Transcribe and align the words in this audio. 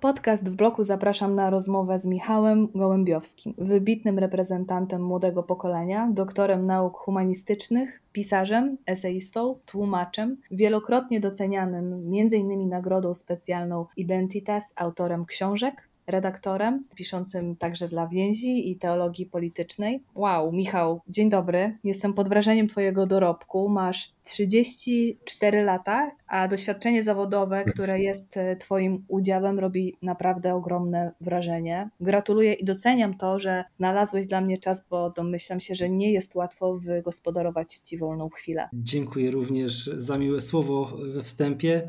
Podcast 0.00 0.50
w 0.52 0.56
bloku 0.56 0.84
zapraszam 0.84 1.34
na 1.34 1.50
rozmowę 1.50 1.98
z 1.98 2.06
Michałem 2.06 2.68
Gołębiowskim, 2.74 3.54
wybitnym 3.58 4.18
reprezentantem 4.18 5.02
młodego 5.02 5.42
pokolenia, 5.42 6.08
doktorem 6.12 6.66
nauk 6.66 6.96
humanistycznych, 6.98 8.02
pisarzem, 8.12 8.76
eseistą, 8.86 9.58
tłumaczem, 9.66 10.36
wielokrotnie 10.50 11.20
docenianym 11.20 11.92
m.in. 11.92 12.68
nagrodą 12.68 13.14
specjalną 13.14 13.86
Identitas, 13.96 14.72
autorem 14.76 15.26
książek, 15.26 15.89
redaktorem, 16.10 16.82
piszącym 16.94 17.56
także 17.56 17.88
dla 17.88 18.06
więzi 18.06 18.70
i 18.70 18.76
teologii 18.76 19.26
politycznej. 19.26 20.00
Wow, 20.14 20.52
Michał, 20.52 21.00
dzień 21.08 21.28
dobry. 21.28 21.76
Jestem 21.84 22.14
pod 22.14 22.28
wrażeniem 22.28 22.68
Twojego 22.68 23.06
dorobku. 23.06 23.68
Masz 23.68 24.12
34 24.22 25.62
lata, 25.62 26.10
a 26.26 26.48
doświadczenie 26.48 27.02
zawodowe, 27.02 27.64
które 27.74 28.00
jest 28.00 28.36
e, 28.36 28.56
Twoim 28.56 29.04
udziałem, 29.08 29.58
robi 29.58 29.96
naprawdę 30.02 30.54
ogromne 30.54 31.12
wrażenie. 31.20 31.88
Gratuluję 32.00 32.52
i 32.52 32.64
doceniam 32.64 33.14
to, 33.14 33.38
że 33.38 33.64
znalazłeś 33.70 34.26
dla 34.26 34.40
mnie 34.40 34.58
czas, 34.58 34.88
bo 34.90 35.10
domyślam 35.10 35.60
się, 35.60 35.74
że 35.74 35.90
nie 35.90 36.12
jest 36.12 36.34
łatwo 36.34 36.78
wygospodarować 36.78 37.74
Ci 37.74 37.98
wolną 37.98 38.28
chwilę. 38.28 38.68
Dziękuję 38.72 39.30
również 39.30 39.84
za 39.84 40.18
miłe 40.18 40.40
słowo 40.40 40.92
we 41.14 41.22
wstępie. 41.22 41.88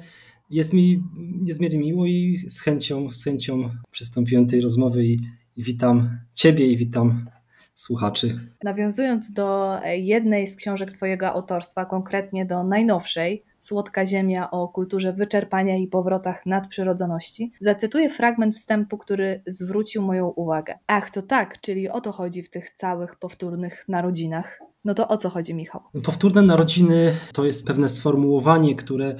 Jest 0.51 0.73
mi 0.73 1.03
niezmiernie 1.41 1.79
miło 1.79 2.05
i 2.05 2.43
z 2.47 2.61
chęcią, 2.61 3.09
z 3.09 3.23
chęcią 3.23 3.69
przystąpiłem 3.89 4.45
do 4.45 4.51
tej 4.51 4.61
rozmowy 4.61 5.05
i, 5.05 5.19
i 5.57 5.63
witam 5.63 6.19
Ciebie 6.33 6.67
i 6.67 6.77
witam 6.77 7.29
słuchaczy. 7.75 8.39
Nawiązując 8.63 9.31
do 9.31 9.79
jednej 9.95 10.47
z 10.47 10.55
książek 10.55 10.91
Twojego 10.91 11.27
autorstwa, 11.27 11.85
konkretnie 11.85 12.45
do 12.45 12.63
najnowszej, 12.63 13.41
Słodka 13.57 14.05
Ziemia 14.05 14.51
o 14.51 14.67
kulturze 14.67 15.13
wyczerpania 15.13 15.77
i 15.77 15.87
powrotach 15.87 16.45
nadprzyrodzoności, 16.45 17.51
zacytuję 17.59 18.09
fragment 18.09 18.55
wstępu, 18.55 18.97
który 18.97 19.41
zwrócił 19.47 20.01
moją 20.01 20.27
uwagę. 20.27 20.79
Ach, 20.87 21.09
to 21.09 21.21
tak, 21.21 21.61
czyli 21.61 21.89
o 21.89 22.01
to 22.01 22.11
chodzi 22.11 22.43
w 22.43 22.49
tych 22.49 22.69
całych 22.69 23.15
powtórnych 23.15 23.85
narodzinach. 23.87 24.59
No 24.85 24.93
to 24.93 25.07
o 25.07 25.17
co 25.17 25.29
chodzi, 25.29 25.53
Michał? 25.53 25.81
Powtórne 26.03 26.41
narodziny 26.41 27.13
to 27.33 27.45
jest 27.45 27.67
pewne 27.67 27.89
sformułowanie, 27.89 28.75
które 28.75 29.15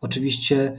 Oczywiście 0.00 0.78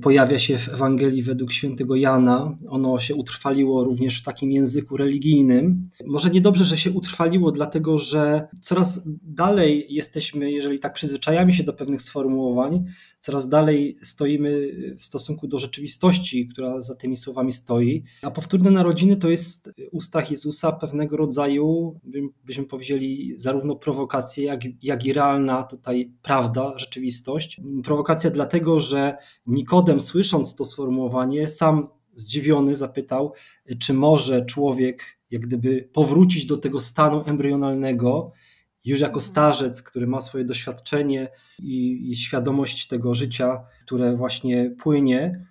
pojawia 0.00 0.38
się 0.38 0.58
w 0.58 0.68
Ewangelii 0.68 1.22
według 1.22 1.52
świętego 1.52 1.96
Jana. 1.96 2.56
Ono 2.68 2.98
się 2.98 3.14
utrwaliło 3.14 3.84
również 3.84 4.20
w 4.20 4.22
takim 4.22 4.52
języku 4.52 4.96
religijnym. 4.96 5.88
Może 6.06 6.30
niedobrze, 6.30 6.64
że 6.64 6.76
się 6.76 6.90
utrwaliło, 6.90 7.52
dlatego 7.52 7.98
że 7.98 8.48
coraz 8.60 9.08
dalej 9.22 9.86
jesteśmy, 9.88 10.50
jeżeli 10.50 10.78
tak 10.78 10.92
przyzwyczajamy 10.92 11.52
się 11.52 11.64
do 11.64 11.72
pewnych 11.72 12.02
sformułowań, 12.02 12.84
coraz 13.18 13.48
dalej 13.48 13.96
stoimy 14.02 14.68
w 14.98 15.04
stosunku 15.04 15.48
do 15.48 15.58
rzeczywistości, 15.58 16.48
która 16.48 16.80
za 16.80 16.94
tymi 16.94 17.16
słowami 17.16 17.52
stoi. 17.52 18.04
A 18.22 18.30
powtórne 18.30 18.70
narodziny 18.70 19.16
to 19.16 19.30
jest 19.30 19.70
ustach 19.92 20.30
Jezusa 20.30 20.72
pewnego 20.72 21.16
rodzaju, 21.16 22.00
byśmy 22.44 22.64
powiedzieli, 22.64 23.34
zarówno 23.36 23.76
prowokacja, 23.76 24.44
jak, 24.44 24.60
jak 24.82 25.06
i 25.06 25.12
realna 25.12 25.62
tutaj 25.62 26.12
prawda, 26.22 26.78
rzeczywistość. 26.78 27.60
Prowokacja 27.84 28.30
dlatego, 28.30 28.80
że 28.80 29.16
Nikodem, 29.66 30.00
słysząc 30.00 30.54
to 30.54 30.64
sformułowanie, 30.64 31.48
sam 31.48 31.88
zdziwiony 32.14 32.76
zapytał, 32.76 33.32
czy 33.78 33.94
może 33.94 34.44
człowiek 34.44 35.18
jak 35.30 35.42
gdyby 35.42 35.88
powrócić 35.92 36.46
do 36.46 36.58
tego 36.58 36.80
stanu 36.80 37.22
embrionalnego, 37.26 38.32
już 38.84 39.00
jako 39.00 39.20
starzec, 39.20 39.82
który 39.82 40.06
ma 40.06 40.20
swoje 40.20 40.44
doświadczenie 40.44 41.28
i, 41.58 42.10
i 42.10 42.16
świadomość 42.16 42.86
tego 42.88 43.14
życia, 43.14 43.64
które 43.84 44.16
właśnie 44.16 44.74
płynie, 44.78 45.46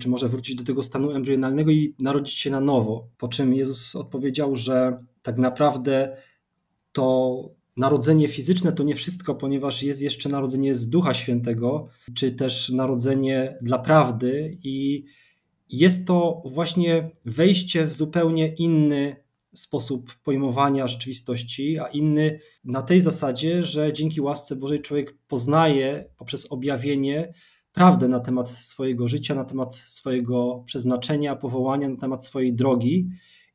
czy 0.00 0.08
może 0.08 0.28
wrócić 0.28 0.56
do 0.56 0.64
tego 0.64 0.82
stanu 0.82 1.10
embrionalnego 1.10 1.70
i 1.70 1.94
narodzić 1.98 2.34
się 2.34 2.50
na 2.50 2.60
nowo. 2.60 3.08
Po 3.18 3.28
czym 3.28 3.54
Jezus 3.54 3.96
odpowiedział, 3.96 4.56
że 4.56 5.04
tak 5.22 5.38
naprawdę 5.38 6.16
to 6.92 7.59
narodzenie 7.76 8.28
fizyczne 8.28 8.72
to 8.72 8.82
nie 8.82 8.94
wszystko, 8.94 9.34
ponieważ 9.34 9.82
jest 9.82 10.02
jeszcze 10.02 10.28
narodzenie 10.28 10.74
z 10.74 10.88
Ducha 10.88 11.14
Świętego, 11.14 11.88
czy 12.14 12.32
też 12.32 12.70
narodzenie 12.70 13.58
dla 13.62 13.78
prawdy, 13.78 14.58
i 14.64 15.04
jest 15.68 16.06
to 16.06 16.42
właśnie 16.44 17.10
wejście 17.24 17.86
w 17.86 17.94
zupełnie 17.94 18.54
inny 18.54 19.16
sposób 19.54 20.14
pojmowania 20.24 20.88
rzeczywistości, 20.88 21.78
a 21.78 21.86
inny 21.86 22.40
na 22.64 22.82
tej 22.82 23.00
zasadzie, 23.00 23.62
że 23.62 23.92
dzięki 23.92 24.20
łasce 24.20 24.56
Bożej 24.56 24.80
człowiek 24.80 25.18
poznaje 25.28 26.04
poprzez 26.16 26.52
objawienie 26.52 27.34
prawdę 27.72 28.08
na 28.08 28.20
temat 28.20 28.48
swojego 28.48 29.08
życia, 29.08 29.34
na 29.34 29.44
temat 29.44 29.74
swojego 29.74 30.62
przeznaczenia, 30.66 31.36
powołania, 31.36 31.88
na 31.88 31.96
temat 31.96 32.24
swojej 32.24 32.54
drogi. 32.54 33.08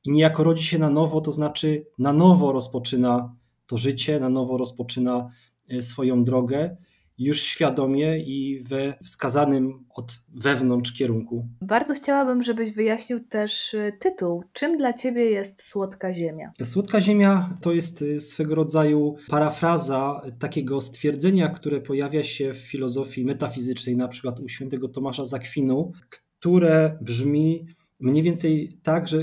I 0.06 0.12
niejako 0.12 0.44
rodzi 0.44 0.64
się 0.64 0.80
na 0.80 0.90
nowo, 0.90 1.22
to 1.22 1.32
znaczy 1.32 1.86
na 2.00 2.14
nowo 2.14 2.52
rozpoczyna 2.52 3.36
to 3.68 3.78
życie, 3.78 4.20
na 4.20 4.30
nowo 4.30 4.58
rozpoczyna 4.58 5.30
e, 5.70 5.82
swoją 5.82 6.24
drogę 6.24 6.78
już 7.18 7.42
świadomie 7.42 8.18
i 8.20 8.62
we 8.64 8.94
wskazanym 9.04 9.86
od 9.90 10.20
wewnątrz 10.36 10.94
kierunku. 10.94 11.48
Bardzo 11.62 11.94
chciałabym, 11.94 12.44
żebyś 12.44 12.72
wyjaśnił 12.72 13.20
też 13.20 13.74
y, 13.74 13.94
tytuł. 14.00 14.44
Czym 14.54 14.78
dla 14.78 14.94
Ciebie 14.94 15.26
jest 15.26 15.64
Słodka 15.64 16.14
Ziemia? 16.14 16.52
Słodka 16.64 17.02
Ziemia 17.02 17.58
to 17.62 17.72
jest 17.72 18.02
y, 18.02 18.22
swego 18.22 18.56
rodzaju 18.56 19.16
parafraza 19.28 20.22
takiego 20.40 20.82
stwierdzenia, 20.82 21.50
które 21.50 21.82
pojawia 21.82 22.24
się 22.24 22.54
w 22.54 22.58
filozofii 22.58 23.26
metafizycznej, 23.26 23.96
na 23.98 24.08
przykład 24.08 24.40
u 24.40 24.48
świętego 24.48 24.88
Tomasza 24.88 25.26
Zakwinu, 25.26 25.92
które 26.10 26.98
brzmi 27.02 27.66
mniej 28.00 28.24
więcej 28.24 28.78
tak, 28.84 29.08
że 29.08 29.18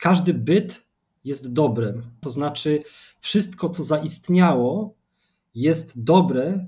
każdy 0.00 0.34
byt 0.34 0.86
jest 1.24 1.52
dobrem. 1.52 2.02
To 2.20 2.30
znaczy, 2.30 2.82
wszystko, 3.20 3.68
co 3.68 3.84
zaistniało, 3.84 4.94
jest 5.54 6.02
dobre 6.02 6.66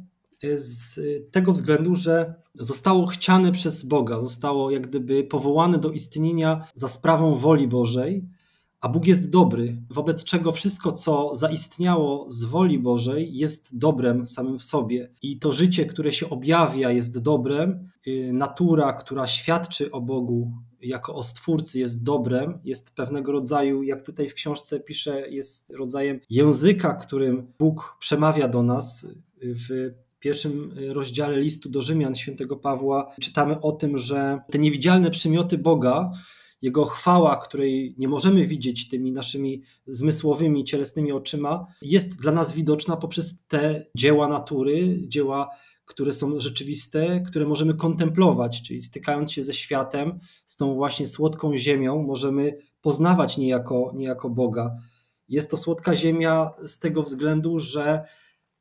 z 0.55 1.01
tego 1.31 1.53
względu, 1.53 1.95
że 1.97 2.35
zostało 2.55 3.07
chciane 3.07 3.53
przez 3.53 3.85
Boga, 3.85 4.21
zostało 4.21 4.71
jak 4.71 4.87
gdyby 4.87 5.25
powołane 5.25 5.79
do 5.79 5.91
istnienia 5.91 6.69
za 6.75 6.89
sprawą 6.89 7.35
woli 7.35 7.69
Bożej, 7.69 8.29
a 8.83 8.89
Bóg 8.89 9.07
jest 9.07 9.31
dobry, 9.31 9.77
wobec 9.91 10.25
czego 10.25 10.53
wszystko, 10.53 10.93
co 10.93 11.35
zaistniało 11.35 12.27
z 12.31 12.45
woli 12.45 12.79
Bożej, 12.79 13.37
jest 13.37 13.79
dobrem 13.79 14.27
samym 14.27 14.59
w 14.59 14.63
sobie. 14.63 15.11
I 15.23 15.39
to 15.39 15.53
życie, 15.53 15.87
które 15.87 16.13
się 16.13 16.31
objawia, 16.31 16.91
jest 16.91 17.19
dobrem. 17.19 17.91
Y, 18.07 18.31
natura, 18.33 18.93
która 18.93 19.27
świadczy 19.27 19.91
o 19.91 20.01
Bogu 20.01 20.53
jako 20.81 21.15
o 21.15 21.23
stwórcy, 21.23 21.79
jest 21.79 22.05
dobrem, 22.05 22.59
jest 22.65 22.95
pewnego 22.95 23.33
rodzaju, 23.33 23.83
jak 23.83 24.03
tutaj 24.03 24.29
w 24.29 24.35
książce 24.35 24.81
pisze, 24.81 25.31
jest 25.31 25.71
rodzajem 25.71 26.21
języka, 26.31 26.95
którym 26.95 27.53
Bóg 27.59 27.97
przemawia 28.01 28.49
do 28.49 28.63
nas. 28.63 29.07
W 29.43 29.91
pierwszym 30.21 30.79
y, 30.79 30.95
rozdziale 30.95 31.41
listu 31.41 31.69
do 31.69 31.83
Rzymian 31.83 32.15
świętego 32.15 32.57
Pawła 32.57 33.15
czytamy 33.21 33.61
o 33.61 33.73
tym, 33.73 33.99
że 33.99 34.41
te 34.51 34.59
niewidzialne 34.59 35.11
przymioty 35.11 35.59
Boga, 35.59 36.13
jego 36.63 36.85
chwała, 36.85 37.37
której 37.37 37.95
nie 37.99 38.09
możemy 38.09 38.47
widzieć 38.47 38.89
tymi 38.89 39.13
naszymi 39.13 39.63
zmysłowymi, 39.87 40.65
cielesnymi 40.65 41.13
oczyma, 41.13 41.67
jest 41.83 42.23
dla 42.23 42.33
nas 42.33 42.53
widoczna 42.53 42.97
poprzez 42.97 43.47
te 43.47 43.87
dzieła 43.97 44.29
natury, 44.29 45.01
dzieła, 45.09 45.49
które 45.85 46.13
są 46.13 46.41
rzeczywiste, 46.41 47.21
które 47.21 47.47
możemy 47.47 47.75
kontemplować, 47.75 48.63
czyli 48.63 48.81
stykając 48.81 49.33
się 49.33 49.45
ze 49.45 49.55
światem, 49.55 50.21
z 50.47 50.57
tą 50.57 50.75
właśnie 50.75 51.07
słodką 51.07 51.57
ziemią, 51.57 52.03
możemy 52.03 52.59
poznawać 52.81 53.39
niejako, 53.39 53.93
niejako 53.95 54.31
Boga. 54.31 54.77
Jest 55.29 55.51
to 55.51 55.57
słodka 55.57 55.97
ziemia 55.97 56.51
z 56.67 56.79
tego 56.79 57.03
względu, 57.03 57.59
że 57.59 58.05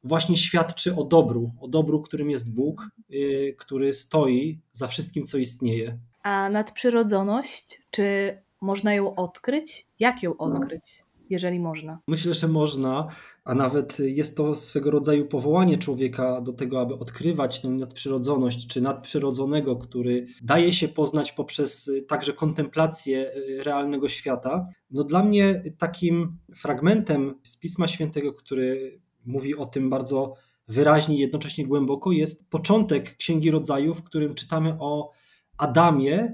właśnie 0.04 0.38
świadczy 0.38 0.96
o 0.96 1.04
dobru, 1.04 1.52
o 1.60 1.68
dobru, 1.68 2.02
którym 2.02 2.30
jest 2.30 2.56
Bóg, 2.56 2.90
y, 3.10 3.56
który 3.58 3.94
stoi 3.94 4.62
za 4.72 4.88
wszystkim, 4.88 5.24
co 5.24 5.38
istnieje. 5.38 6.00
A 6.24 6.50
nadprzyrodzoność, 6.50 7.82
czy 7.92 8.38
można 8.62 8.94
ją 8.94 9.16
odkryć? 9.16 9.88
Jak 10.00 10.24
ją 10.24 10.38
odkryć, 10.38 11.04
jeżeli 11.30 11.60
można? 11.60 12.00
Myślę, 12.08 12.34
że 12.34 12.48
można, 12.48 13.08
a 13.46 13.56
nawet 13.56 13.98
jest 14.00 14.38
to 14.38 14.56
swego 14.56 14.92
rodzaju 14.92 15.26
powołanie 15.26 15.78
człowieka 15.78 16.42
do 16.42 16.54
tego, 16.54 16.82
aby 16.82 16.94
odkrywać 16.94 17.62
tę 17.62 17.70
nadprzyrodzoność, 17.70 18.68
czy 18.68 18.82
nadprzyrodzonego, 18.82 19.76
który 19.76 20.28
daje 20.42 20.74
się 20.74 20.88
poznać 20.88 21.32
poprzez 21.32 21.88
y, 21.88 22.02
także 22.02 22.34
kontemplację 22.34 23.32
y, 23.36 23.64
realnego 23.64 24.10
świata. 24.10 24.68
No 24.92 25.04
dla 25.04 25.24
mnie 25.24 25.62
takim 25.78 26.38
fragmentem 26.56 27.40
z 27.44 27.60
Pisma 27.60 27.88
Świętego, 27.88 28.34
który 28.34 29.00
mówi 29.26 29.56
o 29.56 29.66
tym 29.66 29.90
bardzo 29.90 30.34
wyraźnie 30.68 31.16
i 31.16 31.20
jednocześnie 31.20 31.68
głęboko, 31.68 32.12
jest 32.12 32.50
początek 32.50 33.16
Księgi 33.16 33.52
Rodzaju, 33.52 33.94
w 33.94 34.04
którym 34.04 34.34
czytamy 34.34 34.78
o 34.80 35.12
Adamie 35.58 36.34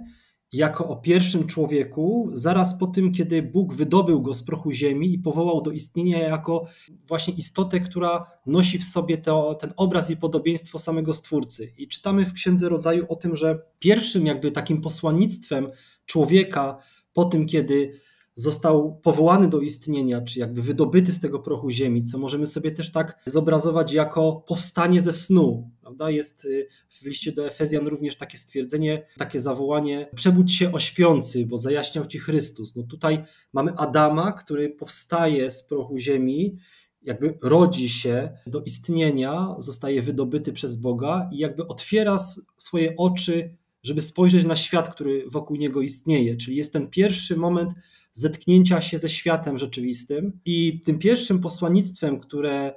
jako 0.54 0.88
o 0.88 0.96
pierwszym 0.96 1.48
człowieku, 1.48 2.30
zaraz 2.34 2.80
po 2.80 2.88
tym, 2.88 3.12
kiedy 3.12 3.42
Bóg 3.42 3.74
wydobył 3.74 4.22
go 4.22 4.34
z 4.34 4.44
prochu 4.44 4.72
ziemi 4.72 5.14
i 5.14 5.20
powołał 5.20 5.62
do 5.62 5.72
istnienia 5.72 6.20
jako 6.20 6.66
właśnie 7.08 7.34
istotę, 7.34 7.80
która 7.80 8.32
nosi 8.46 8.78
w 8.78 8.84
sobie 8.84 9.18
to, 9.18 9.56
ten 9.56 9.74
obraz 9.78 10.10
i 10.10 10.18
podobieństwo 10.18 10.80
samego 10.80 11.14
Stwórcy. 11.14 11.74
I 11.78 11.88
czytamy 11.88 12.26
w 12.26 12.34
Księdze 12.34 12.70
Rodzaju 12.70 13.06
o 13.10 13.16
tym, 13.16 13.36
że 13.36 13.60
pierwszym 13.80 14.26
jakby 14.26 14.52
takim 14.52 14.82
posłannictwem 14.82 15.68
człowieka 16.06 16.78
po 17.14 17.26
tym, 17.26 17.46
kiedy 17.46 18.02
został 18.36 19.00
powołany 19.04 19.48
do 19.48 19.60
istnienia, 19.60 20.22
czy 20.22 20.40
jakby 20.40 20.62
wydobyty 20.62 21.14
z 21.14 21.20
tego 21.20 21.40
prochu 21.40 21.70
ziemi, 21.70 22.04
co 22.04 22.18
możemy 22.18 22.48
sobie 22.48 22.72
też 22.72 22.92
tak 22.92 23.20
zobrazować 23.26 23.94
jako 23.94 24.44
powstanie 24.48 25.02
ze 25.02 25.14
snu. 25.14 25.72
Prawda? 25.88 26.10
Jest 26.10 26.46
y, 26.46 26.68
w 26.90 27.06
liście 27.06 27.32
do 27.32 27.48
Efezjan 27.48 27.88
również 27.88 28.16
takie 28.16 28.38
stwierdzenie, 28.38 29.06
takie 29.18 29.42
zawołanie: 29.42 30.10
przebudź 30.16 30.54
się 30.54 30.72
o 30.72 30.80
śpiący, 30.80 31.46
bo 31.46 31.58
zajaśniał 31.58 32.06
ci 32.06 32.20
Chrystus. 32.20 32.76
No 32.76 32.84
tutaj 32.84 33.24
mamy 33.54 33.72
Adama, 33.78 34.32
który 34.32 34.70
powstaje 34.70 35.52
z 35.52 35.64
prochu 35.64 35.98
ziemi, 35.98 36.58
jakby 37.02 37.38
rodzi 37.44 37.90
się 37.90 38.38
do 38.48 38.62
istnienia, 38.62 39.56
zostaje 39.58 40.02
wydobyty 40.02 40.54
przez 40.54 40.76
Boga 40.76 41.30
i 41.32 41.38
jakby 41.38 41.68
otwiera 41.68 42.20
swoje 42.58 42.96
oczy, 42.98 43.56
żeby 43.84 44.02
spojrzeć 44.02 44.46
na 44.46 44.56
świat, 44.56 44.94
który 44.94 45.24
wokół 45.30 45.58
niego 45.58 45.82
istnieje. 45.82 46.38
Czyli 46.38 46.58
jest 46.58 46.74
ten 46.74 46.88
pierwszy 46.88 47.38
moment 47.38 47.74
zetknięcia 48.14 48.82
się 48.82 49.00
ze 49.00 49.10
światem 49.10 49.58
rzeczywistym. 49.58 50.40
I 50.46 50.82
tym 50.86 51.00
pierwszym 51.00 51.40
posłannictwem, 51.40 52.20
które 52.20 52.74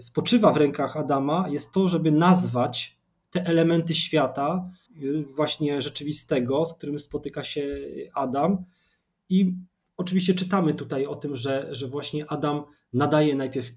spoczywa 0.00 0.52
w 0.52 0.56
rękach 0.56 0.96
Adama, 0.96 1.48
jest 1.48 1.72
to, 1.72 1.88
żeby 1.88 2.12
nazwać 2.12 3.02
te 3.32 3.46
elementy 3.46 3.94
świata, 3.94 4.70
y, 5.02 5.24
właśnie 5.36 5.82
rzeczywistego, 5.82 6.66
z 6.66 6.74
którym 6.74 7.00
spotyka 7.00 7.44
się 7.44 7.78
Adam. 8.14 8.64
I 9.28 9.54
oczywiście 9.96 10.34
czytamy 10.34 10.74
tutaj 10.74 11.06
o 11.06 11.14
tym, 11.14 11.36
że, 11.36 11.68
że 11.70 11.88
właśnie 11.88 12.30
Adam 12.30 12.62
nadaje 12.92 13.36
najpierw 13.36 13.68
y, 13.68 13.72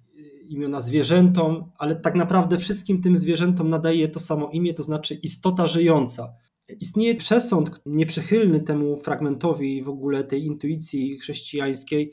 imiona 0.48 0.82
zwierzętom, 0.82 1.72
ale 1.78 1.96
tak 1.96 2.16
naprawdę 2.16 2.58
wszystkim 2.58 3.02
tym 3.02 3.18
zwierzętom 3.18 3.70
nadaje 3.70 4.08
to 4.08 4.20
samo 4.20 4.50
imię, 4.50 4.74
to 4.74 4.84
znaczy 4.84 5.16
istota 5.16 5.68
żyjąca. 5.68 6.34
Istnieje 6.80 7.16
przesąd 7.16 7.82
nieprzychylny 7.86 8.60
temu 8.60 8.98
fragmentowi 8.98 9.84
w 9.84 9.90
ogóle 9.90 10.24
tej 10.24 10.46
intuicji 10.46 11.18
chrześcijańskiej, 11.18 12.12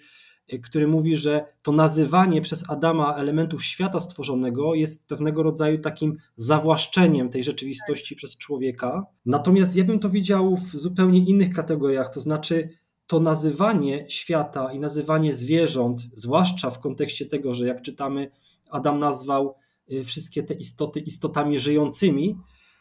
który 0.62 0.89
mówi, 0.89 1.17
że 1.17 1.44
to 1.62 1.73
nazywanie 1.73 2.43
przez 2.43 2.71
Adama 2.71 3.15
elementów 3.17 3.65
świata 3.65 4.00
stworzonego 4.00 4.75
jest 4.75 5.09
pewnego 5.09 5.43
rodzaju 5.43 5.79
takim 5.79 6.17
zawłaszczeniem 6.37 7.29
tej 7.29 7.44
rzeczywistości 7.44 8.17
przez 8.17 8.39
człowieka. 8.39 9.06
Natomiast 9.27 9.77
ja 9.77 9.85
bym 9.85 9.99
to 9.99 10.11
widział 10.11 10.56
w 10.56 10.79
zupełnie 10.79 11.19
innych 11.19 11.55
kategoriach, 11.55 12.15
to 12.15 12.21
znaczy 12.21 12.69
to 13.06 13.21
nazywanie 13.21 14.05
świata 14.09 14.73
i 14.73 14.79
nazywanie 14.79 15.35
zwierząt, 15.35 16.03
zwłaszcza 16.15 16.71
w 16.71 16.81
kontekście 16.81 17.27
tego, 17.27 17.55
że 17.55 17.67
jak 17.67 17.83
czytamy, 17.83 18.31
Adam 18.71 18.99
nazwał 18.99 19.55
y, 19.93 20.05
wszystkie 20.05 20.43
te 20.43 20.55
istoty 20.55 21.00
istotami 21.00 21.61
żyjącymi, 21.61 22.39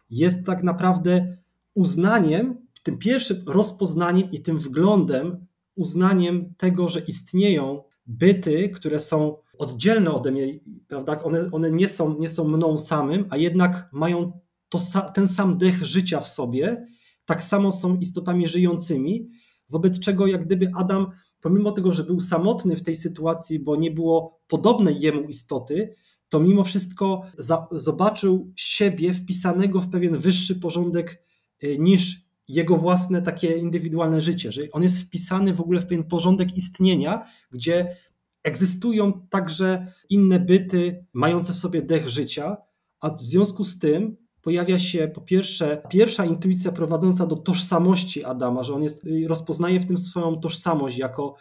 jest 0.10 0.46
tak 0.46 0.64
naprawdę 0.64 1.38
uznaniem, 1.74 2.68
tym 2.84 2.98
pierwszym 2.98 3.44
rozpoznaniem 3.48 4.32
i 4.32 4.40
tym 4.40 4.60
wglądem, 4.60 5.46
uznaniem 5.82 6.54
tego, 6.58 6.90
że 6.90 7.00
istnieją 7.00 7.84
byty, 8.06 8.70
które 8.70 9.00
są 9.00 9.38
oddzielne 9.58 10.12
ode 10.12 10.32
mnie, 10.32 10.60
prawda? 10.88 11.24
One, 11.24 11.52
one 11.52 11.72
nie, 11.72 11.90
są, 11.90 12.18
nie 12.20 12.30
są 12.30 12.48
mną 12.48 12.78
samym, 12.78 13.26
a 13.30 13.38
jednak 13.38 13.90
mają 13.92 14.40
to, 14.70 14.80
ten 15.14 15.28
sam 15.28 15.58
dech 15.58 15.86
życia 15.86 16.22
w 16.22 16.28
sobie, 16.28 16.88
tak 17.26 17.44
samo 17.44 17.72
są 17.72 17.98
istotami 17.98 18.48
żyjącymi, 18.48 19.30
wobec 19.70 20.00
czego 20.00 20.28
jak 20.28 20.46
gdyby 20.46 20.72
Adam, 20.76 21.12
pomimo 21.42 21.72
tego, 21.72 21.94
że 21.94 22.04
był 22.04 22.22
samotny 22.22 22.76
w 22.76 22.84
tej 22.84 22.96
sytuacji, 22.96 23.60
bo 23.60 23.76
nie 23.76 23.92
było 23.92 24.40
podobnej 24.48 25.00
jemu 25.00 25.24
istoty, 25.24 25.96
to 26.30 26.40
mimo 26.40 26.64
wszystko 26.64 27.22
za, 27.38 27.68
zobaczył 27.72 28.52
siebie 28.56 29.14
wpisanego 29.14 29.82
w 29.82 29.90
pewien 29.90 30.18
wyższy 30.18 30.56
porządek 30.56 31.22
Y, 31.64 31.78
niż 31.80 32.26
jego 32.48 32.78
własne 32.78 33.22
takie 33.22 33.58
indywidualne 33.58 34.22
życie, 34.22 34.52
że 34.52 34.62
on 34.72 34.84
jest 34.84 35.02
wpisany 35.02 35.54
w 35.54 35.62
ogóle 35.62 35.82
w 35.82 35.88
pewien 35.88 36.04
porządek 36.04 36.58
istnienia, 36.58 37.26
gdzie 37.52 37.98
egzystują 38.44 39.28
także 39.30 39.94
inne 40.10 40.40
byty 40.40 41.06
mające 41.14 41.54
w 41.54 41.58
sobie 41.58 41.82
dech 41.82 42.10
życia, 42.10 42.58
a 43.02 43.10
w 43.10 43.20
związku 43.20 43.64
z 43.64 43.80
tym 43.80 44.18
pojawia 44.42 44.80
się 44.80 45.08
po 45.08 45.22
pierwsze 45.22 45.82
pierwsza 45.90 46.26
intuicja 46.26 46.72
prowadząca 46.72 47.28
do 47.28 47.36
tożsamości 47.36 48.24
Adama, 48.24 48.64
że 48.64 48.74
on 48.74 48.84
jest, 48.84 49.06
y, 49.08 49.28
rozpoznaje 49.28 49.80
w 49.80 49.86
tym 49.86 49.98
swoją 49.98 50.40
tożsamość 50.40 50.98
jako, 50.98 51.36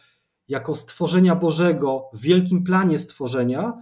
jako 0.49 0.75
stworzenia 0.75 1.37
Bożego 1.37 2.11
w 2.13 2.21
wielkim 2.21 2.65
planie 2.65 2.99
stworzenia, 2.99 3.73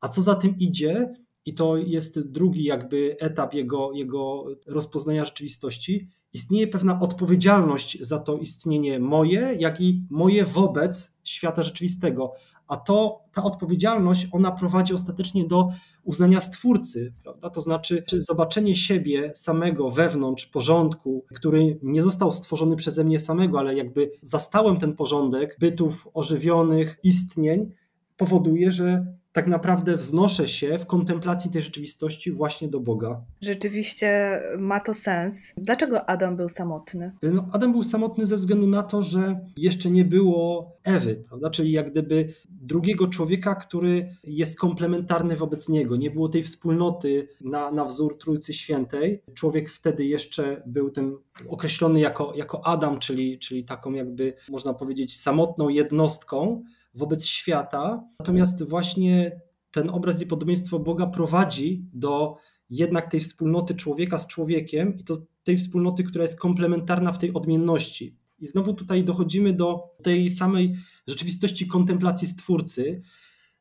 a 0.00 0.08
co 0.08 0.22
za 0.22 0.34
tym 0.34 0.58
idzie, 0.58 1.12
i 1.46 1.54
to 1.54 1.76
jest 1.76 2.30
drugi 2.30 2.64
jakby 2.64 3.16
etap 3.20 3.54
jego, 3.54 3.92
jego 3.92 4.44
rozpoznania 4.66 5.24
rzeczywistości, 5.24 6.08
istnieje 6.32 6.68
pewna 6.68 7.00
odpowiedzialność 7.00 7.98
za 8.00 8.20
to 8.20 8.38
istnienie 8.38 9.00
moje, 9.00 9.56
jak 9.58 9.80
i 9.80 10.02
moje 10.10 10.44
wobec 10.44 11.18
świata 11.24 11.62
rzeczywistego. 11.62 12.32
A 12.68 12.76
to, 12.76 13.24
ta 13.32 13.42
odpowiedzialność, 13.42 14.28
ona 14.32 14.52
prowadzi 14.52 14.94
ostatecznie 14.94 15.44
do 15.46 15.68
uznania 16.04 16.40
Stwórcy, 16.40 17.12
prawda? 17.22 17.50
To 17.50 17.60
znaczy, 17.60 18.02
czy 18.06 18.20
zobaczenie 18.20 18.76
siebie 18.76 19.32
samego 19.34 19.90
wewnątrz 19.90 20.46
porządku, 20.46 21.24
który 21.34 21.78
nie 21.82 22.02
został 22.02 22.32
stworzony 22.32 22.76
przeze 22.76 23.04
mnie 23.04 23.20
samego, 23.20 23.58
ale 23.58 23.74
jakby 23.74 24.10
zastałem 24.20 24.76
ten 24.76 24.96
porządek 24.96 25.56
bytów 25.60 26.08
ożywionych, 26.14 26.98
istnień, 27.02 27.72
powoduje, 28.16 28.72
że 28.72 29.06
tak 29.32 29.46
naprawdę 29.46 29.96
wznoszę 29.96 30.48
się 30.48 30.78
w 30.78 30.86
kontemplacji 30.86 31.50
tej 31.50 31.62
rzeczywistości 31.62 32.32
właśnie 32.32 32.68
do 32.68 32.80
Boga. 32.80 33.20
Rzeczywiście 33.40 34.40
ma 34.58 34.80
to 34.80 34.94
sens. 34.94 35.54
Dlaczego 35.56 36.10
Adam 36.10 36.36
był 36.36 36.48
samotny? 36.48 37.12
No, 37.22 37.46
Adam 37.52 37.72
był 37.72 37.84
samotny 37.84 38.26
ze 38.26 38.36
względu 38.36 38.66
na 38.66 38.82
to, 38.82 39.02
że 39.02 39.40
jeszcze 39.56 39.90
nie 39.90 40.04
było 40.04 40.72
Ewy, 40.84 41.24
prawda? 41.28 41.50
czyli 41.50 41.72
jak 41.72 41.90
gdyby 41.90 42.34
drugiego 42.48 43.08
człowieka, 43.08 43.54
który 43.54 44.16
jest 44.24 44.58
komplementarny 44.58 45.36
wobec 45.36 45.68
niego. 45.68 45.96
Nie 45.96 46.10
było 46.10 46.28
tej 46.28 46.42
wspólnoty 46.42 47.28
na, 47.40 47.70
na 47.72 47.84
wzór 47.84 48.18
Trójcy 48.18 48.54
Świętej. 48.54 49.22
Człowiek 49.34 49.70
wtedy 49.70 50.04
jeszcze 50.04 50.62
był 50.66 50.90
tym 50.90 51.18
określony 51.48 52.00
jako, 52.00 52.32
jako 52.36 52.66
Adam, 52.66 52.98
czyli, 52.98 53.38
czyli 53.38 53.64
taką 53.64 53.92
jakby, 53.92 54.34
można 54.48 54.74
powiedzieć, 54.74 55.20
samotną 55.20 55.68
jednostką 55.68 56.62
wobec 56.94 57.26
świata. 57.26 58.04
Natomiast 58.18 58.68
właśnie 58.68 59.40
ten 59.70 59.90
obraz 59.90 60.22
i 60.22 60.26
podobieństwo 60.26 60.78
Boga 60.78 61.06
prowadzi 61.06 61.84
do 61.92 62.36
jednak 62.70 63.10
tej 63.10 63.20
wspólnoty 63.20 63.74
człowieka 63.74 64.18
z 64.18 64.26
człowiekiem 64.26 64.94
i 64.94 65.04
to 65.04 65.22
tej 65.44 65.56
wspólnoty, 65.56 66.04
która 66.04 66.22
jest 66.22 66.40
komplementarna 66.40 67.12
w 67.12 67.18
tej 67.18 67.32
odmienności. 67.32 68.16
I 68.38 68.46
znowu 68.46 68.74
tutaj 68.74 69.04
dochodzimy 69.04 69.52
do 69.52 69.82
tej 70.02 70.30
samej 70.30 70.76
rzeczywistości 71.06 71.66
kontemplacji 71.66 72.28
Stwórcy, 72.28 73.02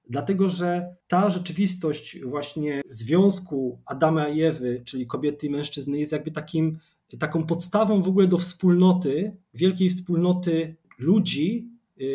dlatego 0.09 0.49
że 0.49 0.95
ta 1.07 1.29
rzeczywistość 1.29 2.19
właśnie 2.23 2.81
związku 2.89 3.79
Adama 3.85 4.27
i 4.27 4.41
Ewy, 4.41 4.81
czyli 4.85 5.07
kobiety 5.07 5.47
i 5.47 5.49
mężczyzny, 5.49 5.99
jest 5.99 6.11
jakby 6.11 6.31
takim, 6.31 6.79
taką 7.19 7.45
podstawą 7.45 8.01
w 8.01 8.07
ogóle 8.07 8.27
do 8.27 8.37
wspólnoty, 8.37 9.37
wielkiej 9.53 9.89
wspólnoty 9.89 10.75
ludzi, 10.99 11.70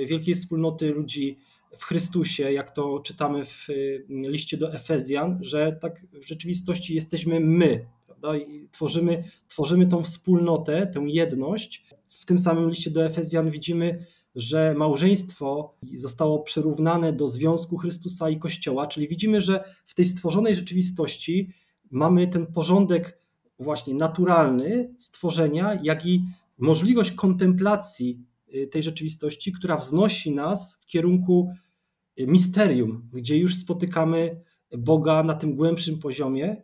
wielkiej 0.07 0.35
wspólnoty 0.35 0.91
ludzi 0.91 1.39
w 1.77 1.85
Chrystusie, 1.85 2.53
jak 2.53 2.71
to 2.71 3.01
czytamy 3.01 3.45
w 3.45 3.71
y, 3.71 4.07
liście 4.09 4.57
do 4.57 4.75
Efezjan, 4.75 5.39
że 5.41 5.79
tak 5.81 6.07
w 6.23 6.27
rzeczywistości 6.27 6.95
jesteśmy 6.95 7.41
my, 7.41 7.87
prawda? 8.07 8.37
I 8.37 8.69
tworzymy, 8.73 9.25
tworzymy 9.49 9.87
tą 9.87 10.03
wspólnotę, 10.03 10.87
tę 10.87 11.05
jedność. 11.07 11.87
W 12.09 12.25
tym 12.25 12.39
samym 12.39 12.71
liście 12.71 12.91
do 12.91 13.05
Efezjan 13.05 13.51
widzimy, 13.51 14.07
że 14.35 14.75
małżeństwo 14.77 15.75
zostało 15.95 16.39
przyrównane 16.39 17.13
do 17.13 17.29
związku 17.29 17.77
Chrystusa 17.77 18.31
i 18.31 18.39
Kościoła, 18.39 18.87
czyli 18.87 19.09
widzimy, 19.09 19.41
że 19.41 19.65
w 19.87 19.95
tej 19.95 20.05
stworzonej 20.05 20.55
rzeczywistości 20.55 21.53
mamy 21.91 22.29
ten 22.29 22.47
porządek 22.47 23.19
właśnie 23.59 23.95
naturalny 23.95 24.95
stworzenia, 24.99 25.79
jak 25.83 26.07
i 26.07 26.25
możliwość 26.59 27.11
kontemplacji 27.11 28.21
Y, 28.21 28.36
tej 28.71 28.83
rzeczywistości, 28.83 29.53
która 29.53 29.77
wznosi 29.77 30.35
nas 30.35 30.81
w 30.83 30.87
kierunku 30.87 31.53
y, 32.21 32.27
misterium, 32.27 33.09
gdzie 33.13 33.39
już 33.39 33.55
spotykamy 33.55 34.41
Boga 34.79 35.23
na 35.23 35.35
tym 35.35 35.57
głębszym 35.57 35.99
poziomie. 35.99 36.63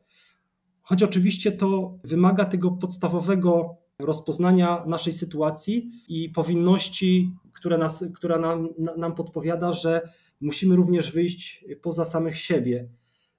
Choć 0.83 1.03
oczywiście 1.03 1.53
to 1.53 1.99
wymaga 2.05 2.45
tego 2.45 2.71
podstawowego 2.71 3.77
rozpoznania 3.99 4.85
naszej 4.87 5.13
sytuacji 5.13 5.91
i 6.09 6.29
powinności, 6.29 7.33
która, 7.53 7.79
nas, 7.79 8.05
która 8.15 8.39
nam, 8.39 8.69
nam 8.97 9.15
podpowiada, 9.15 9.73
że 9.73 10.09
musimy 10.41 10.77
również 10.77 11.13
wyjść 11.13 11.65
poza 11.83 12.05
samych 12.05 12.37
siebie. 12.37 12.89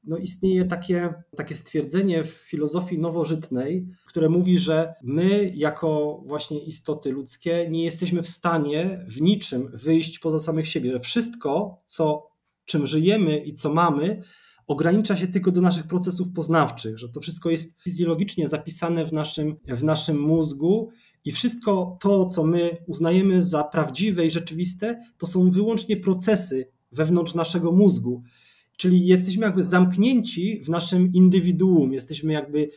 No 0.03 0.17
istnieje 0.17 0.65
takie, 0.65 1.13
takie 1.37 1.55
stwierdzenie 1.55 2.23
w 2.23 2.29
filozofii 2.29 2.99
nowożytnej, 2.99 3.87
które 4.05 4.29
mówi, 4.29 4.57
że 4.57 4.93
my, 5.03 5.51
jako 5.55 6.21
właśnie 6.25 6.59
istoty 6.59 7.11
ludzkie, 7.11 7.67
nie 7.69 7.83
jesteśmy 7.83 8.21
w 8.21 8.27
stanie 8.27 9.05
w 9.07 9.21
niczym 9.21 9.71
wyjść 9.73 10.19
poza 10.19 10.39
samych 10.39 10.67
siebie, 10.67 10.91
że 10.91 10.99
wszystko, 10.99 11.81
co, 11.85 12.27
czym 12.65 12.87
żyjemy 12.87 13.37
i 13.37 13.53
co 13.53 13.73
mamy, 13.73 14.21
ogranicza 14.67 15.17
się 15.17 15.27
tylko 15.27 15.51
do 15.51 15.61
naszych 15.61 15.87
procesów 15.87 16.31
poznawczych, 16.31 16.99
że 16.99 17.09
to 17.09 17.19
wszystko 17.19 17.49
jest 17.49 17.81
fizjologicznie 17.81 18.47
zapisane 18.47 19.05
w 19.05 19.13
naszym, 19.13 19.55
w 19.67 19.83
naszym 19.83 20.21
mózgu 20.21 20.89
i 21.25 21.31
wszystko 21.31 21.97
to, 22.01 22.25
co 22.25 22.43
my 22.43 22.77
uznajemy 22.87 23.43
za 23.43 23.63
prawdziwe 23.63 24.25
i 24.25 24.29
rzeczywiste, 24.29 25.01
to 25.17 25.27
są 25.27 25.49
wyłącznie 25.49 25.97
procesy 25.97 26.71
wewnątrz 26.91 27.33
naszego 27.33 27.71
mózgu. 27.71 28.23
Czyli 28.83 29.05
jesteśmy 29.05 29.45
jakby 29.45 29.63
zamknięci 29.63 30.59
w 30.63 30.69
naszym 30.69 31.13
indywiduum, 31.13 31.93
jesteśmy 31.93 32.33
jakby 32.33 32.69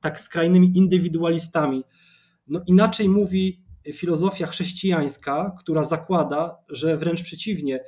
tak 0.00 0.20
skrajnymi 0.20 0.78
indywidualistami. 0.78 1.84
No 2.46 2.62
inaczej 2.66 3.08
mówi 3.08 3.62
filozofia 3.92 4.46
chrześcijańska, 4.46 5.56
która 5.58 5.84
zakłada, 5.84 6.56
że 6.68 6.96
wręcz 6.96 7.22
przeciwnie, 7.22 7.80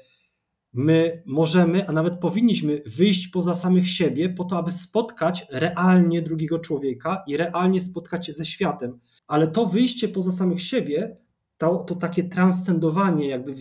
my 0.73 1.23
możemy, 1.27 1.89
a 1.89 1.93
nawet 1.93 2.21
powinniśmy 2.21 2.83
wyjść 2.87 3.29
poza 3.29 3.55
samych 3.55 3.91
siebie 3.91 4.29
po 4.29 4.45
to, 4.45 4.59
aby 4.59 4.71
spotkać 4.71 5.47
realnie 5.51 6.23
drugiego 6.23 6.59
człowieka 6.59 7.23
i 7.27 7.37
realnie 7.37 7.81
spotkać 7.81 8.27
się 8.27 8.33
ze 8.33 8.47
światem. 8.47 8.99
Ale 9.27 9.49
to 9.49 9.67
wyjście 9.67 10.09
poza 10.09 10.33
samych 10.33 10.63
siebie, 10.63 11.17
to, 11.57 11.85
to 11.85 11.95
takie 11.95 12.25
transcendowanie, 12.25 13.29
jakby 13.29 13.55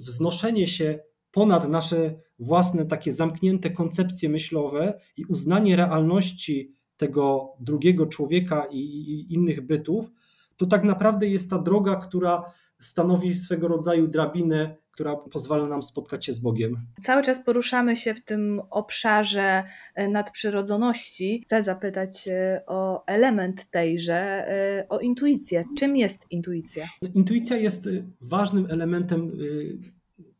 wznoszenie 0.00 0.68
się 0.68 0.98
ponad 1.30 1.68
nasze 1.68 2.25
własne 2.38 2.86
takie 2.86 3.12
zamknięte 3.12 3.70
koncepcje 3.70 4.28
myślowe 4.28 5.00
i 5.16 5.24
uznanie 5.24 5.76
realności 5.76 6.76
tego 6.96 7.52
drugiego 7.60 8.06
człowieka 8.06 8.66
i, 8.70 8.78
i 8.78 9.34
innych 9.34 9.66
bytów, 9.66 10.10
to 10.56 10.66
tak 10.66 10.84
naprawdę 10.84 11.28
jest 11.28 11.50
ta 11.50 11.58
droga, 11.58 11.96
która 11.96 12.52
stanowi 12.78 13.34
swego 13.34 13.68
rodzaju 13.68 14.08
drabinę, 14.08 14.76
która 14.90 15.16
pozwala 15.16 15.68
nam 15.68 15.82
spotkać 15.82 16.26
się 16.26 16.32
z 16.32 16.40
Bogiem. 16.40 16.76
Cały 17.02 17.22
czas 17.22 17.44
poruszamy 17.44 17.96
się 17.96 18.14
w 18.14 18.24
tym 18.24 18.62
obszarze 18.70 19.64
e, 19.94 20.08
nadprzyrodzoności. 20.08 21.42
Chcę 21.46 21.62
zapytać 21.62 22.28
e, 22.28 22.62
o 22.66 23.06
element 23.06 23.70
tejże, 23.70 24.14
e, 24.14 24.86
o 24.88 24.98
intuicję. 24.98 25.64
Czym 25.78 25.96
jest 25.96 26.26
intuicja? 26.30 26.86
Intuicja 27.14 27.56
jest 27.56 27.88
ważnym 28.20 28.66
elementem 28.70 29.32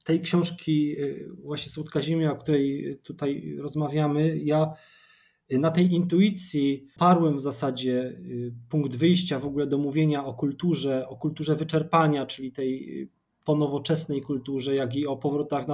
tej 0.06 0.20
książki 0.20 0.96
właśnie 1.42 1.72
Słodka 1.72 2.02
Ziemia, 2.02 2.32
o 2.32 2.36
której 2.36 2.98
tutaj 3.02 3.56
rozmawiamy. 3.58 4.38
Ja 4.38 4.72
na 5.50 5.70
tej 5.70 5.92
intuicji 5.92 6.86
parłem 6.98 7.36
w 7.36 7.40
zasadzie 7.40 7.92
y, 7.92 8.54
punkt 8.68 8.96
wyjścia 8.96 9.38
w 9.38 9.46
ogóle 9.46 9.66
do 9.66 9.78
mówienia 9.78 10.25
o 10.25 10.34
kulturze, 10.34 11.08
o 11.08 11.16
kulturze 11.16 11.56
wyczerpania, 11.56 12.26
czyli 12.26 12.52
tej 12.52 13.02
y, 13.02 13.08
po 13.44 13.56
nowoczesnej 13.56 14.22
kulturze, 14.22 14.75
jak 14.75 14.96
i 14.96 15.06
o 15.06 15.16
powrotach 15.16 15.66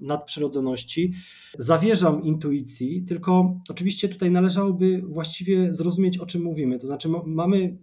nadprzyrodzoności. 0.00 1.12
Zawierzam 1.58 2.22
intuicji, 2.22 3.02
tylko 3.02 3.60
oczywiście 3.68 4.08
tutaj 4.08 4.30
należałoby 4.30 5.02
właściwie 5.08 5.74
zrozumieć, 5.74 6.18
o 6.18 6.26
czym 6.26 6.42
mówimy. 6.42 6.78
To 6.78 6.86
znaczy, 6.86 7.08
mamy 7.26 7.78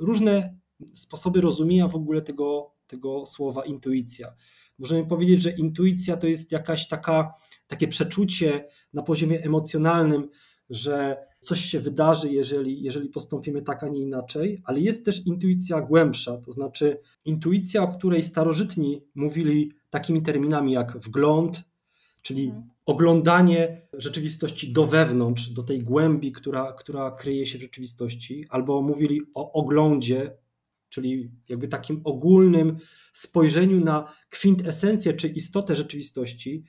różne 0.00 0.58
sposoby 0.94 1.40
rozumienia 1.40 1.88
w 1.88 1.94
ogóle 1.94 2.22
tego, 2.22 2.72
tego 2.86 3.26
słowa 3.26 3.64
intuicja. 3.64 4.34
Możemy 4.80 5.06
powiedzieć, 5.06 5.42
że 5.42 5.50
intuicja 5.50 6.16
to 6.16 6.26
jest 6.26 6.52
jakaś 6.52 6.88
taka, 6.88 7.34
takie 7.66 7.88
przeczucie 7.88 8.68
na 8.92 9.02
poziomie 9.02 9.42
emocjonalnym, 9.42 10.28
że 10.70 11.16
coś 11.40 11.60
się 11.60 11.80
wydarzy, 11.80 12.32
jeżeli, 12.32 12.82
jeżeli 12.82 13.08
postąpimy 13.08 13.62
tak, 13.62 13.84
a 13.84 13.88
nie 13.88 14.00
inaczej, 14.00 14.62
ale 14.64 14.80
jest 14.80 15.04
też 15.04 15.26
intuicja 15.26 15.80
głębsza, 15.80 16.38
to 16.38 16.52
znaczy 16.52 17.00
intuicja, 17.24 17.82
o 17.82 17.88
której 17.88 18.22
starożytni 18.22 19.02
mówili 19.14 19.72
takimi 19.90 20.22
terminami 20.22 20.72
jak 20.72 20.98
wgląd, 20.98 21.62
czyli 22.22 22.44
mhm. 22.44 22.70
oglądanie 22.86 23.88
rzeczywistości 23.92 24.72
do 24.72 24.86
wewnątrz, 24.86 25.48
do 25.48 25.62
tej 25.62 25.78
głębi, 25.78 26.32
która, 26.32 26.72
która 26.72 27.10
kryje 27.10 27.46
się 27.46 27.58
w 27.58 27.62
rzeczywistości, 27.62 28.46
albo 28.50 28.82
mówili 28.82 29.20
o 29.34 29.52
oglądzie, 29.52 30.36
czyli 30.88 31.30
jakby 31.48 31.68
takim 31.68 32.00
ogólnym 32.04 32.76
spojrzeniu 33.12 33.84
na 33.84 34.12
kwintesencję 34.30 35.12
czy 35.12 35.28
istotę 35.28 35.76
rzeczywistości. 35.76 36.64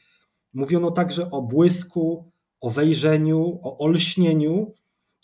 Mówiono 0.53 0.91
także 0.91 1.31
o 1.31 1.41
błysku, 1.41 2.31
o 2.61 2.69
wejrzeniu, 2.69 3.59
o 3.63 3.77
olśnieniu, 3.77 4.73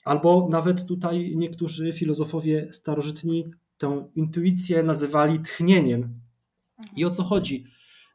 albo 0.05 0.47
nawet 0.51 0.85
tutaj 0.85 1.33
niektórzy 1.35 1.93
filozofowie 1.93 2.73
starożytni 2.73 3.45
tę 3.77 4.09
intuicję 4.15 4.83
nazywali 4.83 5.39
tchnieniem. 5.39 6.19
I 6.95 7.05
o 7.05 7.09
co 7.09 7.23
chodzi? 7.23 7.65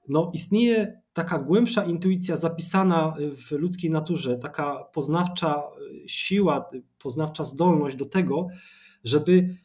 No, 0.09 0.31
istnieje 0.35 1.01
taka 1.13 1.39
głębsza 1.39 1.85
intuicja 1.85 2.37
zapisana 2.37 3.15
w 3.47 3.51
ludzkiej 3.51 3.91
naturze, 3.91 4.39
taka 4.39 4.85
poznawcza 4.93 5.63
siła, 6.07 6.71
poznawcza 6.99 7.45
zdolność 7.45 7.97
do 7.97 8.07
tego, 8.07 8.47
żeby 9.05 9.57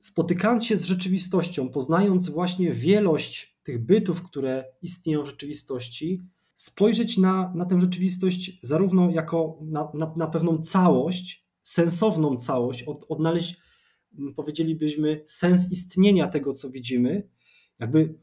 spotykając 0.00 0.64
się 0.64 0.76
z 0.76 0.84
rzeczywistością, 0.84 1.68
poznając 1.68 2.30
właśnie 2.30 2.72
wielość 2.72 3.58
tych 3.62 3.84
bytów, 3.84 4.22
które 4.22 4.64
istnieją 4.82 5.22
w 5.22 5.26
rzeczywistości, 5.26 6.22
spojrzeć 6.54 7.18
na, 7.18 7.52
na 7.54 7.64
tę 7.64 7.80
rzeczywistość 7.80 8.58
zarówno 8.62 9.10
jako 9.10 9.58
na, 9.62 9.90
na, 9.94 10.14
na 10.16 10.26
pewną 10.26 10.58
całość, 10.58 11.46
sensowną 11.62 12.36
całość, 12.36 12.82
od, 12.82 13.04
odnaleźć, 13.08 13.56
powiedzielibyśmy, 14.36 15.22
sens 15.26 15.72
istnienia 15.72 16.28
tego, 16.28 16.52
co 16.52 16.70
widzimy, 16.70 17.28
jakby 17.78 18.14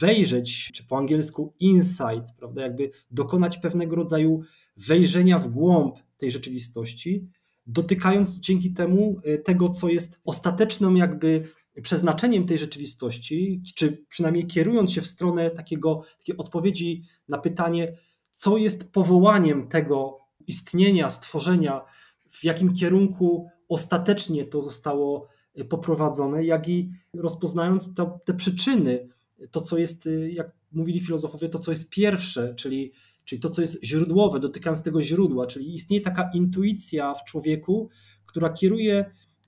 wejrzeć, 0.00 0.70
czy 0.72 0.84
po 0.84 0.98
angielsku 0.98 1.54
insight, 1.60 2.36
prawda, 2.38 2.62
jakby 2.62 2.90
dokonać 3.10 3.58
pewnego 3.58 3.96
rodzaju 3.96 4.42
wejrzenia 4.76 5.38
w 5.38 5.48
głąb 5.48 5.98
tej 6.16 6.30
rzeczywistości, 6.30 7.28
dotykając 7.66 8.40
dzięki 8.40 8.72
temu 8.72 9.16
e, 9.24 9.38
tego, 9.38 9.68
co 9.68 9.88
jest 9.88 10.20
ostateczną 10.24 10.94
jakby 10.94 11.48
przeznaczeniem 11.82 12.46
tej 12.46 12.58
rzeczywistości, 12.58 13.62
czy 13.76 14.04
przynajmniej 14.08 14.46
kierując 14.46 14.92
się 14.92 15.00
w 15.00 15.06
stronę 15.06 15.50
takiego, 15.50 16.02
takiej 16.18 16.36
odpowiedzi 16.36 17.02
na 17.28 17.38
pytanie, 17.38 17.98
co 18.32 18.56
jest 18.56 18.92
powołaniem 18.92 19.68
tego 19.68 20.18
istnienia, 20.46 21.10
stworzenia, 21.10 21.80
w 22.28 22.44
jakim 22.44 22.72
kierunku 22.72 23.48
ostatecznie 23.68 24.44
to 24.44 24.62
zostało 24.62 25.28
e, 25.54 25.64
poprowadzone, 25.64 26.44
jak 26.44 26.68
i 26.68 26.90
rozpoznając 27.14 27.94
to, 27.94 28.20
te 28.24 28.34
przyczyny, 28.34 29.08
to 29.50 29.60
co 29.60 29.78
jest, 29.78 30.06
e, 30.06 30.10
jak 30.30 30.50
mówili 30.72 31.00
filozofowie, 31.00 31.48
to 31.48 31.58
co 31.58 31.70
jest 31.70 31.90
pierwsze, 31.90 32.54
czyli, 32.54 32.92
czyli 33.24 33.40
to 33.40 33.50
co 33.50 33.60
jest 33.60 33.84
źródłowe, 33.84 34.40
dotykając 34.40 34.82
tego 34.82 35.02
źródła, 35.02 35.46
czyli 35.46 35.74
istnieje 35.74 36.02
taka 36.02 36.30
intuicja 36.34 37.14
w 37.14 37.24
człowieku, 37.24 37.88
która 38.26 38.50
kieruje 38.50 39.04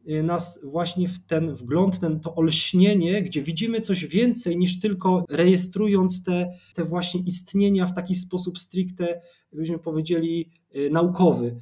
Y, 0.08 0.22
nas 0.22 0.60
właśnie 0.64 1.08
w 1.08 1.26
ten 1.26 1.54
wgląd, 1.54 2.00
ten, 2.00 2.20
to 2.20 2.34
olśnienie, 2.34 3.22
gdzie 3.22 3.42
widzimy 3.42 3.80
coś 3.80 4.06
więcej 4.06 4.56
niż 4.56 4.80
tylko 4.80 5.24
rejestrując 5.30 6.24
te, 6.24 6.58
te 6.74 6.84
właśnie 6.84 7.20
istnienia 7.20 7.86
w 7.86 7.94
taki 7.94 8.14
sposób 8.14 8.58
stricte, 8.58 9.20
byśmy 9.52 9.78
powiedzieli, 9.78 10.50
y, 10.76 10.90
naukowy. 10.90 11.56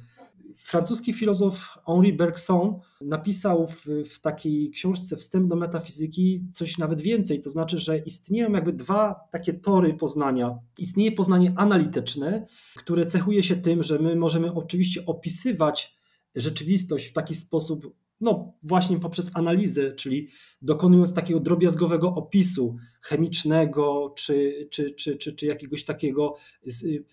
Francuski 0.57 1.13
filozof 1.13 1.69
Henri 1.85 2.13
Bergson 2.13 2.79
napisał 3.01 3.67
w, 3.67 3.85
w, 4.09 4.19
takiej 4.19 4.69
książce 4.69 5.17
Wstęp 5.17 5.49
do 5.49 5.55
metafizyki 5.55 6.45
coś 6.53 6.77
nawet 6.77 7.01
więcej, 7.01 7.41
to 7.41 7.49
znaczy, 7.49 7.79
że 7.79 7.97
istnieją 7.97 8.51
jakby 8.51 8.73
dwa 8.73 9.15
takie 9.31 9.53
tory 9.53 9.93
poznania. 9.93 10.59
Istnieje 10.77 11.11
poznanie 11.11 11.53
analityczne, 11.55 12.47
które 12.75 13.05
cechuje 13.05 13.43
się 13.43 13.55
tym, 13.55 13.83
że 13.83 13.99
my 13.99 14.15
możemy 14.15 14.53
oczywiście 14.53 15.05
opisywać 15.05 15.97
rzeczywistość 16.35 17.07
w 17.07 17.13
taki 17.13 17.35
sposób 17.35 17.93
no 18.21 18.53
właśnie 18.63 18.99
poprzez 18.99 19.31
analizę, 19.33 19.91
czyli 19.91 20.29
dokonując 20.61 21.13
takiego 21.13 21.39
drobiazgowego 21.39 22.07
opisu 22.13 22.75
chemicznego 23.01 24.13
czy, 24.17 24.67
czy, 24.71 24.91
czy, 24.91 25.17
czy, 25.17 25.35
czy 25.35 25.45
jakiegoś 25.45 25.85
takiego 25.85 26.35
y, 26.83 27.03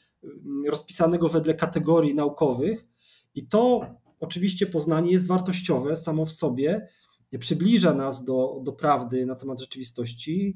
rozpisanego 0.66 1.28
wedle 1.28 1.54
kategorii 1.54 2.14
naukowych. 2.14 2.89
I 3.34 3.46
to 3.46 3.86
oczywiście 4.20 4.66
poznanie 4.66 5.12
jest 5.12 5.26
wartościowe 5.26 5.96
samo 5.96 6.26
w 6.26 6.32
sobie, 6.32 6.88
przybliża 7.38 7.94
nas 7.94 8.24
do, 8.24 8.60
do 8.64 8.72
prawdy 8.72 9.26
na 9.26 9.34
temat 9.34 9.60
rzeczywistości, 9.60 10.54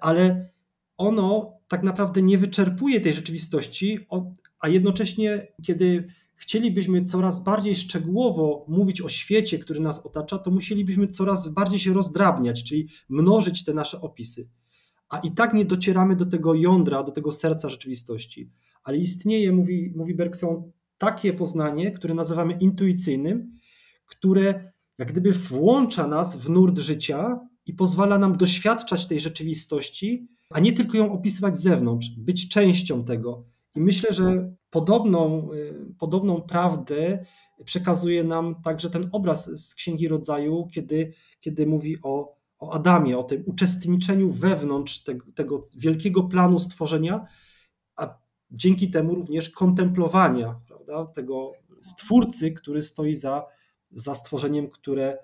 ale 0.00 0.50
ono 0.96 1.58
tak 1.68 1.82
naprawdę 1.82 2.22
nie 2.22 2.38
wyczerpuje 2.38 3.00
tej 3.00 3.14
rzeczywistości, 3.14 3.98
a 4.60 4.68
jednocześnie, 4.68 5.52
kiedy 5.62 6.08
chcielibyśmy 6.34 7.04
coraz 7.04 7.44
bardziej 7.44 7.76
szczegółowo 7.76 8.64
mówić 8.68 9.00
o 9.00 9.08
świecie, 9.08 9.58
który 9.58 9.80
nas 9.80 10.06
otacza, 10.06 10.38
to 10.38 10.50
musielibyśmy 10.50 11.06
coraz 11.08 11.48
bardziej 11.54 11.78
się 11.78 11.92
rozdrabniać, 11.92 12.64
czyli 12.64 12.88
mnożyć 13.08 13.64
te 13.64 13.74
nasze 13.74 14.00
opisy. 14.00 14.48
A 15.08 15.18
i 15.18 15.30
tak 15.30 15.54
nie 15.54 15.64
docieramy 15.64 16.16
do 16.16 16.26
tego 16.26 16.54
jądra, 16.54 17.02
do 17.02 17.12
tego 17.12 17.32
serca 17.32 17.68
rzeczywistości. 17.68 18.50
ale 18.84 18.98
istnieje, 18.98 19.52
mówi, 19.52 19.92
mówi 19.96 20.14
Bergson, 20.14 20.72
takie 20.98 21.32
poznanie, 21.32 21.90
które 21.90 22.14
nazywamy 22.14 22.52
intuicyjnym, 22.52 23.58
które 24.06 24.72
jak 24.98 25.12
gdyby 25.12 25.32
włącza 25.32 26.06
nas 26.06 26.36
w 26.36 26.50
nurt 26.50 26.78
życia 26.78 27.40
i 27.66 27.74
pozwala 27.74 28.18
nam 28.18 28.36
doświadczać 28.36 29.06
tej 29.06 29.20
rzeczywistości, 29.20 30.28
a 30.50 30.60
nie 30.60 30.72
tylko 30.72 30.96
ją 30.96 31.12
opisywać 31.12 31.58
z 31.58 31.62
zewnątrz, 31.62 32.10
być 32.18 32.48
częścią 32.48 33.04
tego. 33.04 33.44
I 33.74 33.80
myślę, 33.80 34.12
że 34.12 34.52
podobną, 34.70 35.52
y, 35.52 35.94
podobną 35.98 36.42
prawdę 36.42 37.24
przekazuje 37.64 38.24
nam 38.24 38.62
także 38.62 38.90
ten 38.90 39.08
obraz 39.12 39.66
z 39.66 39.74
Księgi 39.74 40.08
Rodzaju, 40.08 40.68
kiedy, 40.72 41.12
kiedy 41.40 41.66
mówi 41.66 41.96
o, 42.02 42.36
o 42.58 42.72
Adamie, 42.72 43.18
o 43.18 43.22
tym 43.22 43.42
uczestniczeniu 43.46 44.30
wewnątrz 44.30 45.04
tego, 45.04 45.24
tego 45.34 45.60
wielkiego 45.76 46.22
planu 46.22 46.58
stworzenia, 46.58 47.26
a 47.96 48.18
dzięki 48.50 48.90
temu 48.90 49.14
również 49.14 49.50
kontemplowania 49.50 50.60
prawda, 50.88 51.12
tego 51.12 51.52
stwórcy, 51.82 52.52
który 52.52 52.82
stoi 52.82 53.14
za, 53.14 53.46
za 53.90 54.14
stworzeniem, 54.14 54.70
które, 54.70 55.18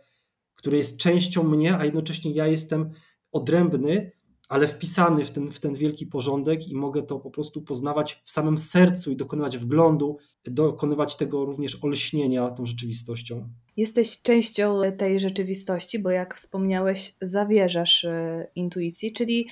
które 0.54 0.76
jest 0.76 0.98
częścią 0.98 1.42
mnie, 1.42 1.76
a 1.76 1.84
jednocześnie 1.84 2.32
ja 2.32 2.46
jestem 2.46 2.90
odrębny, 3.32 4.12
ale 4.48 4.68
wpisany 4.68 5.24
w 5.24 5.30
ten, 5.30 5.50
w 5.50 5.60
ten 5.60 5.74
wielki 5.74 6.06
porządek 6.06 6.68
i 6.68 6.74
mogę 6.74 7.02
to 7.02 7.18
po 7.18 7.30
prostu 7.30 7.62
poznawać 7.62 8.22
w 8.24 8.30
samym 8.30 8.58
sercu 8.58 9.10
i 9.10 9.16
dokonywać 9.16 9.58
wglądu, 9.58 10.18
dokonywać 10.44 11.16
tego 11.16 11.44
również 11.44 11.84
olśnienia 11.84 12.50
tą 12.50 12.66
rzeczywistością. 12.66 13.48
Jesteś 13.76 14.22
częścią 14.22 14.80
tej 14.98 15.20
rzeczywistości, 15.20 15.98
bo 15.98 16.10
jak 16.10 16.34
wspomniałeś, 16.34 17.14
zawierzasz 17.22 18.04
e, 18.04 18.46
intuicji, 18.54 19.12
czyli 19.12 19.48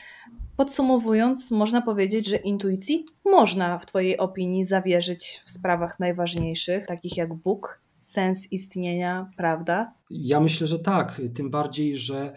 podsumowując, 0.56 1.50
można 1.50 1.82
powiedzieć, 1.82 2.26
że 2.26 2.36
intuicji 2.36 3.06
można 3.24 3.78
w 3.78 3.86
Twojej 3.86 4.18
opinii 4.18 4.64
zawierzyć 4.64 5.42
w 5.44 5.50
sprawach 5.50 6.00
najważniejszych, 6.00 6.86
takich 6.86 7.16
jak 7.16 7.34
Bóg, 7.34 7.80
sens 8.00 8.52
istnienia, 8.52 9.30
prawda? 9.36 9.94
Ja 10.10 10.40
myślę, 10.40 10.66
że 10.66 10.78
tak, 10.78 11.20
tym 11.34 11.50
bardziej, 11.50 11.96
że 11.96 12.32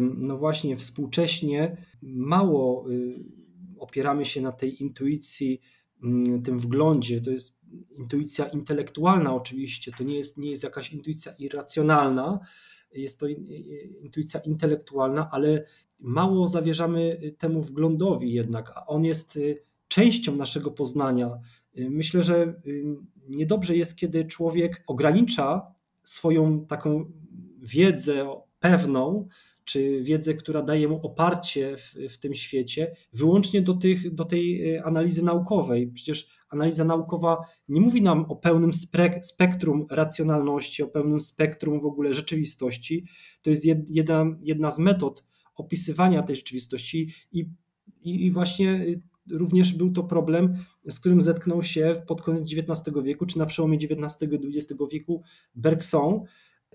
no 0.00 0.36
właśnie 0.36 0.76
współcześnie 0.76 1.76
mało 2.02 2.90
y, 2.90 3.24
opieramy 3.78 4.24
się 4.24 4.40
na 4.40 4.52
tej 4.52 4.82
intuicji, 4.82 5.60
mm, 6.02 6.42
tym 6.42 6.58
wglądzie. 6.58 7.20
To 7.20 7.30
jest 7.30 7.58
intuicja 7.90 8.46
intelektualna 8.46 9.34
oczywiście, 9.34 9.92
to 9.98 10.04
nie 10.04 10.16
jest, 10.16 10.38
nie 10.38 10.50
jest 10.50 10.62
jakaś 10.62 10.92
intuicja 10.92 11.32
irracjonalna, 11.38 12.40
jest 12.94 13.20
to 13.20 13.26
intuicja 14.02 14.40
intelektualna, 14.40 15.28
ale 15.30 15.64
mało 15.98 16.48
zawierzamy 16.48 17.20
temu 17.38 17.62
wglądowi 17.62 18.32
jednak, 18.32 18.72
a 18.76 18.86
on 18.86 19.04
jest 19.04 19.36
y, 19.36 19.62
częścią 19.88 20.36
naszego 20.36 20.70
poznania. 20.70 21.38
Y, 21.78 21.90
myślę, 21.90 22.22
że 22.22 22.60
niedobrze 23.28 23.76
jest, 23.76 23.96
kiedy 23.96 24.24
człowiek 24.24 24.82
ogranicza 24.86 25.74
swoją 26.02 26.66
taką 26.66 27.12
wiedzę 27.58 28.26
pewną 28.60 29.28
czy 29.64 30.02
wiedzę, 30.02 30.34
która 30.34 30.62
daje 30.62 30.88
mu 30.88 31.06
oparcie 31.06 31.76
w, 31.76 32.12
w 32.14 32.18
tym 32.18 32.34
świecie, 32.34 32.96
wyłącznie 33.12 33.62
do, 33.62 33.74
tych, 33.74 34.14
do 34.14 34.24
tej 34.24 34.74
e, 34.74 34.84
analizy 34.84 35.24
naukowej. 35.24 35.92
Przecież 35.92 36.28
analiza 36.50 36.84
naukowa 36.84 37.38
nie 37.68 37.80
mówi 37.80 38.02
nam 38.02 38.24
o 38.24 38.36
pełnym 38.36 38.70
spektrum 39.22 39.86
racjonalności, 39.90 40.82
o 40.82 40.88
pełnym 40.88 41.20
spektrum 41.20 41.80
w 41.80 41.86
ogóle 41.86 42.14
rzeczywistości. 42.14 43.06
To 43.42 43.50
jest 43.50 43.64
jedna, 43.88 44.26
jedna 44.42 44.70
z 44.70 44.78
metod 44.78 45.24
opisywania 45.54 46.22
tej 46.22 46.36
rzeczywistości 46.36 47.14
i, 47.32 47.50
i, 48.02 48.26
i 48.26 48.30
właśnie 48.30 48.70
e, 48.70 49.12
również 49.30 49.72
był 49.72 49.92
to 49.92 50.04
problem, 50.04 50.56
z 50.88 51.00
którym 51.00 51.22
zetknął 51.22 51.62
się 51.62 52.02
pod 52.06 52.22
koniec 52.22 52.42
XIX 52.42 52.96
wieku, 53.04 53.26
czy 53.26 53.38
na 53.38 53.46
przełomie 53.46 53.78
XIX 53.78 54.32
i 54.32 54.58
XX 54.58 54.80
wieku 54.92 55.22
Bergson. 55.54 56.20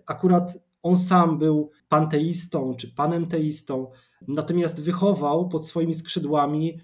Akurat 0.05 0.66
on 0.83 0.95
sam 0.95 1.39
był 1.39 1.71
panteistą 1.89 2.75
czy 2.75 2.87
panenteistą, 2.87 3.91
natomiast 4.27 4.81
wychował 4.81 5.49
pod 5.49 5.67
swoimi 5.67 5.93
skrzydłami 5.93 6.79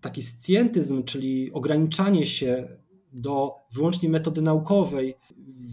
taki 0.00 0.22
scjentyzm, 0.22 1.04
czyli 1.04 1.52
ograniczanie 1.52 2.26
się 2.26 2.68
do 3.12 3.54
wyłącznie 3.72 4.08
metody 4.08 4.42
naukowej, 4.42 5.16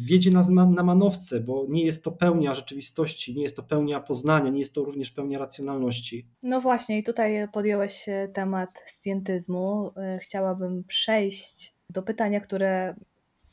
wiedzie 0.06 0.32
nas 0.32 0.50
na 0.50 0.84
manowce, 0.84 1.40
bo 1.40 1.66
nie 1.70 1.86
jest 1.86 2.04
to 2.04 2.12
pełnia 2.12 2.56
rzeczywistości, 2.56 3.36
nie 3.36 3.44
jest 3.44 3.56
to 3.56 3.64
pełnia 3.64 4.00
poznania, 4.00 4.50
nie 4.50 4.60
jest 4.60 4.76
to 4.76 4.84
również 4.84 5.12
pełnia 5.12 5.40
racjonalności. 5.40 6.28
No 6.44 6.62
właśnie, 6.62 6.98
i 6.98 7.04
tutaj 7.04 7.48
podjąłeś 7.54 8.06
temat 8.34 8.84
scjentyzmu. 8.86 9.92
Y, 10.16 10.20
chciałabym 10.20 10.84
przejść 10.84 11.76
do 11.90 12.04
pytania, 12.04 12.40
które 12.40 12.96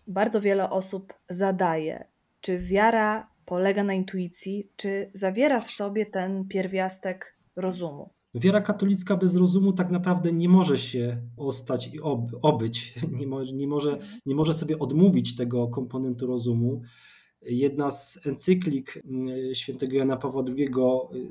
bardzo 0.06 0.40
wiele 0.40 0.70
osób 0.70 1.14
zadaje. 1.28 2.04
Czy 2.40 2.59
wiara 2.59 3.28
polega 3.44 3.85
na 3.85 3.94
intuicji, 3.94 4.70
czy 4.76 5.11
zawiera 5.14 5.61
w 5.61 5.70
sobie 5.70 6.06
ten 6.06 6.48
pierwiastek 6.48 7.37
rozumu? 7.56 8.11
Wiara 8.34 8.60
katolicka 8.60 9.16
bez 9.16 9.36
rozumu 9.36 9.72
tak 9.72 9.90
naprawdę 9.90 10.32
nie 10.32 10.48
może 10.48 10.78
się 10.78 11.22
ostać 11.36 11.94
i 11.94 12.00
obyć, 12.42 12.94
nie, 13.20 13.26
może, 13.26 13.52
nie, 13.52 13.66
może, 13.66 13.98
nie 14.26 14.34
może 14.34 14.54
sobie 14.54 14.78
odmówić 14.78 15.36
tego 15.36 15.68
komponentu 15.68 16.26
rozumu. 16.26 16.82
Jedna 17.42 17.90
z 17.90 18.26
encyklik 18.26 19.02
mm, 19.04 19.54
świętego 19.54 19.96
Jana 19.96 20.16
Pawła 20.16 20.44
II 20.56 20.68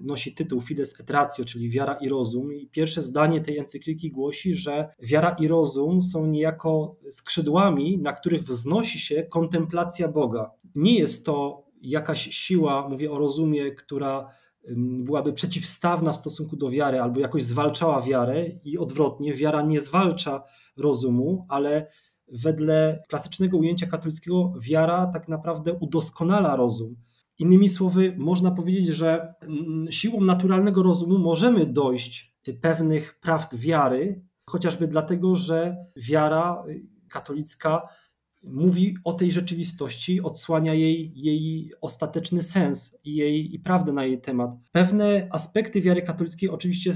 nosi 0.03 0.33
tytuł 0.33 0.61
Fides 0.61 0.99
et 0.99 1.09
Ratio, 1.09 1.45
czyli 1.45 1.69
wiara 1.69 1.93
i 1.93 2.09
rozum. 2.09 2.53
I 2.53 2.67
pierwsze 2.67 3.03
zdanie 3.03 3.41
tej 3.41 3.57
encykliki 3.57 4.11
głosi, 4.11 4.53
że 4.53 4.89
wiara 4.99 5.35
i 5.39 5.47
rozum 5.47 6.01
są 6.01 6.25
niejako 6.25 6.95
skrzydłami, 7.09 7.97
na 7.97 8.13
których 8.13 8.43
wznosi 8.43 8.99
się 8.99 9.23
kontemplacja 9.23 10.07
Boga. 10.07 10.51
Nie 10.75 10.99
jest 10.99 11.25
to 11.25 11.65
jakaś 11.81 12.35
siła, 12.35 12.89
mówię 12.89 13.11
o 13.11 13.19
rozumie, 13.19 13.71
która 13.71 14.38
byłaby 15.03 15.33
przeciwstawna 15.33 16.13
w 16.13 16.17
stosunku 16.17 16.55
do 16.55 16.69
wiary 16.69 17.01
albo 17.01 17.19
jakoś 17.19 17.43
zwalczała 17.43 18.01
wiarę 18.01 18.45
i 18.63 18.77
odwrotnie, 18.77 19.33
wiara 19.33 19.61
nie 19.61 19.81
zwalcza 19.81 20.43
rozumu, 20.77 21.45
ale 21.49 21.87
wedle 22.31 23.03
klasycznego 23.07 23.57
ujęcia 23.57 23.87
katolickiego 23.87 24.53
wiara 24.61 25.07
tak 25.13 25.27
naprawdę 25.27 25.73
udoskonala 25.73 26.55
rozum. 26.55 26.95
Innymi 27.39 27.69
słowy, 27.69 28.15
można 28.17 28.51
powiedzieć, 28.51 28.87
że 28.87 29.33
siłą 29.89 30.21
naturalnego 30.21 30.83
rozumu 30.83 31.17
możemy 31.17 31.65
dojść 31.65 32.35
pewnych 32.61 33.19
prawd 33.19 33.55
wiary, 33.55 34.25
chociażby 34.45 34.87
dlatego, 34.87 35.35
że 35.35 35.77
wiara 35.95 36.63
katolicka 37.09 37.87
mówi 38.43 38.95
o 39.03 39.13
tej 39.13 39.31
rzeczywistości, 39.31 40.21
odsłania 40.21 40.73
jej, 40.73 41.11
jej 41.15 41.71
ostateczny 41.81 42.43
sens 42.43 42.99
i, 43.03 43.15
jej, 43.15 43.55
i 43.55 43.59
prawdę 43.59 43.93
na 43.93 44.05
jej 44.05 44.21
temat. 44.21 44.51
Pewne 44.71 45.27
aspekty 45.31 45.81
wiary 45.81 46.01
katolickiej 46.01 46.49
oczywiście 46.49 46.93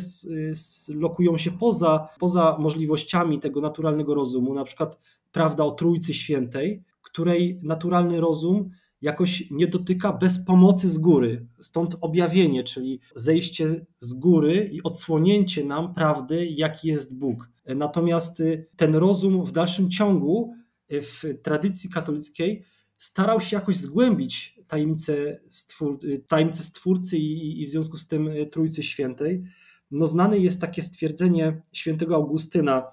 lokują 0.96 1.38
się 1.38 1.52
poza, 1.52 2.08
poza 2.20 2.58
możliwościami 2.60 3.40
tego 3.40 3.62
naturalnego 3.62 4.16
rozumu, 4.16 4.54
na 4.54 4.64
przykład 4.64 5.00
prawda 5.32 5.64
o 5.64 5.72
Trójcy 5.72 6.14
Świętej, 6.14 6.84
której 7.02 7.60
naturalny 7.64 8.22
rozum 8.22 8.70
jakoś 9.02 9.52
nie 9.52 9.68
dotyka 9.68 10.14
bez 10.14 10.46
pomocy 10.46 10.90
z 10.90 10.98
góry. 10.98 11.48
Stąd 11.62 11.98
objawienie, 12.02 12.64
czyli 12.64 13.00
zejście 13.16 13.86
z 13.98 14.14
góry 14.14 14.70
i 14.74 14.84
odsłonięcie 14.84 15.66
nam 15.66 15.94
prawdy, 15.94 16.46
jaki 16.46 16.88
jest 16.88 17.18
Bóg. 17.18 17.50
Natomiast 17.76 18.40
y, 18.40 18.68
ten 18.76 18.96
rozum 18.96 19.46
w 19.46 19.52
dalszym 19.52 19.90
ciągu 19.90 20.54
w 21.02 21.24
tradycji 21.44 21.90
katolickiej 21.90 22.64
starał 22.98 23.42
się 23.42 23.56
jakoś 23.56 23.78
zgłębić 23.78 24.60
tajemnicę, 24.68 25.40
stwór, 25.48 26.00
tajemnicę 26.28 26.64
Stwórcy 26.64 27.18
i, 27.18 27.62
i 27.62 27.66
w 27.66 27.70
związku 27.70 27.98
z 27.98 28.08
tym 28.08 28.30
Trójcy 28.52 28.84
Świętej. 28.84 29.44
No, 29.92 30.08
znane 30.08 30.38
jest 30.38 30.62
takie 30.62 30.82
stwierdzenie 30.82 31.62
świętego 31.72 32.16
Augustyna 32.16 32.84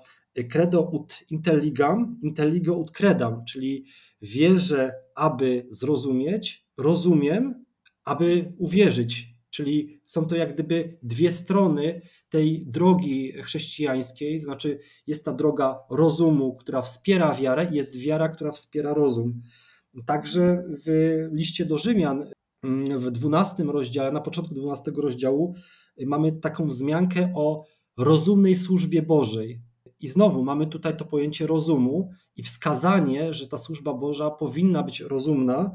credo 0.50 0.82
ut 0.82 1.18
intelligam, 1.30 2.18
intelligo 2.22 2.76
ut 2.76 2.90
credam, 2.90 3.44
czyli 3.44 3.84
wierzę, 4.22 4.92
aby 5.14 5.66
zrozumieć, 5.70 6.66
rozumiem, 6.78 7.64
aby 8.04 8.52
uwierzyć. 8.58 9.34
Czyli 9.50 10.00
są 10.06 10.26
to 10.26 10.36
jak 10.36 10.54
gdyby 10.54 10.98
dwie 11.02 11.32
strony 11.32 12.00
tej 12.30 12.64
drogi 12.66 13.32
chrześcijańskiej, 13.32 14.38
to 14.38 14.44
znaczy 14.44 14.78
jest 15.06 15.24
ta 15.24 15.32
droga 15.32 15.78
rozumu, 15.90 16.56
która 16.56 16.82
wspiera 16.82 17.34
wiarę, 17.34 17.68
jest 17.72 17.98
wiara, 17.98 18.28
która 18.28 18.52
wspiera 18.52 18.94
rozum. 18.94 19.42
Także 20.06 20.64
w 20.86 21.28
liście 21.32 21.66
do 21.66 21.78
Rzymian 21.78 22.30
mm, 22.62 22.98
w 22.98 23.10
12 23.10 23.62
rozdziale, 23.62 24.12
na 24.12 24.20
początku 24.20 24.54
12 24.54 24.92
rozdziału, 24.96 25.54
mamy 26.06 26.32
taką 26.32 26.66
wzmiankę 26.66 27.32
o 27.36 27.64
rozumnej 27.98 28.54
służbie 28.54 29.02
Bożej. 29.02 29.60
I 30.00 30.08
znowu 30.08 30.44
mamy 30.44 30.66
tutaj 30.66 30.96
to 30.96 31.04
pojęcie 31.04 31.46
rozumu 31.46 32.10
i 32.36 32.42
wskazanie, 32.42 33.34
że 33.34 33.48
ta 33.48 33.58
służba 33.58 33.94
Boża 33.94 34.30
powinna 34.30 34.82
być 34.82 35.00
rozumna. 35.00 35.70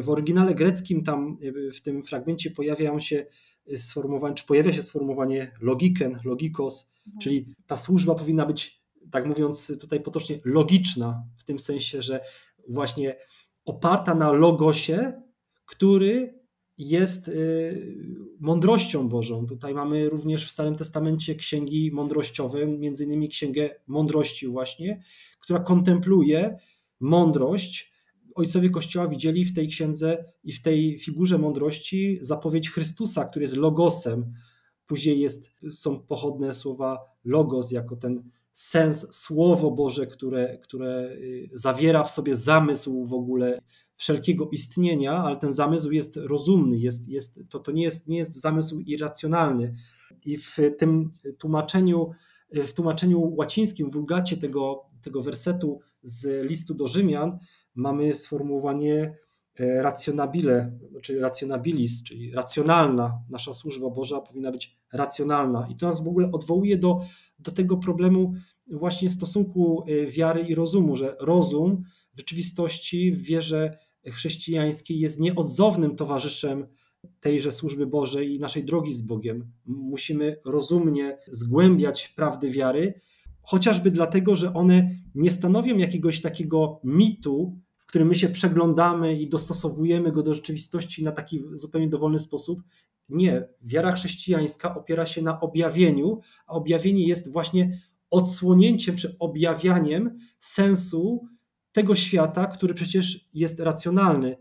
W 0.00 0.10
oryginale 0.10 0.54
greckim, 0.54 1.02
tam 1.02 1.38
w 1.74 1.80
tym 1.80 2.02
fragmencie 2.02 2.50
pojawiają 2.50 3.00
się 3.00 3.26
sformułowanie, 3.76 4.34
czy 4.34 4.46
pojawia 4.46 4.72
się 4.72 4.82
sformułowanie 4.82 5.52
logiken, 5.60 6.18
logikos, 6.24 6.92
mhm. 7.06 7.20
czyli 7.20 7.54
ta 7.66 7.76
służba 7.76 8.14
powinna 8.14 8.46
być, 8.46 8.82
tak 9.10 9.26
mówiąc 9.26 9.78
tutaj 9.80 10.00
potocznie, 10.00 10.38
logiczna, 10.44 11.24
w 11.36 11.44
tym 11.44 11.58
sensie, 11.58 12.02
że 12.02 12.20
właśnie 12.68 13.16
oparta 13.64 14.14
na 14.14 14.32
logosie, 14.32 15.22
który 15.64 16.46
jest 16.78 17.28
y, 17.28 17.96
mądrością 18.40 19.08
Bożą. 19.08 19.46
Tutaj 19.46 19.74
mamy 19.74 20.08
również 20.08 20.46
w 20.46 20.50
Starym 20.50 20.76
Testamencie 20.76 21.34
księgi 21.34 21.90
mądrościowe, 21.92 22.66
między 22.66 23.04
innymi 23.04 23.28
księgę 23.28 23.70
mądrości 23.86 24.46
właśnie, 24.46 25.02
która 25.40 25.60
kontempluje 25.60 26.58
mądrość. 27.00 27.95
Ojcowie 28.36 28.70
Kościoła 28.70 29.08
widzieli 29.08 29.44
w 29.44 29.54
tej 29.54 29.68
księdze 29.68 30.24
i 30.44 30.52
w 30.52 30.62
tej 30.62 30.98
figurze 30.98 31.38
mądrości 31.38 32.18
zapowiedź 32.20 32.70
Chrystusa, 32.70 33.24
który 33.24 33.42
jest 33.42 33.56
logosem. 33.56 34.32
Później 34.86 35.20
jest, 35.20 35.50
są 35.70 36.00
pochodne 36.00 36.54
słowa 36.54 36.98
logos 37.24 37.72
jako 37.72 37.96
ten 37.96 38.30
sens, 38.52 39.14
słowo 39.14 39.70
Boże, 39.70 40.06
które, 40.06 40.58
które 40.58 41.10
y, 41.12 41.50
zawiera 41.52 42.04
w 42.04 42.10
sobie 42.10 42.34
zamysł 42.34 43.04
w 43.04 43.14
ogóle 43.14 43.60
wszelkiego 43.96 44.48
istnienia, 44.52 45.12
ale 45.12 45.36
ten 45.36 45.52
zamysł 45.52 45.90
jest 45.90 46.16
rozumny, 46.16 46.78
jest, 46.78 47.08
jest, 47.08 47.40
to, 47.48 47.58
to 47.58 47.72
nie, 47.72 47.82
jest, 47.82 48.08
nie 48.08 48.18
jest 48.18 48.40
zamysł 48.40 48.80
irracjonalny. 48.80 49.74
I 50.26 50.38
w 50.38 50.56
tym 50.78 51.10
tłumaczeniu, 51.38 52.10
w 52.52 52.72
tłumaczeniu 52.72 53.34
łacińskim, 53.36 53.90
w 53.90 53.92
wulgacie 53.92 54.36
tego, 54.36 54.86
tego 55.02 55.22
wersetu 55.22 55.80
z 56.02 56.48
listu 56.48 56.74
do 56.74 56.88
Rzymian, 56.88 57.38
mamy 57.76 58.14
sformułowanie 58.14 59.16
e, 59.60 59.82
racjonabile, 59.82 60.78
czyli 61.02 61.18
racjonabilis, 61.18 62.02
czyli 62.02 62.32
racjonalna. 62.32 63.22
Nasza 63.30 63.52
służba 63.52 63.90
Boża 63.90 64.20
powinna 64.20 64.52
być 64.52 64.76
racjonalna. 64.92 65.68
I 65.70 65.76
to 65.76 65.86
nas 65.86 66.04
w 66.04 66.08
ogóle 66.08 66.30
odwołuje 66.32 66.78
do, 66.78 67.00
do 67.38 67.50
tego 67.52 67.76
problemu 67.76 68.34
właśnie 68.70 69.10
stosunku 69.10 69.84
e, 69.86 70.06
wiary 70.06 70.40
i 70.40 70.54
rozumu, 70.54 70.96
że 70.96 71.16
rozum 71.20 71.82
w 72.14 72.18
rzeczywistości 72.18 73.12
w 73.12 73.22
wierze 73.22 73.78
chrześcijańskiej 74.06 75.00
jest 75.00 75.20
nieodzownym 75.20 75.96
towarzyszem 75.96 76.66
tejże 77.20 77.52
służby 77.52 77.86
Bożej 77.86 78.34
i 78.34 78.38
naszej 78.38 78.64
drogi 78.64 78.94
z 78.94 79.02
Bogiem. 79.02 79.52
Musimy 79.66 80.36
rozumnie 80.44 81.18
zgłębiać 81.26 82.08
prawdy 82.08 82.50
wiary, 82.50 83.00
chociażby 83.42 83.90
dlatego, 83.90 84.36
że 84.36 84.54
one 84.54 84.90
nie 85.14 85.30
stanowią 85.30 85.76
jakiegoś 85.76 86.20
takiego 86.20 86.80
mitu, 86.84 87.58
którym 87.96 88.08
my 88.08 88.14
się 88.14 88.28
przeglądamy 88.28 89.14
i 89.20 89.28
dostosowujemy 89.28 90.12
go 90.12 90.22
do 90.22 90.34
rzeczywistości 90.34 91.02
na 91.02 91.12
taki 91.12 91.44
zupełnie 91.52 91.88
dowolny 91.88 92.18
sposób. 92.18 92.62
Nie, 93.08 93.48
wiara 93.62 93.92
chrześcijańska 93.92 94.74
opiera 94.74 95.06
się 95.06 95.22
na 95.22 95.40
objawieniu, 95.40 96.20
a 96.46 96.52
objawienie 96.52 97.06
jest 97.06 97.32
właśnie 97.32 97.80
odsłonięciem 98.10 98.96
czy 98.96 99.16
objawianiem 99.18 100.18
sensu 100.40 101.28
tego 101.72 101.96
świata, 101.96 102.46
który 102.46 102.74
przecież 102.74 103.28
jest 103.34 103.60
racjonalny. 103.60 104.36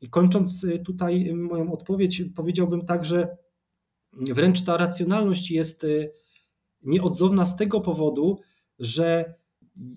I 0.00 0.08
kończąc 0.08 0.64
y, 0.64 0.78
tutaj 0.78 1.34
moją 1.34 1.72
odpowiedź, 1.72 2.22
powiedziałbym 2.36 2.86
tak, 2.86 3.04
że 3.04 3.36
wręcz 4.12 4.64
ta 4.64 4.76
racjonalność 4.76 5.50
jest 5.50 5.84
y, 5.84 6.12
nieodzowna 6.82 7.46
z 7.46 7.56
tego 7.56 7.80
powodu, 7.80 8.38
że 8.78 9.34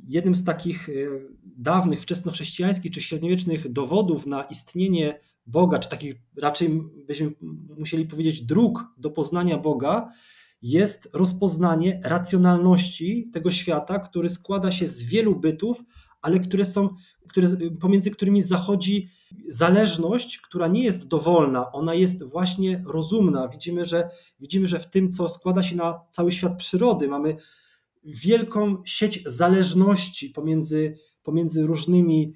jednym 0.04 0.36
z 0.36 0.44
takich 0.44 0.90
y, 0.90 1.28
dawnych, 1.62 2.02
wczesnochrześcijańskich 2.02 2.92
czy 2.92 3.02
średniowiecznych 3.02 3.72
dowodów 3.72 4.26
na 4.26 4.44
istnienie 4.44 5.20
Boga, 5.46 5.80
czy 5.80 5.90
takich 5.90 6.16
raczej 6.38 6.82
byśmy 7.08 7.32
musieli 7.78 8.06
powiedzieć 8.06 8.42
dróg 8.42 8.86
do 8.98 9.10
poznania 9.10 9.58
Boga, 9.58 10.10
jest 10.62 11.16
rozpoznanie 11.16 12.00
racjonalności 12.04 13.30
tego 13.34 13.52
świata, 13.52 14.00
który 14.00 14.30
składa 14.30 14.72
się 14.72 14.88
z 14.88 15.04
wielu 15.04 15.36
bytów, 15.36 15.84
ale 16.22 16.40
które 16.40 16.66
są, 16.66 16.90
które, 17.28 17.48
pomiędzy 17.82 18.12
którymi 18.12 18.42
zachodzi 18.42 19.10
zależność, 19.48 20.38
która 20.38 20.68
nie 20.68 20.84
jest 20.84 21.08
dowolna, 21.08 21.72
ona 21.72 21.94
jest 21.94 22.24
właśnie 22.24 22.82
rozumna. 22.86 23.48
Widzimy, 23.48 23.86
że, 23.86 24.10
widzimy, 24.40 24.68
że 24.68 24.80
w 24.80 24.90
tym, 24.90 25.12
co 25.12 25.30
składa 25.30 25.64
się 25.64 25.76
na 25.76 26.00
cały 26.12 26.32
świat 26.32 26.58
przyrody, 26.58 27.08
mamy 27.08 27.36
wielką 28.04 28.78
sieć 28.86 29.24
zależności 29.26 30.30
pomiędzy, 30.30 30.98
pomiędzy 31.24 31.64
różnymi 31.64 32.34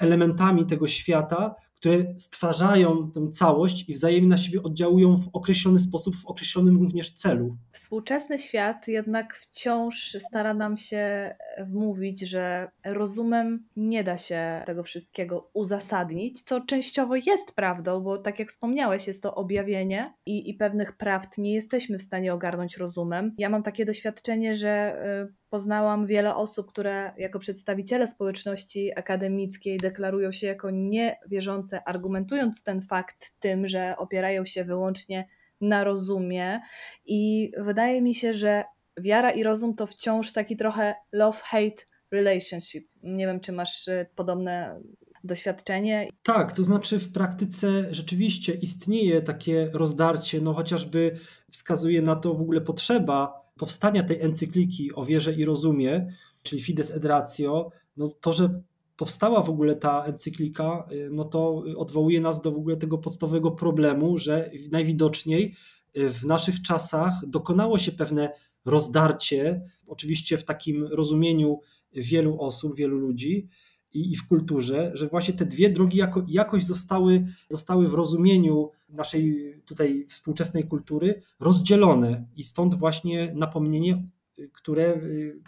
elementami 0.00 0.66
tego 0.66 0.86
świata, 0.86 1.54
które 1.78 2.14
stwarzają 2.16 3.10
tę 3.10 3.30
całość 3.30 3.88
i 3.88 3.92
wzajemnie 3.92 4.28
na 4.28 4.36
siebie 4.36 4.62
oddziałują 4.62 5.16
w 5.16 5.28
określony 5.32 5.78
sposób, 5.78 6.16
w 6.16 6.26
określonym 6.26 6.78
również 6.78 7.10
celu. 7.10 7.56
Współczesny 7.72 8.38
świat 8.38 8.88
jednak 8.88 9.34
wciąż 9.34 10.16
stara 10.18 10.54
nam 10.54 10.76
się 10.76 11.34
wmówić, 11.66 12.20
że 12.20 12.70
rozumem 12.84 13.66
nie 13.76 14.04
da 14.04 14.16
się 14.16 14.62
tego 14.66 14.82
wszystkiego 14.82 15.50
uzasadnić, 15.54 16.42
co 16.42 16.60
częściowo 16.60 17.16
jest 17.16 17.52
prawdą, 17.54 18.00
bo 18.00 18.18
tak 18.18 18.38
jak 18.38 18.48
wspomniałeś, 18.48 19.06
jest 19.06 19.22
to 19.22 19.34
objawienie 19.34 20.14
i, 20.26 20.50
i 20.50 20.54
pewnych 20.54 20.96
prawd 20.96 21.38
nie 21.38 21.54
jesteśmy 21.54 21.98
w 21.98 22.02
stanie 22.02 22.34
ogarnąć 22.34 22.76
rozumem. 22.76 23.34
Ja 23.38 23.48
mam 23.48 23.62
takie 23.62 23.84
doświadczenie, 23.84 24.54
że 24.54 25.02
y, 25.30 25.34
poznałam 25.50 26.06
wiele 26.06 26.34
osób, 26.34 26.68
które 26.68 27.12
jako 27.18 27.38
przedstawiciele 27.38 28.06
społeczności 28.06 28.98
akademickiej 28.98 29.78
deklarują 29.78 30.32
się 30.32 30.46
jako 30.46 30.70
niewierzące, 30.70 31.84
argumentując 31.84 32.62
ten 32.62 32.82
fakt 32.82 33.32
tym, 33.40 33.68
że 33.68 33.96
opierają 33.96 34.44
się 34.44 34.64
wyłącznie 34.64 35.28
na 35.60 35.84
rozumie. 35.84 36.60
I 37.06 37.52
wydaje 37.58 38.02
mi 38.02 38.14
się, 38.14 38.34
że 38.34 38.64
wiara 39.00 39.30
i 39.30 39.42
rozum 39.42 39.74
to 39.74 39.86
wciąż 39.86 40.32
taki 40.32 40.56
trochę 40.56 40.94
love-hate 41.14 41.86
relationship. 42.10 42.88
Nie 43.02 43.26
wiem, 43.26 43.40
czy 43.40 43.52
masz 43.52 43.88
e, 43.88 44.06
podobne 44.14 44.80
doświadczenie. 45.24 46.08
Tak, 46.22 46.52
to 46.52 46.64
znaczy 46.64 46.98
w 46.98 47.12
praktyce 47.12 47.94
rzeczywiście 47.94 48.52
istnieje 48.54 49.22
takie 49.22 49.70
rozdarcie, 49.72 50.40
no 50.40 50.52
chociażby 50.52 51.18
wskazuje 51.50 52.02
na 52.02 52.16
to 52.16 52.34
w 52.34 52.40
ogóle 52.40 52.60
potrzeba 52.60 53.47
powstania 53.58 54.02
tej 54.02 54.20
encykliki 54.20 54.94
o 54.94 55.04
wierze 55.04 55.32
i 55.32 55.44
rozumie, 55.44 56.14
czyli 56.42 56.62
Fides 56.62 56.90
et 56.90 57.04
Ratio, 57.04 57.70
no 57.96 58.06
to, 58.20 58.32
że 58.32 58.62
powstała 58.96 59.42
w 59.42 59.50
ogóle 59.50 59.76
ta 59.76 60.04
encyklika, 60.04 60.86
y, 60.92 61.08
no 61.12 61.24
to 61.24 61.64
odwołuje 61.76 62.20
nas 62.20 62.42
do 62.42 62.52
w 62.52 62.56
ogóle 62.56 62.76
tego 62.76 62.98
podstawowego 62.98 63.50
problemu, 63.50 64.18
że 64.18 64.50
najwidoczniej 64.70 65.54
y, 65.96 66.10
w 66.10 66.26
naszych 66.26 66.62
czasach 66.62 67.12
dokonało 67.26 67.78
się 67.78 67.92
pewne 67.92 68.30
rozdarcie, 68.64 69.70
oczywiście 69.86 70.38
w 70.38 70.44
takim 70.44 70.84
rozumieniu 70.84 71.60
wielu 71.92 72.40
osób, 72.40 72.76
wielu 72.76 72.98
ludzi, 72.98 73.48
i, 73.94 74.12
i 74.12 74.16
w 74.16 74.28
kulturze, 74.28 74.90
że 74.94 75.06
właśnie 75.06 75.34
te 75.34 75.46
dwie 75.46 75.70
drogi 75.70 75.98
jako, 75.98 76.24
jakoś 76.28 76.64
zostały, 76.64 77.26
zostały 77.48 77.88
w 77.88 77.94
rozumieniu 77.94 78.70
naszej 78.88 79.54
tutaj 79.64 80.06
współczesnej 80.08 80.64
kultury 80.64 81.22
rozdzielone. 81.40 82.26
I 82.36 82.44
stąd 82.44 82.74
właśnie 82.74 83.32
napomnienie, 83.34 84.08
które 84.52 84.94
y, 84.94 85.40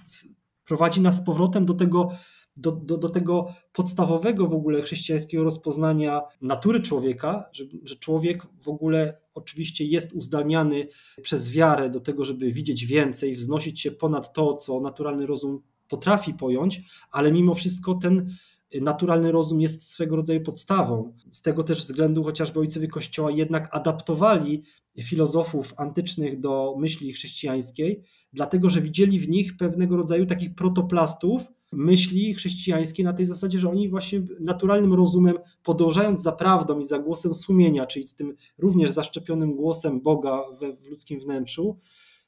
prowadzi 0.65 1.01
nas 1.01 1.17
z 1.17 1.25
powrotem 1.25 1.65
do 1.65 1.75
tego, 1.75 2.11
do, 2.57 2.73
do, 2.73 2.99
do 2.99 3.09
tego 3.09 3.55
podstawowego 3.73 4.47
w 4.47 4.55
ogóle 4.55 4.83
chrześcijańskiego 4.83 5.45
rozpoznania 5.45 6.23
natury 6.43 6.81
człowieka, 6.81 7.45
że, 7.53 7.65
że 7.83 7.97
człowiek 7.97 8.47
w 8.63 8.69
ogóle 8.69 9.21
oczywiście 9.35 9.85
jest 9.85 10.13
uzdalniany 10.13 10.89
przez 11.23 11.51
wiarę 11.51 11.91
do 11.91 12.01
tego, 12.01 12.25
żeby 12.25 12.53
widzieć 12.53 12.87
więcej, 12.87 13.35
wznosić 13.35 13.81
się 13.81 13.91
ponad 13.91 14.33
to, 14.33 14.55
co 14.55 14.81
naturalny 14.81 15.27
rozum 15.27 15.63
potrafi 15.91 16.35
pojąć, 16.35 16.81
ale 17.11 17.33
mimo 17.33 17.55
wszystko 17.55 17.95
ten 17.95 18.35
naturalny 18.81 19.33
rozum 19.33 19.61
jest 19.61 19.91
swego 19.91 20.17
rodzaju 20.17 20.41
podstawą. 20.41 21.13
Z 21.31 21.43
tego 21.43 21.65
też 21.65 21.81
względu 21.81 22.25
chociażby 22.25 22.61
ojcowie 22.61 22.89
Kościoła 22.89 23.31
jednak 23.31 23.69
adaptowali 23.77 24.63
filozofów 25.03 25.75
antycznych 25.77 26.41
do 26.41 26.77
myśli 26.79 27.13
chrześcijańskiej, 27.13 28.03
dlatego 28.33 28.71
że 28.71 28.81
widzieli 28.81 29.21
w 29.21 29.29
nich 29.29 29.57
pewnego 29.57 29.97
rodzaju 29.97 30.27
takich 30.27 30.55
protoplastów 30.55 31.43
myśli 31.73 32.35
chrześcijańskiej 32.35 33.05
na 33.05 33.13
tej 33.13 33.27
zasadzie, 33.27 33.59
że 33.59 33.71
oni 33.71 33.89
właśnie 33.89 34.23
naturalnym 34.41 34.95
rozumem, 34.95 35.37
podążając 35.63 36.23
za 36.23 36.33
prawdą 36.33 36.79
i 36.79 36.85
za 36.85 36.99
głosem 36.99 37.35
sumienia, 37.35 37.87
czyli 37.87 38.09
z 38.09 38.15
tym 38.15 38.37
również 38.59 38.91
zaszczepionym 38.91 39.55
głosem 39.55 40.01
Boga 40.01 40.43
w 40.83 40.87
ludzkim 40.87 41.21
wnętrzu, 41.21 41.79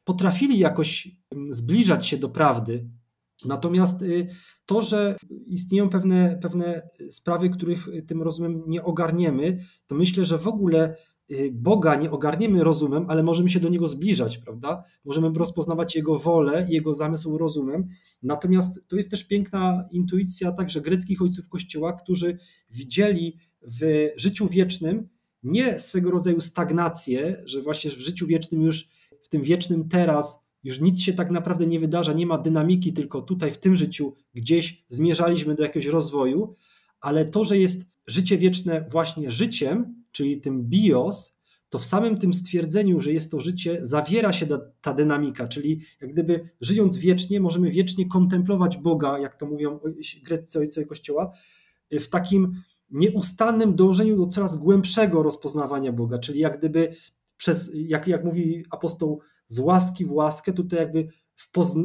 potrafili 0.05 0.59
jakoś 0.59 1.09
zbliżać 1.51 2.07
się 2.07 2.17
do 2.17 2.29
prawdy, 2.29 2.89
Natomiast 3.45 4.03
y, 4.03 4.29
to, 4.67 4.83
że 4.83 5.17
istnieją 5.47 5.89
pewne, 5.89 6.39
pewne 6.43 6.83
sprawy, 7.11 7.51
których 7.51 7.89
tym 8.07 8.23
rozumem 8.23 8.63
nie 8.67 8.83
ogarniemy, 8.83 9.65
to 9.87 9.95
myślę, 9.95 10.25
że 10.25 10.39
w 10.39 10.47
ogóle 10.47 10.97
y, 11.31 11.51
Boga 11.53 11.95
nie 11.95 12.11
ogarniemy 12.11 12.65
rozumem, 12.65 13.07
ale 13.09 13.23
możemy 13.23 13.51
się 13.51 13.61
do 13.61 13.69
Niego 13.69 13.89
zbliżać, 13.89 14.39
prawda? 14.39 14.85
Możemy 15.05 15.39
rozpoznawać 15.39 15.97
Jego 15.97 16.19
wolę, 16.19 16.67
Jego 16.71 16.95
zamysł 16.95 17.39
rozumem. 17.39 17.89
Natomiast 18.23 18.89
to 18.89 18.97
jest 18.97 19.11
też 19.11 19.25
piękna 19.25 19.85
intuicja 19.93 20.53
także 20.53 20.81
greckich 20.81 21.23
ojców 21.23 21.49
Kościoła, 21.49 21.93
którzy 21.93 22.39
widzieli 22.71 23.37
w 23.63 24.09
życiu 24.17 24.49
wiecznym 24.49 25.09
nie 25.43 25.79
swego 25.79 26.11
rodzaju 26.11 26.41
stagnację, 26.41 27.43
że 27.45 27.63
właśnie 27.63 27.91
w 27.91 27.99
życiu 27.99 28.27
wiecznym 28.27 28.63
już, 28.63 28.89
w 29.23 29.29
tym 29.29 29.43
wiecznym 29.43 29.89
teraz, 29.89 30.52
już 30.65 30.81
nic 30.81 31.01
się 31.01 31.13
tak 31.13 31.31
naprawdę 31.31 31.67
nie 31.67 31.81
wydarza, 31.81 32.13
nie 32.13 32.27
ma 32.27 32.39
dynamiki, 32.39 32.93
tylko 32.93 33.23
tutaj 33.23 33.53
w 33.53 33.59
tym 33.59 33.77
życiu. 33.77 34.15
Gdzieś 34.35 34.85
zmierzaliśmy 34.89 35.55
do 35.55 35.63
jakiegoś 35.63 35.87
rozwoju, 35.87 36.57
ale 37.01 37.25
to, 37.25 37.45
że 37.45 37.59
jest 37.59 37.93
życie 38.07 38.39
wieczne 38.39 38.87
właśnie 38.91 39.31
życiem, 39.31 40.05
czyli 40.13 40.41
tym 40.41 40.63
bios, 40.69 41.43
to 41.69 41.79
w 41.79 41.85
samym 41.85 42.19
tym 42.19 42.35
stwierdzeniu, 42.35 43.01
że 43.01 43.13
jest 43.13 43.31
to 43.31 43.41
życie, 43.41 43.79
zawiera 43.81 44.33
się 44.33 44.47
ta, 44.81 44.95
dynamika, 44.95 45.49
czyli 45.49 45.81
jak 46.01 46.13
gdyby 46.13 46.49
żyjąc 46.61 46.97
wiecznie, 46.97 47.41
możemy 47.41 47.71
wiecznie 47.71 48.09
kontemplować 48.09 48.77
Boga, 48.77 49.19
jak 49.19 49.37
to 49.37 49.47
mówią 49.47 49.81
greccy 50.23 50.59
ojcowie 50.59 50.87
Kościoła, 50.87 51.33
w 51.91 52.09
takim 52.09 52.63
nieustannym 52.91 53.77
dążeniu 53.77 54.17
do 54.17 54.27
coraz 54.27 54.57
głębszego 54.57 55.23
rozpoznawania 55.23 55.93
Boga, 55.93 56.19
czyli 56.19 56.39
jak 56.41 56.59
gdyby 56.59 56.97
przez, 57.37 57.73
jak, 57.75 58.09
jak 58.09 58.25
mówi 58.25 58.65
apostoł, 58.71 59.21
z 59.53 59.59
łaski 59.59 60.05
w 60.05 60.13
łaskę, 60.13 60.53
tutaj 60.53 60.79
jakby 60.79 61.09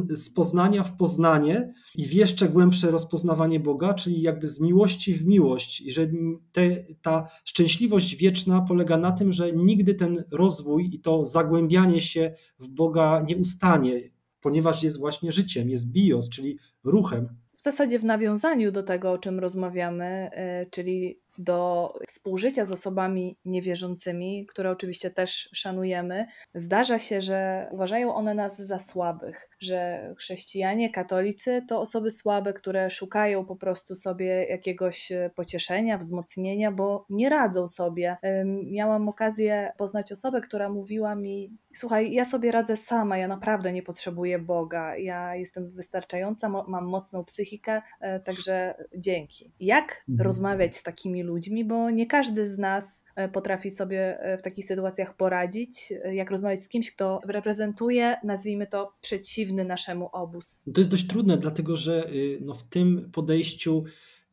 z 0.10 0.30
poznania 0.34 0.84
w 0.84 0.97
poznanie 0.97 1.73
i 1.95 2.06
w 2.06 2.13
jeszcze 2.13 2.49
głębsze 2.49 2.91
rozpoznawanie 2.91 3.60
Boga, 3.60 3.93
czyli 3.93 4.21
jakby 4.21 4.47
z 4.47 4.60
miłości 4.60 5.13
w 5.13 5.25
miłość. 5.25 5.82
I 5.82 5.91
że 5.91 6.08
te, 6.51 6.69
ta 7.01 7.27
szczęśliwość 7.45 8.15
wieczna 8.15 8.62
polega 8.62 8.97
na 8.97 9.12
tym, 9.12 9.32
że 9.32 9.51
nigdy 9.51 9.95
ten 9.95 10.23
rozwój 10.32 10.89
i 10.93 10.99
to 10.99 11.25
zagłębianie 11.25 12.01
się 12.01 12.36
w 12.60 12.69
Boga 12.69 13.25
nie 13.27 13.38
ustanie, 13.38 14.01
ponieważ 14.41 14.84
jest 14.84 14.99
właśnie 14.99 15.32
życiem, 15.32 15.69
jest 15.69 15.91
bios, 15.91 16.30
czyli 16.30 16.58
ruchem. 16.84 17.27
W 17.60 17.63
zasadzie 17.63 17.99
w 17.99 18.03
nawiązaniu 18.03 18.71
do 18.71 18.84
tego, 18.84 19.12
o 19.12 19.17
czym 19.17 19.39
rozmawiamy, 19.39 20.30
y, 20.63 20.69
czyli 20.71 21.19
do 21.38 21.93
współżycia 22.08 22.65
z 22.65 22.71
osobami 22.71 23.38
niewierzącymi, 23.45 24.45
które 24.45 24.71
oczywiście 24.71 25.12
też 25.12 25.50
szanujemy, 25.54 26.26
zdarza 26.56 27.00
się, 27.00 27.21
że 27.21 27.67
uważają 27.71 28.13
one 28.13 28.34
nas 28.34 28.58
za 28.58 28.80
słabych, 28.80 29.50
że 29.60 30.10
chrześcijanie, 30.17 30.89
katolicy 30.89 31.62
to 31.67 31.80
osoby 31.82 32.12
słabe, 32.12 32.54
które 32.54 32.89
szukają 32.89 33.45
po 33.45 33.56
prostu 33.56 33.95
sobie 33.95 34.45
jakiegoś 34.45 35.12
e, 35.12 35.32
pocieszenia, 35.36 35.97
wzmocnienia, 35.97 36.71
bo 36.71 37.06
nie 37.10 37.30
radzą 37.30 37.67
sobie. 37.67 38.17
Miałam 38.63 39.10
okazję 39.10 39.71
poznać 39.78 40.12
osobę, 40.12 40.41
która 40.41 40.69
mówiła 40.69 41.15
mi: 41.15 41.58
Słuchaj, 41.73 42.13
ja 42.13 42.26
sobie 42.26 42.52
radzę 42.52 42.78
sama, 42.78 43.17
ja 43.17 43.28
naprawdę 43.28 43.73
nie 43.73 43.84
potrzebuję 43.84 44.39
Boga, 44.39 44.97
ja 44.97 45.36
jestem 45.36 45.71
wystarczająca, 45.71 46.50
mam 46.50 46.86
mocną 46.86 47.26
psychikę, 47.26 47.82
e, 48.00 48.19
także 48.19 48.76
dzięki. 48.95 49.52
Jak 49.60 50.04
mhm. 50.10 50.26
rozmawiać 50.28 50.76
z 50.76 50.84
takimi 50.84 51.23
ludźmi, 51.28 51.66
bo 51.66 51.90
nie 51.90 52.08
każdy 52.08 52.46
z 52.46 52.58
nas 52.58 53.06
e, 53.16 53.30
potrafi 53.30 53.70
sobie 53.70 54.20
e, 54.20 54.38
w 54.38 54.42
takich 54.42 54.66
sytuacjach 54.66 55.16
poradzić, 55.16 55.94
e, 56.04 56.16
jak 56.16 56.32
rozmawiać 56.32 56.63
z 56.63 56.70
kimś, 56.70 56.92
kto 56.92 57.20
reprezentuje, 57.28 58.16
nazwijmy 58.24 58.68
to, 58.68 58.94
przeciwny 59.02 59.66
naszemu 59.66 60.10
obóz. 60.12 60.62
To 60.74 60.82
jest 60.82 60.92
dość 60.92 61.08
trudne, 61.08 61.38
dlatego 61.38 61.76
że 61.76 62.10
y, 62.10 62.40
no, 62.42 62.54
w 62.54 62.63
tym 62.63 63.10
podejściu 63.13 63.84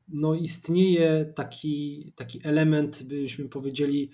no, 0.09 0.35
istnieje 0.35 1.33
taki, 1.35 2.13
taki 2.17 2.41
element, 2.45 3.03
byśmy 3.03 3.49
powiedzieli, 3.49 4.11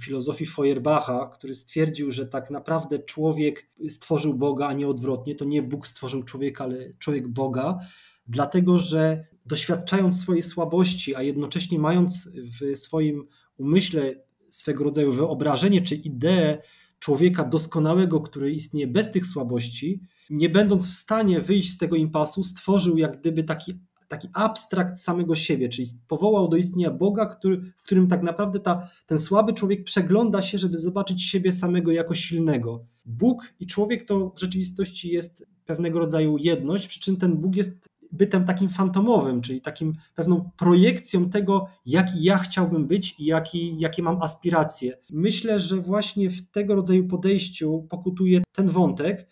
filozofii 0.00 0.46
Feuerbacha, 0.46 1.30
który 1.34 1.54
stwierdził, 1.54 2.10
że 2.10 2.26
tak 2.26 2.50
naprawdę 2.50 2.98
człowiek 2.98 3.66
stworzył 3.88 4.34
Boga, 4.34 4.66
a 4.66 4.72
nie 4.72 4.88
odwrotnie. 4.88 5.34
To 5.34 5.44
nie 5.44 5.62
Bóg 5.62 5.86
stworzył 5.86 6.22
człowieka, 6.22 6.64
ale 6.64 6.92
człowiek 6.98 7.28
Boga, 7.28 7.78
dlatego 8.26 8.78
że 8.78 9.26
doświadczając 9.46 10.20
swojej 10.20 10.42
słabości, 10.42 11.14
a 11.14 11.22
jednocześnie 11.22 11.78
mając 11.78 12.28
w 12.60 12.76
swoim 12.78 13.26
umyśle 13.56 14.14
swego 14.48 14.84
rodzaju 14.84 15.12
wyobrażenie 15.12 15.80
czy 15.80 15.94
ideę 15.94 16.58
człowieka 16.98 17.44
doskonałego, 17.44 18.20
który 18.20 18.52
istnieje 18.52 18.86
bez 18.86 19.10
tych 19.10 19.26
słabości, 19.26 20.00
nie 20.30 20.48
będąc 20.48 20.88
w 20.88 20.92
stanie 20.92 21.40
wyjść 21.40 21.72
z 21.72 21.78
tego 21.78 21.96
impasu, 21.96 22.42
stworzył 22.42 22.98
jak 22.98 23.20
gdyby 23.20 23.44
taki, 23.44 23.74
taki 24.08 24.28
abstrakt 24.32 24.98
samego 24.98 25.36
siebie, 25.36 25.68
czyli 25.68 25.88
powołał 26.08 26.48
do 26.48 26.56
istnienia 26.56 26.90
Boga, 26.90 27.26
który, 27.26 27.72
w 27.78 27.82
którym 27.82 28.08
tak 28.08 28.22
naprawdę 28.22 28.60
ta, 28.60 28.90
ten 29.06 29.18
słaby 29.18 29.52
człowiek 29.52 29.84
przegląda 29.84 30.42
się, 30.42 30.58
żeby 30.58 30.78
zobaczyć 30.78 31.22
siebie 31.22 31.52
samego 31.52 31.92
jako 31.92 32.14
silnego. 32.14 32.84
Bóg 33.04 33.42
i 33.60 33.66
człowiek 33.66 34.04
to 34.04 34.32
w 34.36 34.40
rzeczywistości 34.40 35.08
jest 35.08 35.48
pewnego 35.64 35.98
rodzaju 35.98 36.38
jedność, 36.38 36.88
przy 36.88 37.00
czym 37.00 37.16
ten 37.16 37.36
Bóg 37.36 37.56
jest 37.56 37.88
bytem 38.12 38.44
takim 38.44 38.68
fantomowym, 38.68 39.40
czyli 39.40 39.60
takim 39.60 39.94
pewną 40.14 40.50
projekcją 40.56 41.30
tego, 41.30 41.66
jaki 41.86 42.22
ja 42.22 42.38
chciałbym 42.38 42.86
być 42.86 43.20
i 43.20 43.24
jaki, 43.24 43.78
jakie 43.78 44.02
mam 44.02 44.22
aspiracje. 44.22 44.98
Myślę, 45.10 45.60
że 45.60 45.76
właśnie 45.76 46.30
w 46.30 46.50
tego 46.50 46.74
rodzaju 46.74 47.08
podejściu 47.08 47.86
pokutuje 47.90 48.42
ten 48.52 48.68
wątek. 48.68 49.28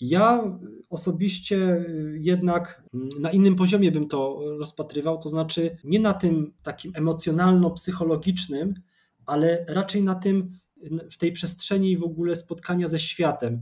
Ja 0.00 0.58
osobiście 0.90 1.84
jednak 2.14 2.82
na 3.20 3.30
innym 3.30 3.56
poziomie 3.56 3.92
bym 3.92 4.08
to 4.08 4.40
rozpatrywał, 4.58 5.18
to 5.18 5.28
znaczy 5.28 5.76
nie 5.84 6.00
na 6.00 6.14
tym 6.14 6.52
takim 6.62 6.92
emocjonalno-psychologicznym, 6.92 8.74
ale 9.26 9.64
raczej 9.68 10.02
na 10.02 10.14
tym, 10.14 10.60
w 11.10 11.16
tej 11.16 11.32
przestrzeni 11.32 11.96
w 11.96 12.02
ogóle 12.02 12.36
spotkania 12.36 12.88
ze 12.88 12.98
światem. 12.98 13.60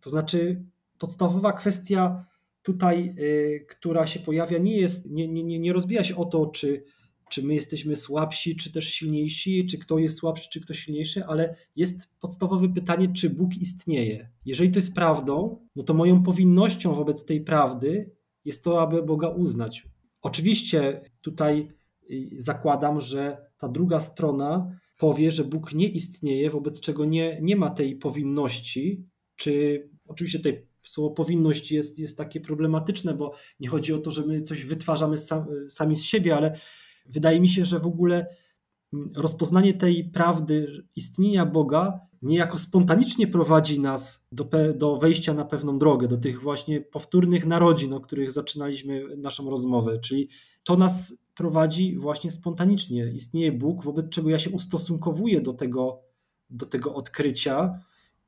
To 0.00 0.10
znaczy 0.10 0.64
podstawowa 0.98 1.52
kwestia 1.52 2.24
tutaj, 2.66 3.14
y, 3.18 3.66
która 3.68 4.06
się 4.06 4.20
pojawia, 4.20 4.58
nie, 4.58 4.76
jest, 4.76 5.10
nie, 5.10 5.28
nie, 5.28 5.58
nie 5.58 5.72
rozbija 5.72 6.04
się 6.04 6.16
o 6.16 6.24
to, 6.24 6.46
czy, 6.46 6.84
czy 7.30 7.42
my 7.42 7.54
jesteśmy 7.54 7.96
słabsi, 7.96 8.56
czy 8.56 8.72
też 8.72 8.88
silniejsi, 8.88 9.66
czy 9.66 9.78
kto 9.78 9.98
jest 9.98 10.18
słabszy, 10.18 10.48
czy 10.50 10.60
kto 10.60 10.74
silniejszy, 10.74 11.24
ale 11.24 11.56
jest 11.76 12.18
podstawowe 12.20 12.68
pytanie, 12.68 13.08
czy 13.12 13.30
Bóg 13.30 13.56
istnieje. 13.56 14.30
Jeżeli 14.44 14.70
to 14.70 14.78
jest 14.78 14.94
prawdą, 14.94 15.58
no 15.76 15.82
to 15.82 15.94
moją 15.94 16.22
powinnością 16.22 16.94
wobec 16.94 17.24
tej 17.24 17.40
prawdy 17.40 18.10
jest 18.44 18.64
to, 18.64 18.80
aby 18.82 19.02
Boga 19.02 19.28
uznać. 19.28 19.86
Oczywiście 20.22 21.00
tutaj 21.20 21.68
y, 22.10 22.30
zakładam, 22.36 23.00
że 23.00 23.36
ta 23.58 23.68
druga 23.68 24.00
strona 24.00 24.78
powie, 24.98 25.30
że 25.30 25.44
Bóg 25.44 25.74
nie 25.74 25.88
istnieje, 25.88 26.50
wobec 26.50 26.80
czego 26.80 27.04
nie, 27.04 27.38
nie 27.42 27.56
ma 27.56 27.70
tej 27.70 27.96
powinności, 27.96 29.04
czy 29.36 29.82
oczywiście 30.06 30.38
tutaj 30.38 30.66
słowo 30.86 31.10
powinność 31.10 31.72
jest, 31.72 31.98
jest 31.98 32.18
takie 32.18 32.40
problematyczne, 32.40 33.14
bo 33.14 33.32
nie 33.60 33.68
chodzi 33.68 33.92
o 33.92 33.98
to, 33.98 34.10
że 34.10 34.26
my 34.26 34.40
coś 34.40 34.64
wytwarzamy 34.64 35.18
sam, 35.18 35.46
sami 35.68 35.96
z 35.96 36.02
siebie, 36.02 36.36
ale 36.36 36.58
wydaje 37.06 37.40
mi 37.40 37.48
się, 37.48 37.64
że 37.64 37.78
w 37.78 37.86
ogóle 37.86 38.26
mm, 38.92 39.10
rozpoznanie 39.16 39.74
tej 39.74 40.04
prawdy 40.04 40.84
istnienia 40.96 41.46
Boga 41.46 42.00
niejako 42.22 42.58
spontanicznie 42.58 43.26
prowadzi 43.26 43.80
nas 43.80 44.28
do, 44.32 44.48
do 44.74 44.96
wejścia 44.96 45.34
na 45.34 45.44
pewną 45.44 45.78
drogę, 45.78 46.08
do 46.08 46.16
tych 46.16 46.42
właśnie 46.42 46.80
powtórnych 46.80 47.46
narodzin, 47.46 47.92
o 47.92 48.00
których 48.00 48.32
zaczynaliśmy 48.32 49.16
naszą 49.16 49.50
rozmowę. 49.50 49.98
Czyli 49.98 50.28
to 50.64 50.76
nas 50.76 51.18
prowadzi 51.34 51.96
właśnie 51.96 52.30
spontanicznie. 52.30 53.12
Istnieje 53.14 53.52
Bóg, 53.52 53.84
wobec 53.84 54.08
czego 54.08 54.30
ja 54.30 54.38
się 54.38 54.50
ustosunkowuję 54.50 55.40
do 55.40 55.52
tego, 55.52 56.02
do 56.50 56.66
tego 56.66 56.94
odkrycia 56.94 57.80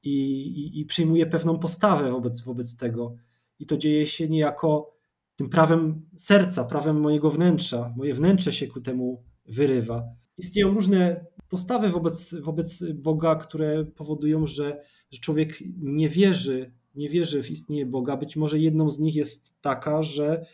i, 0.03 0.11
i, 0.11 0.81
i 0.81 0.85
przyjmuje 0.85 1.27
pewną 1.27 1.59
postawę 1.59 2.11
wobec, 2.11 2.41
wobec 2.41 2.77
tego. 2.77 3.15
I 3.59 3.67
to 3.67 3.77
dzieje 3.77 4.07
się 4.07 4.29
niejako 4.29 4.99
tym 5.37 5.49
prawem 5.49 6.07
serca, 6.17 6.65
prawem 6.65 7.01
mojego 7.01 7.31
wnętrza. 7.31 7.95
Moje 7.97 8.15
wnętrze 8.15 8.53
się 8.53 8.67
ku 8.67 8.81
temu 8.81 9.23
wyrywa. 9.47 10.05
Istnieją 10.39 10.75
różne 10.75 11.27
postawy 11.49 11.89
wobec, 11.89 12.35
wobec 12.35 12.85
Boga, 12.95 13.37
które 13.37 13.85
powodują, 13.85 14.47
że, 14.47 14.83
że 15.11 15.21
człowiek 15.21 15.59
nie 15.79 16.09
wierzy, 16.09 16.73
nie 16.95 17.09
wierzy 17.09 17.43
w 17.43 17.51
istnienie 17.51 17.87
Boga. 17.87 18.17
Być 18.17 18.37
może 18.37 18.59
jedną 18.59 18.91
z 18.91 18.99
nich 18.99 19.15
jest 19.15 19.61
taka, 19.61 20.03
że 20.03 20.47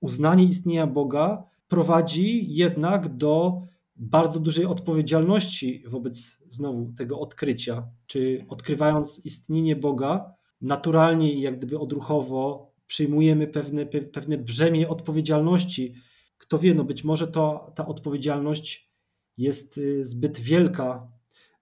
uznanie 0.00 0.44
istnienia 0.44 0.86
Boga 0.86 1.44
prowadzi 1.68 2.54
jednak 2.54 3.16
do 3.16 3.62
bardzo 4.02 4.40
dużej 4.40 4.66
odpowiedzialności 4.66 5.84
wobec 5.86 6.42
znowu 6.48 6.92
tego 6.98 7.20
odkrycia, 7.20 7.88
czy 8.06 8.44
odkrywając 8.48 9.24
istnienie 9.24 9.76
Boga, 9.76 10.34
naturalnie 10.60 11.32
i 11.32 11.40
jak 11.40 11.58
gdyby 11.58 11.78
odruchowo 11.78 12.72
przyjmujemy 12.86 13.46
pewne, 13.46 13.86
pewne 13.86 14.38
brzemię 14.38 14.88
odpowiedzialności. 14.88 15.94
Kto 16.38 16.58
wie, 16.58 16.74
no 16.74 16.84
być 16.84 17.04
może 17.04 17.28
to, 17.28 17.72
ta 17.74 17.86
odpowiedzialność 17.86 18.92
jest 19.38 19.78
y, 19.78 20.04
zbyt 20.04 20.40
wielka 20.40 21.08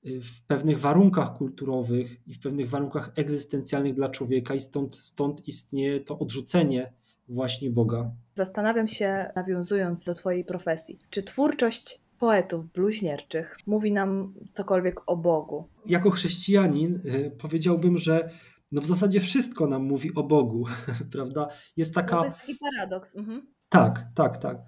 y, 0.06 0.20
w 0.20 0.42
pewnych 0.42 0.80
warunkach 0.80 1.36
kulturowych 1.36 2.28
i 2.28 2.34
w 2.34 2.40
pewnych 2.40 2.68
warunkach 2.68 3.12
egzystencjalnych 3.16 3.94
dla 3.94 4.08
człowieka, 4.08 4.54
i 4.54 4.60
stąd, 4.60 4.94
stąd 4.94 5.48
istnieje 5.48 6.00
to 6.00 6.18
odrzucenie 6.18 6.92
właśnie 7.28 7.70
Boga. 7.70 8.10
Zastanawiam 8.34 8.88
się, 8.88 9.30
nawiązując 9.36 10.04
do 10.04 10.14
Twojej 10.14 10.44
profesji, 10.44 10.98
czy 11.10 11.22
twórczość 11.22 12.00
poetów 12.20 12.72
bluźnierczych 12.72 13.56
mówi 13.66 13.92
nam 13.92 14.34
cokolwiek 14.52 15.00
o 15.06 15.16
Bogu? 15.16 15.68
Jako 15.86 16.10
chrześcijanin 16.10 16.94
y, 16.94 17.36
powiedziałbym, 17.38 17.98
że 17.98 18.30
no 18.72 18.80
w 18.80 18.86
zasadzie 18.86 19.20
wszystko 19.20 19.66
nam 19.66 19.82
mówi 19.82 20.14
o 20.14 20.22
Bogu, 20.22 20.66
prawda? 21.12 21.48
Jest 21.76 21.94
taka. 21.94 22.16
No 22.16 22.22
to 22.22 22.26
jest 22.26 22.38
taki 22.38 22.56
paradoks. 22.56 23.16
Mhm. 23.16 23.46
Tak, 23.68 24.06
tak, 24.14 24.38
tak. 24.38 24.58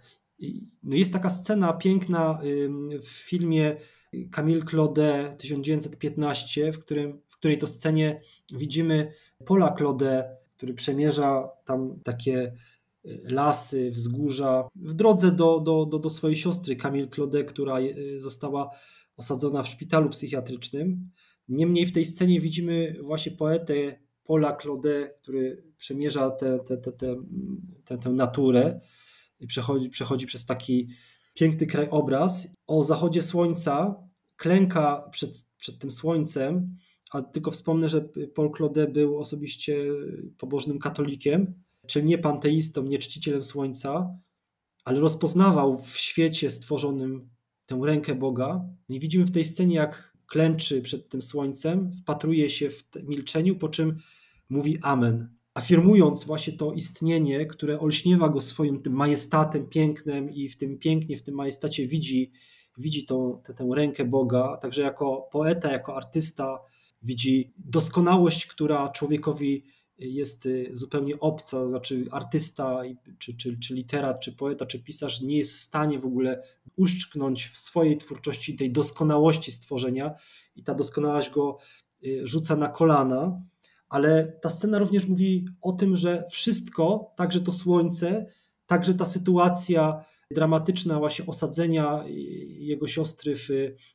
No 0.82 0.96
jest 0.96 1.12
taka 1.12 1.30
scena 1.30 1.72
piękna 1.72 2.40
w 3.02 3.08
filmie 3.08 3.76
Camille 4.30 4.64
Claude 4.64 5.34
1915, 5.38 6.72
w, 6.72 6.78
którym, 6.78 7.20
w 7.28 7.36
której 7.36 7.58
to 7.58 7.66
scenie 7.66 8.20
widzimy 8.52 9.12
Paula 9.46 9.74
Claude, 9.78 10.36
który 10.56 10.74
przemierza 10.74 11.48
tam 11.64 12.00
takie 12.04 12.42
y, 12.42 12.52
lasy, 13.24 13.90
wzgórza 13.90 14.68
w 14.74 14.94
drodze 14.94 15.32
do, 15.32 15.60
do, 15.60 15.86
do, 15.86 15.98
do 15.98 16.10
swojej 16.10 16.36
siostry 16.36 16.76
Camille 16.76 17.08
Claude, 17.08 17.44
która 17.44 17.80
y, 17.80 18.20
została 18.20 18.70
osadzona 19.16 19.62
w 19.62 19.68
szpitalu 19.68 20.10
psychiatrycznym. 20.10 21.10
Niemniej 21.48 21.86
w 21.86 21.92
tej 21.92 22.06
scenie 22.06 22.40
widzimy 22.40 22.96
właśnie 23.02 23.32
poetę 23.32 23.74
Paula 24.24 24.56
Claude, 24.56 25.14
który 25.22 25.64
przemierza 25.78 26.30
tę 26.30 26.58
te, 26.66 26.76
te, 26.76 26.92
te, 26.92 27.16
te, 27.84 27.98
tę 27.98 28.10
naturę 28.10 28.80
i 29.40 29.46
przechodzi, 29.46 29.90
przechodzi 29.90 30.26
przez 30.26 30.46
taki 30.46 30.88
piękny 31.34 31.66
krajobraz. 31.66 32.54
O 32.66 32.84
zachodzie 32.84 33.22
słońca 33.22 33.94
klęka 34.36 35.08
przed, 35.10 35.46
przed 35.58 35.78
tym 35.78 35.90
słońcem, 35.90 36.76
a 37.12 37.22
tylko 37.22 37.50
wspomnę, 37.50 37.88
że 37.88 38.08
Paul 38.34 38.52
Claude 38.56 38.88
był 38.88 39.18
osobiście 39.18 39.84
pobożnym 40.38 40.78
katolikiem, 40.78 41.54
czyli 41.86 42.06
nie 42.06 42.18
panteistą, 42.18 42.82
nie 42.82 42.98
czcicielem 42.98 43.42
słońca, 43.42 44.18
ale 44.84 45.00
rozpoznawał 45.00 45.82
w 45.82 45.96
świecie 45.98 46.50
stworzonym 46.50 47.30
tę 47.66 47.80
rękę 47.82 48.14
Boga. 48.14 48.64
I 48.88 49.00
widzimy 49.00 49.24
w 49.24 49.30
tej 49.30 49.44
scenie, 49.44 49.74
jak 49.74 50.12
klęczy 50.26 50.82
przed 50.82 51.08
tym 51.08 51.22
słońcem, 51.22 51.92
wpatruje 52.02 52.50
się 52.50 52.70
w 52.70 52.84
milczeniu, 53.02 53.56
po 53.56 53.68
czym 53.68 53.98
mówi 54.48 54.78
Amen 54.82 55.42
afirmując 55.54 56.24
właśnie 56.24 56.52
to 56.52 56.72
istnienie, 56.72 57.46
które 57.46 57.80
olśniewa 57.80 58.28
go 58.28 58.40
swoim 58.40 58.82
tym 58.82 58.92
majestatem, 58.92 59.66
pięknem 59.66 60.30
i 60.30 60.48
w 60.48 60.56
tym 60.56 60.78
pięknie, 60.78 61.16
w 61.16 61.22
tym 61.22 61.34
majestacie 61.34 61.86
widzi, 61.86 62.32
widzi 62.78 63.06
tą, 63.06 63.40
tę, 63.44 63.54
tę 63.54 63.68
rękę 63.74 64.04
Boga, 64.04 64.56
także 64.56 64.82
jako 64.82 65.28
poeta, 65.32 65.72
jako 65.72 65.96
artysta 65.96 66.58
widzi 67.02 67.52
doskonałość, 67.56 68.46
która 68.46 68.88
człowiekowi 68.88 69.64
jest 70.08 70.46
y, 70.46 70.68
zupełnie 70.70 71.20
obca, 71.20 71.68
znaczy 71.68 72.04
artysta, 72.10 72.82
czy, 73.18 73.36
czy, 73.36 73.58
czy 73.58 73.74
literat, 73.74 74.20
czy 74.20 74.32
poeta, 74.32 74.66
czy 74.66 74.82
pisarz 74.82 75.20
nie 75.20 75.38
jest 75.38 75.52
w 75.52 75.56
stanie 75.56 75.98
w 75.98 76.06
ogóle 76.06 76.42
uszczknąć 76.76 77.48
w 77.48 77.58
swojej 77.58 77.96
twórczości 77.96 78.56
tej 78.56 78.72
doskonałości 78.72 79.52
stworzenia 79.52 80.14
i 80.56 80.62
ta 80.62 80.74
doskonałość 80.74 81.30
go 81.30 81.58
y, 82.04 82.20
rzuca 82.26 82.56
na 82.56 82.68
kolana 82.68 83.42
ale 83.92 84.38
ta 84.42 84.50
scena 84.50 84.78
również 84.78 85.06
mówi 85.06 85.48
o 85.60 85.72
tym, 85.72 85.96
że 85.96 86.24
wszystko, 86.30 87.12
także 87.16 87.40
to 87.40 87.52
słońce, 87.52 88.26
także 88.66 88.94
ta 88.94 89.06
sytuacja 89.06 90.04
dramatyczna 90.30 90.98
właśnie 90.98 91.26
osadzenia 91.26 92.04
jego 92.48 92.86
siostry 92.86 93.36
w, 93.36 93.48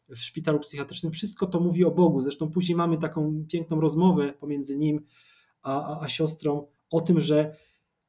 w 0.09 0.17
szpitalu 0.17 0.59
psychiatrycznym, 0.59 1.11
wszystko 1.11 1.47
to 1.47 1.59
mówi 1.59 1.85
o 1.85 1.91
Bogu. 1.91 2.21
Zresztą 2.21 2.51
później 2.51 2.75
mamy 2.75 2.97
taką 2.97 3.45
piękną 3.49 3.81
rozmowę 3.81 4.33
pomiędzy 4.39 4.77
nim 4.77 5.05
a, 5.67 6.01
a, 6.01 6.07
o 6.91 7.01
tym, 7.01 7.19
że, 7.19 7.55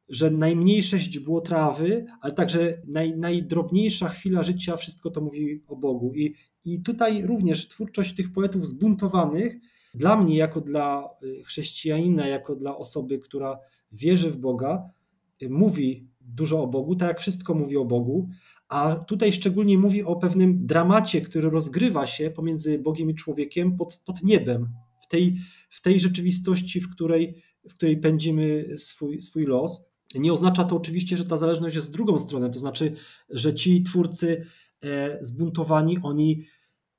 że 0.09 0.31
najmniejsze 0.31 0.99
źdźbło 0.99 1.41
trawy, 1.41 2.07
ale 2.21 2.33
także 2.33 2.83
naj, 2.87 3.17
najdrobniejsza 3.17 4.09
chwila 4.09 4.43
życia, 4.43 4.77
wszystko 4.77 5.11
to 5.11 5.21
mówi 5.21 5.63
o 5.69 5.77
Bogu. 5.77 6.13
I, 6.15 6.35
I 6.65 6.83
tutaj 6.83 7.23
również 7.23 7.69
twórczość 7.69 8.15
tych 8.15 8.33
poetów 8.33 8.67
zbuntowanych 8.67 9.57
dla 9.95 10.17
mnie, 10.17 10.37
jako 10.37 10.61
dla 10.61 11.09
y, 11.23 11.45
chrześcijanina, 11.45 12.27
jako 12.27 12.57
dla 12.57 12.77
osoby, 12.77 13.19
która 13.19 13.59
wierzy 13.93 14.31
w 14.31 14.37
Boga, 14.37 14.91
y, 15.43 15.51
mówi 15.51 16.09
dużo 16.21 16.63
o 16.63 16.67
Bogu, 16.67 16.97
tak 16.97 17.09
jak 17.09 17.21
wszystko 17.21 17.55
mówi 17.55 17.77
o 17.77 17.85
Bogu, 17.85 18.29
a 18.69 18.95
tutaj 18.95 19.33
szczególnie 19.33 19.79
mówi 19.79 20.03
o 20.03 20.17
pewnym 20.17 20.67
dramacie, 20.67 21.21
który 21.21 21.51
rozgrywa 21.51 22.07
się 22.07 22.31
pomiędzy 22.31 22.79
Bogiem 22.79 23.11
i 23.11 23.15
człowiekiem 23.15 23.77
pod, 23.77 24.01
pod 24.05 24.23
niebem, 24.23 24.69
w 25.01 25.09
tej, 25.09 25.37
w 25.71 25.81
tej 25.81 26.01
rzeczywistości, 26.01 26.81
w 26.81 26.91
której, 26.91 27.43
w 27.69 27.75
której 27.75 28.01
pędzimy 28.01 28.65
swój, 28.77 29.21
swój 29.21 29.47
los. 29.47 29.85
Nie 30.15 30.33
oznacza 30.33 30.65
to 30.65 30.77
oczywiście, 30.77 31.17
że 31.17 31.25
ta 31.25 31.39
zależność 31.39 31.77
jest 31.77 31.89
w 31.89 31.93
drugą 31.93 32.19
stronę, 32.19 32.51
to 32.51 32.59
znaczy, 32.59 32.93
że 33.31 33.55
ci 33.55 33.83
twórcy 33.83 34.47
e, 34.83 35.19
zbuntowani, 35.25 35.99
oni 36.03 36.45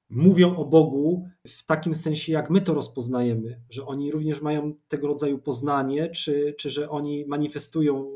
mówią 0.10 0.56
o 0.56 0.66
Bogu 0.66 1.28
w 1.48 1.66
takim 1.66 1.96
sensie, 1.96 2.34
jak 2.34 2.50
my 2.50 2.62
to 2.62 2.74
rozpoznajemy, 2.74 3.62
że 3.70 3.86
oni 3.86 4.12
również 4.12 4.42
mają 4.42 4.74
tego 4.88 5.08
rodzaju 5.08 5.40
poznanie, 5.40 6.10
czy, 6.10 6.56
czy 6.58 6.70
że 6.70 6.90
oni 6.90 7.26
manifestują 7.26 8.12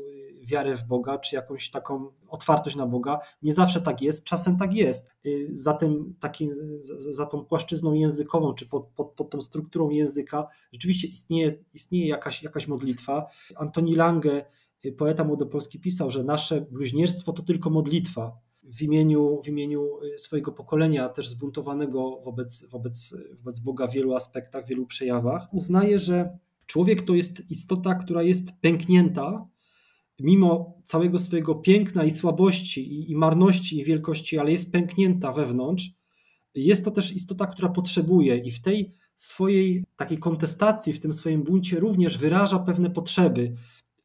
wiarę 0.46 0.76
w 0.76 0.84
Boga, 0.84 1.18
czy 1.18 1.36
jakąś 1.36 1.70
taką 1.70 2.06
otwartość 2.28 2.76
na 2.76 2.86
Boga. 2.86 3.20
Nie 3.42 3.52
zawsze 3.52 3.80
tak 3.80 4.02
jest, 4.02 4.24
czasem 4.24 4.56
tak 4.56 4.74
jest. 4.74 5.12
Za, 5.52 5.74
tym, 5.74 6.14
takim, 6.20 6.50
za, 6.80 7.12
za 7.12 7.26
tą 7.26 7.44
płaszczyzną 7.44 7.92
językową, 7.92 8.54
czy 8.54 8.66
pod, 8.66 8.86
pod, 8.86 9.12
pod 9.12 9.30
tą 9.30 9.42
strukturą 9.42 9.90
języka 9.90 10.48
rzeczywiście 10.72 11.08
istnieje, 11.08 11.64
istnieje 11.74 12.06
jakaś, 12.06 12.42
jakaś 12.42 12.68
modlitwa. 12.68 13.26
Antoni 13.56 13.94
Lange, 13.94 14.44
poeta 14.92 15.24
młodopolski, 15.24 15.80
pisał, 15.80 16.10
że 16.10 16.24
nasze 16.24 16.60
bluźnierstwo 16.60 17.32
to 17.32 17.42
tylko 17.42 17.70
modlitwa 17.70 18.38
w 18.64 18.82
imieniu, 18.82 19.40
w 19.44 19.48
imieniu 19.48 20.02
y, 20.14 20.18
swojego 20.18 20.52
pokolenia, 20.52 21.08
też 21.08 21.28
zbuntowanego 21.28 22.20
wobec, 22.24 22.66
wobec, 22.66 23.14
wobec 23.38 23.58
Boga 23.58 23.86
w 23.86 23.92
wielu 23.92 24.14
aspektach, 24.14 24.64
w 24.64 24.68
wielu 24.68 24.86
przejawach, 24.86 25.54
uznaje, 25.54 25.98
że 25.98 26.38
człowiek 26.66 27.02
to 27.02 27.14
jest 27.14 27.50
istota, 27.50 27.94
która 27.94 28.22
jest 28.22 28.52
pęknięta, 28.60 29.48
mimo 30.20 30.80
całego 30.82 31.18
swojego 31.18 31.54
piękna 31.54 32.04
i 32.04 32.10
słabości, 32.10 32.92
i, 32.92 33.10
i 33.10 33.16
marności, 33.16 33.78
i 33.78 33.84
wielkości, 33.84 34.38
ale 34.38 34.52
jest 34.52 34.72
pęknięta 34.72 35.32
wewnątrz. 35.32 35.90
Jest 36.54 36.84
to 36.84 36.90
też 36.90 37.12
istota, 37.12 37.46
która 37.46 37.68
potrzebuje, 37.68 38.36
i 38.36 38.50
w 38.50 38.60
tej 38.60 38.92
swojej 39.16 39.84
takiej 39.96 40.18
kontestacji, 40.18 40.92
w 40.92 41.00
tym 41.00 41.12
swoim 41.12 41.42
buncie 41.42 41.80
również 41.80 42.18
wyraża 42.18 42.58
pewne 42.58 42.90
potrzeby, 42.90 43.54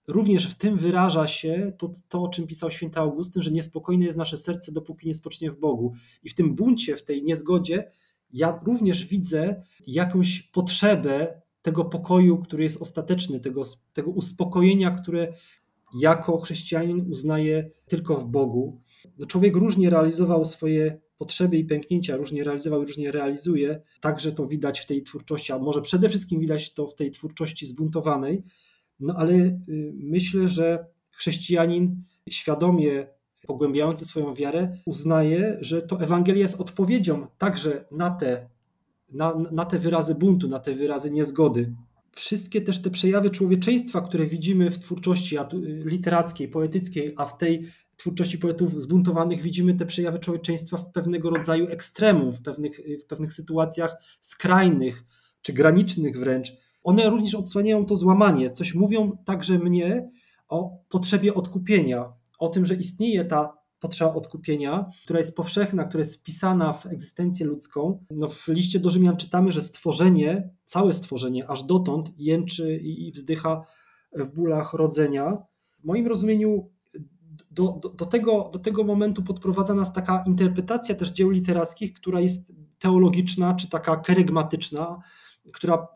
Również 0.09 0.47
w 0.47 0.55
tym 0.55 0.77
wyraża 0.77 1.27
się 1.27 1.71
to, 1.77 1.91
to, 2.09 2.23
o 2.23 2.29
czym 2.29 2.47
pisał 2.47 2.71
święty 2.71 2.99
Augustyn, 2.99 3.41
że 3.41 3.51
niespokojne 3.51 4.05
jest 4.05 4.17
nasze 4.17 4.37
serce, 4.37 4.71
dopóki 4.71 5.07
nie 5.07 5.13
spocznie 5.13 5.51
w 5.51 5.59
Bogu. 5.59 5.93
I 6.23 6.29
w 6.29 6.35
tym 6.35 6.55
buncie, 6.55 6.97
w 6.97 7.03
tej 7.03 7.23
niezgodzie, 7.23 7.91
ja 8.31 8.59
również 8.65 9.05
widzę 9.05 9.63
jakąś 9.87 10.41
potrzebę 10.41 11.41
tego 11.61 11.85
pokoju, 11.85 12.37
który 12.37 12.63
jest 12.63 12.81
ostateczny, 12.81 13.39
tego, 13.39 13.63
tego 13.93 14.11
uspokojenia, 14.11 14.91
które 14.91 15.33
jako 15.99 16.39
chrześcijanin 16.39 17.11
uznaje 17.11 17.69
tylko 17.87 18.15
w 18.15 18.25
Bogu. 18.25 18.81
No 19.17 19.25
człowiek 19.25 19.55
różnie 19.55 19.89
realizował 19.89 20.45
swoje 20.45 20.99
potrzeby 21.17 21.57
i 21.57 21.65
pęknięcia, 21.65 22.17
różnie 22.17 22.43
realizował 22.43 22.81
różnie 22.81 23.11
realizuje. 23.11 23.81
Także 24.01 24.31
to 24.31 24.47
widać 24.47 24.79
w 24.79 24.85
tej 24.85 25.03
twórczości, 25.03 25.51
a 25.51 25.59
może 25.59 25.81
przede 25.81 26.09
wszystkim 26.09 26.39
widać 26.39 26.73
to 26.73 26.87
w 26.87 26.95
tej 26.95 27.11
twórczości 27.11 27.65
zbuntowanej, 27.65 28.43
no 28.99 29.13
ale 29.17 29.33
y, 29.33 29.59
myślę, 29.95 30.47
że 30.47 30.85
chrześcijanin 31.11 32.03
świadomie 32.29 33.07
pogłębiający 33.47 34.05
swoją 34.05 34.33
wiarę 34.33 34.77
uznaje, 34.85 35.57
że 35.61 35.81
to 35.81 36.01
Ewangelia 36.01 36.41
jest 36.41 36.61
odpowiedzią 36.61 37.27
także 37.37 37.85
na 37.91 38.09
te, 38.09 38.49
na, 39.11 39.35
na 39.51 39.65
te 39.65 39.79
wyrazy 39.79 40.15
buntu, 40.15 40.47
na 40.47 40.59
te 40.59 40.73
wyrazy 40.73 41.11
niezgody. 41.11 41.73
Wszystkie 42.11 42.61
też 42.61 42.81
te 42.81 42.89
przejawy 42.89 43.29
człowieczeństwa, 43.29 44.01
które 44.01 44.25
widzimy 44.25 44.69
w 44.69 44.79
twórczości 44.79 45.37
literackiej, 45.85 46.47
poetyckiej, 46.47 47.13
a 47.17 47.25
w 47.25 47.37
tej 47.37 47.71
twórczości 47.97 48.37
poetów 48.37 48.81
zbuntowanych 48.81 49.41
widzimy 49.41 49.73
te 49.73 49.85
przejawy 49.85 50.19
człowieczeństwa 50.19 50.77
w 50.77 50.91
pewnego 50.91 51.29
rodzaju 51.29 51.67
ekstremum, 51.67 52.31
w 52.31 52.41
pewnych, 52.41 52.79
w 53.03 53.05
pewnych 53.05 53.33
sytuacjach 53.33 53.95
skrajnych 54.21 55.03
czy 55.41 55.53
granicznych 55.53 56.19
wręcz. 56.19 56.53
One 56.83 57.09
również 57.09 57.35
odsłaniają 57.35 57.85
to 57.85 57.95
złamanie, 57.95 58.49
coś 58.49 58.73
mówią 58.75 59.11
także 59.25 59.59
mnie 59.59 60.09
o 60.47 60.77
potrzebie 60.89 61.33
odkupienia, 61.33 62.13
o 62.39 62.47
tym, 62.47 62.65
że 62.65 62.75
istnieje 62.75 63.25
ta 63.25 63.58
potrzeba 63.79 64.13
odkupienia, 64.13 64.85
która 65.03 65.19
jest 65.19 65.35
powszechna, 65.35 65.83
która 65.83 65.99
jest 65.99 66.19
wpisana 66.19 66.73
w 66.73 66.85
egzystencję 66.85 67.45
ludzką. 67.45 68.05
No 68.11 68.27
w 68.27 68.47
liście 68.47 68.79
do 68.79 68.91
Rzymian 68.91 69.17
czytamy, 69.17 69.51
że 69.51 69.61
stworzenie, 69.61 70.49
całe 70.65 70.93
stworzenie 70.93 71.49
aż 71.49 71.63
dotąd 71.63 72.11
jęczy 72.17 72.77
i 72.77 73.11
wzdycha 73.11 73.65
w 74.13 74.29
bólach 74.29 74.73
rodzenia. 74.73 75.37
W 75.79 75.83
moim 75.83 76.07
rozumieniu 76.07 76.69
do, 77.51 77.79
do, 77.81 77.89
do, 77.89 78.05
tego, 78.05 78.49
do 78.53 78.59
tego 78.59 78.83
momentu 78.83 79.23
podprowadza 79.23 79.73
nas 79.73 79.93
taka 79.93 80.23
interpretacja 80.27 80.95
też 80.95 81.11
dzieł 81.11 81.29
literackich, 81.29 81.93
która 81.93 82.19
jest 82.19 82.51
teologiczna 82.79 83.53
czy 83.53 83.69
taka 83.69 83.97
kerygmatyczna, 83.97 84.99
która 85.53 85.87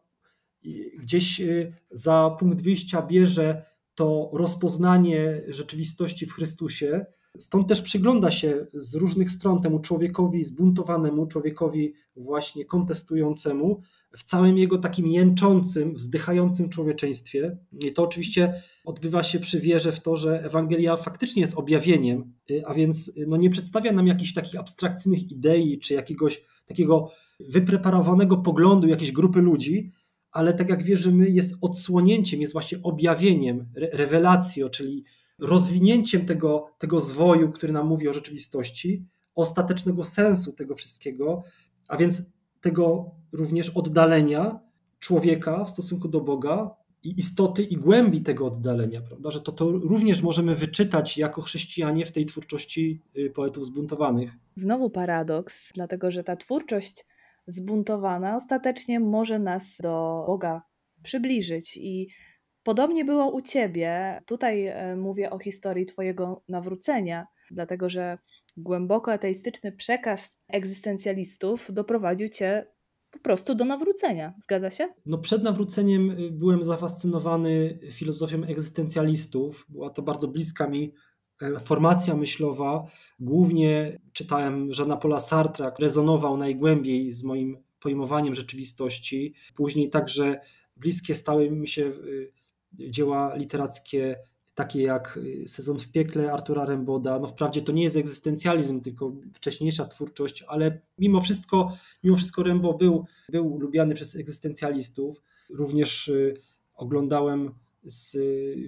gdzieś 0.99 1.41
y, 1.41 1.73
za 1.91 2.35
punkt 2.39 2.61
wyjścia 2.61 3.01
bierze 3.01 3.65
to 3.95 4.29
rozpoznanie 4.33 5.41
rzeczywistości 5.47 6.25
w 6.25 6.33
Chrystusie. 6.33 7.05
Stąd 7.37 7.67
też 7.67 7.81
przygląda 7.81 8.31
się 8.31 8.67
z 8.73 8.95
różnych 8.95 9.31
stron 9.31 9.61
temu 9.61 9.79
człowiekowi 9.79 10.43
zbuntowanemu, 10.43 11.27
człowiekowi 11.27 11.93
właśnie 12.15 12.65
kontestującemu, 12.65 13.81
w 14.17 14.23
całym 14.23 14.57
jego 14.57 14.77
takim 14.77 15.07
jęczącym, 15.07 15.93
wzdychającym 15.93 16.69
człowieczeństwie. 16.69 17.57
I 17.79 17.93
to 17.93 18.03
oczywiście 18.03 18.61
odbywa 18.85 19.23
się 19.23 19.39
przy 19.39 19.59
wierze 19.59 19.91
w 19.91 19.99
to, 19.99 20.17
że 20.17 20.43
Ewangelia 20.45 20.97
faktycznie 20.97 21.41
jest 21.41 21.57
objawieniem, 21.57 22.33
a 22.65 22.73
więc 22.73 23.11
no 23.27 23.37
nie 23.37 23.49
przedstawia 23.49 23.91
nam 23.91 24.07
jakichś 24.07 24.33
takich 24.33 24.59
abstrakcyjnych 24.59 25.31
idei 25.31 25.79
czy 25.79 25.93
jakiegoś 25.93 26.43
takiego 26.65 27.11
wypreparowanego 27.39 28.37
poglądu 28.37 28.87
jakiejś 28.87 29.11
grupy 29.11 29.41
ludzi, 29.41 29.91
ale 30.31 30.53
tak 30.53 30.69
jak 30.69 30.83
wierzymy, 30.83 31.29
jest 31.29 31.55
odsłonięciem, 31.61 32.41
jest 32.41 32.53
właśnie 32.53 32.77
objawieniem, 32.83 33.65
re 33.75 33.89
rewelacją, 33.93 34.69
czyli 34.69 35.03
rozwinięciem 35.39 36.25
tego, 36.25 36.69
tego 36.79 37.01
zwoju, 37.01 37.51
który 37.51 37.73
nam 37.73 37.87
mówi 37.87 38.07
o 38.07 38.13
rzeczywistości, 38.13 39.05
ostatecznego 39.35 40.03
sensu 40.03 40.53
tego 40.53 40.75
wszystkiego, 40.75 41.43
a 41.87 41.97
więc 41.97 42.23
tego 42.61 43.11
również 43.31 43.69
oddalenia 43.69 44.59
człowieka 44.99 45.65
w 45.65 45.69
stosunku 45.69 46.07
do 46.07 46.21
Boga 46.21 46.75
i 47.03 47.19
istoty 47.19 47.63
i 47.63 47.77
głębi 47.77 48.21
tego 48.21 48.45
oddalenia, 48.45 49.01
prawda? 49.01 49.31
Że 49.31 49.41
to, 49.41 49.51
to 49.51 49.71
również 49.71 50.21
możemy 50.21 50.55
wyczytać 50.55 51.17
jako 51.17 51.41
chrześcijanie 51.41 52.05
w 52.05 52.11
tej 52.11 52.25
twórczości 52.25 52.99
y, 53.17 53.29
poetów 53.29 53.65
zbuntowanych. 53.65 54.37
Znowu 54.55 54.89
paradoks, 54.89 55.71
dlatego 55.73 56.11
że 56.11 56.23
ta 56.23 56.35
twórczość 56.35 57.05
zbuntowana 57.47 58.35
ostatecznie 58.35 58.99
może 58.99 59.39
nas 59.39 59.77
do 59.81 60.23
Boga 60.27 60.61
przybliżyć 61.03 61.77
i 61.77 62.07
Podobnie 62.63 63.05
było 63.05 63.31
u 63.31 63.41
ciebie. 63.41 64.21
Tutaj 64.25 64.67
e, 64.67 64.95
mówię 64.95 65.29
o 65.29 65.39
historii 65.39 65.85
Twojego 65.85 66.43
nawrócenia, 66.49 67.27
dlatego 67.51 67.89
że 67.89 68.17
głęboko 68.57 69.11
ateistyczny 69.11 69.71
przekaz 69.71 70.39
egzystencjalistów 70.47 71.67
doprowadził 71.73 72.29
Cię 72.29 72.67
po 73.11 73.19
prostu 73.19 73.55
do 73.55 73.65
nawrócenia. 73.65 74.33
Zgadza 74.39 74.69
się? 74.69 74.87
No 75.05 75.17
przed 75.17 75.43
nawróceniem 75.43 76.11
y, 76.11 76.31
byłem 76.31 76.63
zafascynowany 76.63 77.79
filozofią 77.91 78.43
egzystencjalistów. 78.43 79.65
Była 79.69 79.89
to 79.89 80.01
bardzo 80.01 80.27
bliska 80.27 80.67
mi 80.67 80.93
e, 81.41 81.59
formacja 81.59 82.15
myślowa. 82.15 82.87
Głównie 83.19 83.99
czytałem 84.13 84.69
Jeana 84.79 84.97
Paula 84.97 85.19
Sartra, 85.19 85.73
rezonował 85.79 86.37
najgłębiej 86.37 87.11
z 87.11 87.23
moim 87.23 87.57
pojmowaniem 87.79 88.35
rzeczywistości. 88.35 89.33
Później 89.55 89.89
także 89.89 90.39
bliskie 90.77 91.15
stały 91.15 91.51
mi 91.51 91.67
się 91.67 91.81
y, 91.81 92.31
dzieła 92.73 93.35
literackie 93.35 94.15
takie 94.55 94.81
jak 94.81 95.17
y, 95.17 95.47
Sezon 95.47 95.79
w 95.79 95.91
piekle 95.91 96.31
Artura 96.31 96.65
Remboda. 96.65 97.19
No 97.19 97.27
wprawdzie 97.27 97.61
to 97.61 97.71
nie 97.71 97.83
jest 97.83 97.97
egzystencjalizm, 97.97 98.81
tylko 98.81 99.11
wcześniejsza 99.33 99.85
twórczość, 99.85 100.43
ale 100.47 100.79
mimo 100.97 101.21
wszystko, 101.21 101.77
mimo 102.03 102.17
wszystko 102.17 102.43
Rembo 102.43 102.73
był, 102.73 103.05
był 103.29 103.59
lubiany 103.59 103.95
przez 103.95 104.15
egzystencjalistów. 104.15 105.21
Również 105.49 106.07
y, 106.07 106.41
oglądałem 106.75 107.51
z 107.83 108.17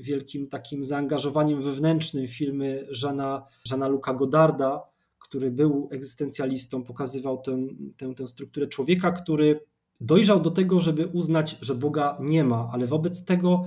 wielkim 0.02 0.48
takim 0.48 0.86
zaangażowaniem 0.86 1.62
wewnętrznym 1.62 2.28
filmy 2.28 2.88
Żana, 2.90 3.46
Żana 3.64 3.88
Luka 3.88 4.14
Godarda, 4.14 4.82
który 5.20 5.52
był 5.52 5.90
egzystencjalistą, 5.92 6.84
pokazywał 6.84 7.42
tę, 7.42 7.68
tę, 7.98 8.14
tę 8.16 8.28
strukturę 8.28 8.68
człowieka, 8.68 9.12
który 9.12 9.60
dojrzał 10.02 10.42
do 10.42 10.52
tego, 10.52 10.82
żeby 10.82 11.08
uznać, 11.08 11.58
że 11.62 11.76
Boga 11.76 12.18
nie 12.22 12.44
ma, 12.44 12.70
ale 12.74 12.88
wobec 12.88 13.26
tego 13.26 13.66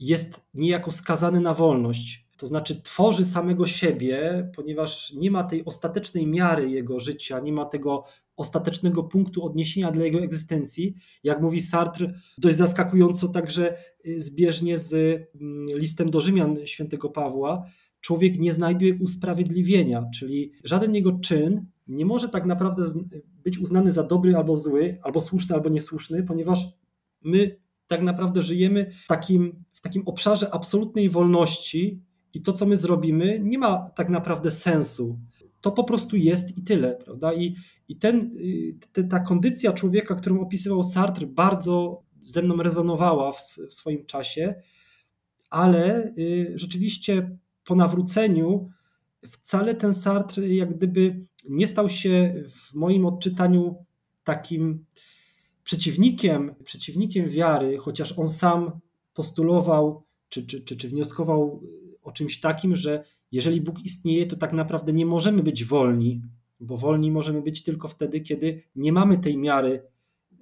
jest 0.00 0.46
niejako 0.54 0.92
skazany 0.92 1.40
na 1.40 1.54
wolność. 1.54 2.24
To 2.36 2.46
znaczy 2.46 2.82
tworzy 2.82 3.24
samego 3.24 3.66
siebie, 3.66 4.50
ponieważ 4.56 5.12
nie 5.12 5.30
ma 5.30 5.44
tej 5.44 5.64
ostatecznej 5.64 6.26
miary 6.26 6.70
jego 6.70 7.00
życia, 7.00 7.40
nie 7.40 7.52
ma 7.52 7.64
tego 7.64 8.04
ostatecznego 8.36 9.02
punktu 9.02 9.44
odniesienia 9.44 9.90
dla 9.90 10.04
jego 10.04 10.18
egzystencji. 10.20 10.94
Jak 11.24 11.40
mówi 11.40 11.62
Sartre, 11.62 12.14
dość 12.38 12.56
zaskakująco 12.56 13.28
także 13.28 13.76
y, 14.06 14.22
zbieżnie 14.22 14.78
z 14.78 14.94
mm, 14.94 15.78
listem 15.78 16.10
do 16.10 16.20
Rzymian 16.20 16.56
świętego 16.64 17.10
Pawła, 17.10 17.66
człowiek 18.00 18.38
nie 18.38 18.52
znajduje 18.52 18.94
usprawiedliwienia, 18.94 20.04
czyli 20.14 20.52
żaden 20.64 20.94
jego 20.94 21.12
czyn 21.12 21.66
nie 21.86 22.06
może 22.06 22.28
tak 22.28 22.46
naprawdę 22.46 22.82
być 23.44 23.58
uznany 23.58 23.90
za 23.90 24.02
dobry 24.02 24.36
albo 24.36 24.56
zły, 24.56 24.98
albo 25.02 25.20
słuszny 25.20 25.54
albo 25.54 25.68
niesłuszny, 25.68 26.22
ponieważ 26.22 26.64
my 27.22 27.63
tak 27.86 28.02
naprawdę 28.02 28.42
żyjemy 28.42 28.90
w 29.04 29.06
takim 29.06 29.64
takim 29.84 30.02
obszarze 30.06 30.54
absolutnej 30.54 31.10
wolności 31.10 32.00
i 32.34 32.42
to, 32.42 32.52
co 32.52 32.66
my 32.66 32.76
zrobimy, 32.76 33.40
nie 33.42 33.58
ma 33.58 33.90
tak 33.96 34.08
naprawdę 34.08 34.50
sensu. 34.50 35.18
To 35.60 35.72
po 35.72 35.84
prostu 35.84 36.16
jest 36.16 36.58
i 36.58 36.62
tyle, 36.62 36.96
prawda? 37.04 37.34
I, 37.34 37.56
i 37.88 37.96
ten, 37.96 38.30
y, 38.98 39.04
ta 39.10 39.20
kondycja 39.20 39.72
człowieka, 39.72 40.14
którą 40.14 40.40
opisywał 40.40 40.82
Sartre, 40.82 41.26
bardzo 41.26 42.02
ze 42.22 42.42
mną 42.42 42.56
rezonowała 42.56 43.32
w, 43.32 43.40
w 43.70 43.74
swoim 43.74 44.06
czasie, 44.06 44.54
ale 45.50 46.12
y, 46.18 46.52
rzeczywiście 46.54 47.38
po 47.64 47.74
nawróceniu 47.74 48.70
wcale 49.28 49.74
ten 49.74 49.94
Sartre 49.94 50.48
jak 50.48 50.76
gdyby 50.76 51.26
nie 51.48 51.68
stał 51.68 51.88
się 51.88 52.44
w 52.50 52.74
moim 52.74 53.06
odczytaniu 53.06 53.84
takim 54.24 54.84
przeciwnikiem, 55.64 56.54
przeciwnikiem 56.64 57.28
wiary, 57.28 57.78
chociaż 57.78 58.18
on 58.18 58.28
sam 58.28 58.80
postulował 59.14 60.02
czy, 60.28 60.46
czy, 60.46 60.60
czy, 60.60 60.76
czy 60.76 60.88
wnioskował 60.88 61.60
o 62.02 62.12
czymś 62.12 62.40
takim, 62.40 62.76
że 62.76 63.04
jeżeli 63.32 63.60
Bóg 63.60 63.84
istnieje, 63.84 64.26
to 64.26 64.36
tak 64.36 64.52
naprawdę 64.52 64.92
nie 64.92 65.06
możemy 65.06 65.42
być 65.42 65.64
wolni, 65.64 66.22
bo 66.60 66.76
wolni 66.76 67.10
możemy 67.10 67.42
być 67.42 67.62
tylko 67.62 67.88
wtedy, 67.88 68.20
kiedy 68.20 68.62
nie 68.76 68.92
mamy 68.92 69.18
tej 69.18 69.38
miary 69.38 69.82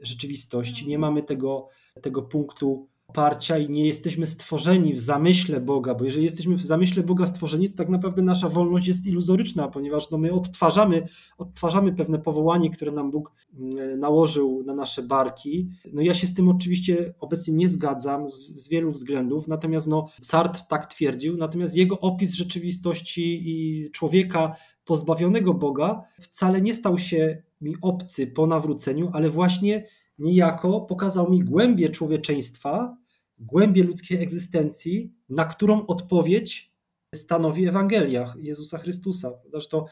rzeczywistości, 0.01 0.89
nie 0.89 0.99
mamy 0.99 1.23
tego, 1.23 1.69
tego 2.03 2.23
punktu 2.23 2.89
oparcia 3.13 3.59
i 3.59 3.71
nie 3.71 3.87
jesteśmy 3.87 4.27
stworzeni 4.27 4.95
w 4.95 5.01
zamyśle 5.01 5.61
Boga, 5.61 5.95
bo 5.95 6.05
jeżeli 6.05 6.25
jesteśmy 6.25 6.55
w 6.55 6.67
zamyśle 6.67 7.03
Boga 7.03 7.27
stworzeni, 7.27 7.71
to 7.71 7.77
tak 7.77 7.89
naprawdę 7.89 8.23
nasza 8.23 8.49
wolność 8.49 8.87
jest 8.87 9.07
iluzoryczna, 9.07 9.69
ponieważ 9.69 10.11
no 10.11 10.19
my 10.19 10.33
odtwarzamy, 10.33 11.09
odtwarzamy 11.39 11.93
pewne 11.93 12.19
powołanie, 12.19 12.71
które 12.71 12.93
nam 12.93 13.11
Bóg 13.11 13.33
mm, 13.55 14.01
nałożył 14.01 14.63
na 14.67 14.75
nasze 14.75 15.03
barki. 15.03 15.69
No 15.93 16.03
ja 16.03 16.15
się 16.15 16.27
z 16.27 16.35
tym 16.35 16.49
oczywiście 16.49 17.15
obecnie 17.21 17.55
nie 17.55 17.69
zgadzam 17.69 18.29
z, 18.29 18.35
z 18.35 18.69
wielu 18.69 18.93
względów, 18.93 19.49
natomiast 19.49 19.87
no 19.87 20.09
Sartre 20.21 20.63
tak 20.69 20.87
twierdził, 20.87 21.37
natomiast 21.37 21.77
jego 21.77 21.99
opis 22.01 22.35
rzeczywistości 22.35 23.43
i 23.45 23.91
człowieka 23.91 24.57
pozbawionego 24.85 25.55
Boga 25.55 26.03
wcale 26.21 26.61
nie 26.61 26.75
stał 26.75 26.99
się 26.99 27.43
mi 27.61 27.77
obcy 27.83 28.27
po 28.27 28.47
nawróceniu, 28.47 29.11
ale 29.13 29.31
właśnie 29.31 29.87
niejako 30.19 30.81
pokazał 30.81 31.31
mi 31.31 31.45
głębie 31.45 31.89
człowieczeństwa, 31.91 33.02
głębię 33.43 33.85
ludzkiej 33.85 34.23
egzystencji, 34.23 35.13
na 35.29 35.45
którą 35.45 35.87
odpowiedź 35.87 36.73
stanowi 37.15 37.67
Ewangelia 37.67 38.35
Jezusa 38.39 38.79
Chrystusa. 38.79 39.33
Zresztą, 39.51 39.85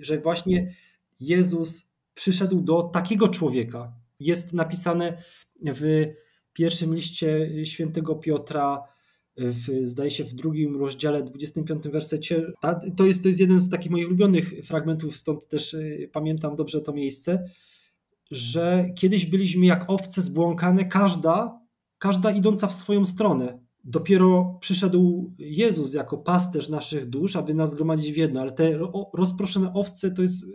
że 0.00 0.20
właśnie 0.20 0.74
Jezus 1.20 1.92
przyszedł 2.14 2.60
do 2.60 2.82
takiego 2.82 3.28
człowieka. 3.28 3.92
Jest 4.20 4.52
napisane 4.52 5.22
w 5.62 6.04
pierwszym 6.52 6.94
liście 6.94 7.50
świętego 7.66 8.14
Piotra, 8.14 8.82
w, 9.36 9.86
zdaje 9.86 10.10
się 10.10 10.24
w 10.24 10.34
drugim 10.34 10.76
rozdziale, 10.76 11.22
25 11.22 11.88
wersecie. 11.88 12.46
To 12.96 13.06
jest, 13.06 13.22
to 13.22 13.28
jest 13.28 13.40
jeden 13.40 13.60
z 13.60 13.70
takich 13.70 13.90
moich 13.90 14.06
ulubionych 14.06 14.52
fragmentów, 14.64 15.18
stąd 15.18 15.48
też 15.48 15.74
y, 15.74 16.10
pamiętam 16.12 16.56
dobrze 16.56 16.80
to 16.80 16.92
miejsce, 16.92 17.50
że 18.30 18.90
kiedyś 18.96 19.26
byliśmy 19.26 19.66
jak 19.66 19.90
owce 19.90 20.22
zbłąkane, 20.22 20.84
każda 20.84 21.57
każda 21.98 22.30
idąca 22.30 22.66
w 22.66 22.74
swoją 22.74 23.06
stronę. 23.06 23.58
Dopiero 23.84 24.58
przyszedł 24.60 25.32
Jezus 25.38 25.94
jako 25.94 26.18
pasterz 26.18 26.68
naszych 26.68 27.08
dusz, 27.08 27.36
aby 27.36 27.54
nas 27.54 27.70
zgromadzić 27.70 28.12
w 28.12 28.16
jedno, 28.16 28.40
ale 28.40 28.52
te 28.52 28.78
rozproszone 29.14 29.72
owce 29.72 30.10
to 30.10 30.22
jest 30.22 30.46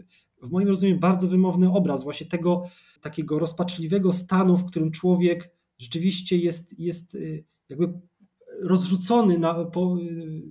w 0.42 0.52
moim 0.52 0.68
rozumieniu 0.68 1.00
bardzo 1.00 1.28
wymowny 1.28 1.72
obraz 1.72 2.04
właśnie 2.04 2.28
tego 2.28 2.64
takiego 3.02 3.40
rozpaczliwego 3.40 4.14
stanu, 4.14 4.58
w 4.58 4.66
którym 4.66 4.92
człowiek 4.92 5.50
rzeczywiście 5.78 6.38
jest, 6.38 6.80
jest 6.80 7.16
y, 7.16 7.44
jakby 7.70 7.94
rozrzucony 8.62 9.38
na, 9.38 9.66
po, 9.66 9.98
y, 10.00 10.44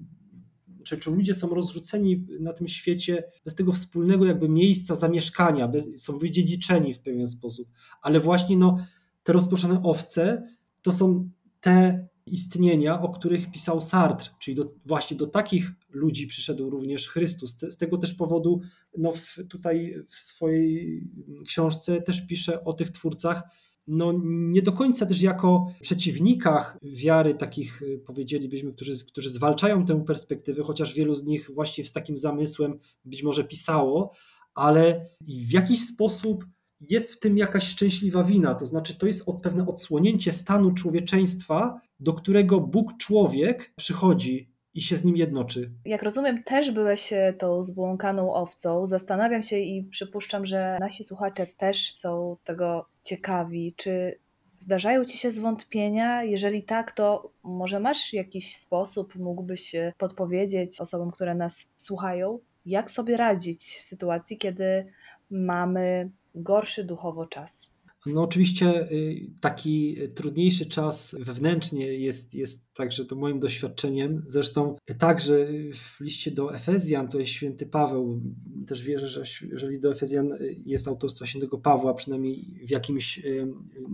czy, 0.85 0.99
czy 0.99 1.11
ludzie 1.11 1.35
są 1.35 1.55
rozrzuceni 1.55 2.27
na 2.41 2.53
tym 2.53 2.69
świecie 2.69 3.25
bez 3.45 3.55
tego 3.55 3.73
wspólnego 3.73 4.27
jakby 4.27 4.49
miejsca 4.49 4.95
zamieszkania, 4.95 5.69
bez, 5.69 6.03
są 6.03 6.19
wydziedziczeni 6.19 6.95
w 6.95 7.01
pewien 7.01 7.27
sposób, 7.27 7.69
ale 8.03 8.21
właśnie 8.21 8.57
no, 8.57 8.77
te 9.23 9.33
rozproszone 9.33 9.83
owce 9.83 10.49
to 10.83 10.93
są 10.93 11.31
te 11.61 12.09
istnienia, 12.27 13.01
o 13.01 13.09
których 13.09 13.51
pisał 13.51 13.81
Sartre, 13.81 14.31
czyli 14.39 14.55
do, 14.57 14.75
właśnie 14.87 15.17
do 15.17 15.27
takich 15.27 15.73
ludzi 15.91 16.27
przyszedł 16.27 16.71
również 16.71 17.09
Chrystus. 17.09 17.57
Z 17.61 17.77
tego 17.77 17.99
też 17.99 18.15
powodu 18.15 18.61
no 18.99 19.13
w, 19.13 19.37
tutaj 19.49 19.95
w 20.09 20.15
swojej 20.15 21.03
książce 21.47 22.03
też 22.03 22.27
pisze 22.27 22.65
o 22.65 22.73
tych 22.73 22.91
twórcach 22.91 23.43
no, 23.87 24.13
nie 24.25 24.63
do 24.63 24.73
końca 24.73 25.07
też 25.07 25.23
jako 25.23 25.67
przeciwnikach 25.81 26.79
wiary, 26.83 27.35
takich 27.35 27.83
powiedzielibyśmy, 28.07 28.73
którzy, 28.73 29.07
którzy 29.07 29.31
zwalczają 29.31 29.87
tę 29.87 30.05
perspektywę, 30.05 30.63
chociaż 30.63 30.95
wielu 30.95 31.15
z 31.15 31.25
nich 31.25 31.51
właśnie 31.55 31.85
z 31.85 31.93
takim 31.93 32.19
zamysłem 32.19 32.79
być 33.05 33.23
może 33.23 33.45
pisało, 33.45 34.13
ale 34.55 35.11
w 35.21 35.53
jakiś 35.53 35.87
sposób 35.87 36.45
jest 36.91 37.13
w 37.13 37.19
tym 37.19 37.39
jakaś 37.39 37.65
szczęśliwa 37.65 38.25
wina, 38.25 38.55
to 38.55 38.67
znaczy 38.67 38.99
to 38.99 39.07
jest 39.07 39.29
od, 39.29 39.43
pewne 39.43 39.67
odsłonięcie 39.67 40.33
stanu 40.33 40.73
człowieczeństwa, 40.73 41.81
do 42.01 42.13
którego 42.13 42.61
Bóg 42.61 42.97
człowiek 42.97 43.73
przychodzi 43.77 44.53
i 44.75 44.83
się 44.83 44.97
z 44.97 45.05
nim 45.05 45.17
jednoczy. 45.17 45.73
Jak 45.85 46.03
rozumiem, 46.03 46.43
też 46.43 46.71
byłeś 46.71 47.13
e, 47.13 47.33
tą 47.33 47.63
zbłąkaną 47.63 48.35
owcą. 48.35 48.87
Zastanawiam 48.87 49.43
się 49.43 49.59
i 49.59 49.85
przypuszczam, 49.85 50.47
że 50.47 50.77
nasi 50.81 51.05
słuchacze 51.05 51.47
też 51.47 51.93
są 51.95 52.37
tego 52.45 52.87
ciekawi. 53.03 53.75
Czy 53.77 54.19
zdarzają 54.57 55.05
ci 55.05 55.19
się 55.19 55.31
zwątpienia? 55.31 56.23
Jeżeli 56.23 56.63
tak, 56.63 56.93
to 56.93 57.33
może 57.43 57.81
masz 57.81 58.13
jakiś 58.13 58.57
sposób, 58.57 59.17
mógłbyś 59.17 59.77
podpowiedzieć 59.99 60.81
osobom, 60.81 61.11
które 61.11 61.35
nas 61.35 61.65
słuchają, 61.79 62.39
jak 62.67 62.91
sobie 62.91 63.17
radzić 63.17 63.65
w 63.65 63.85
sytuacji, 63.85 64.39
kiedy 64.39 64.87
mamy 65.31 66.11
gorszy 66.35 66.85
duchowo 66.85 67.27
czas? 67.27 67.73
No 68.07 68.23
oczywiście 68.23 68.91
y, 68.93 69.31
taki 69.41 69.97
trudniejszy 70.15 70.67
czas 70.67 71.17
wewnętrznie 71.21 71.87
jest, 71.87 72.35
jest 72.35 72.73
także 72.75 73.05
to 73.05 73.17
moim 73.17 73.41
doświadczeniem. 73.41 74.23
Zresztą 74.27 74.77
także 74.99 75.47
w 75.75 76.01
liście 76.01 76.31
do 76.31 76.55
Efezjan, 76.55 77.09
to 77.09 77.19
jest 77.19 77.33
święty 77.33 77.67
Paweł, 77.67 78.21
też 78.67 78.83
wierzę, 78.83 79.09
że, 79.09 79.25
że 79.53 79.69
list 79.69 79.83
do 79.83 79.93
Efezjan 79.93 80.31
jest 80.57 80.89
autorstwa 80.89 81.27
świętego 81.27 81.59
Pawła, 81.59 81.95
przynajmniej 81.95 82.61
w 82.67 82.71
jakimś, 82.71 83.19
y, 83.19 83.47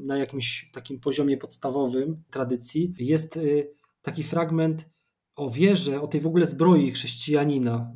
na 0.05 0.17
jakimś 0.17 0.71
takim 0.73 1.01
poziomie 1.01 1.37
podstawowym 1.37 2.23
tradycji. 2.31 2.95
Jest 2.99 3.37
y, 3.37 3.71
taki 4.03 4.23
fragment 4.23 4.89
o 5.37 5.51
wierze, 5.51 6.01
o 6.01 6.07
tej 6.07 6.21
w 6.21 6.27
ogóle 6.27 6.47
zbroi 6.47 6.91
chrześcijanina, 6.91 7.93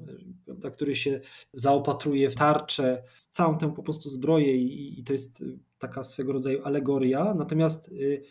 który 0.73 0.97
się 0.97 1.21
zaopatruje 1.53 2.31
w 2.31 2.35
tarczę, 2.35 3.03
całą 3.33 3.59
tę 3.59 3.75
po 3.75 3.83
prostu 3.83 4.09
zbroję 4.09 4.57
i, 4.57 5.01
i 5.01 5.05
to 5.05 5.13
jest 5.13 5.45
taka 5.79 6.05
swego 6.05 6.33
rodzaju 6.33 6.63
alegoria. 6.65 7.35
Natomiast 7.35 7.89
y, 7.89 8.23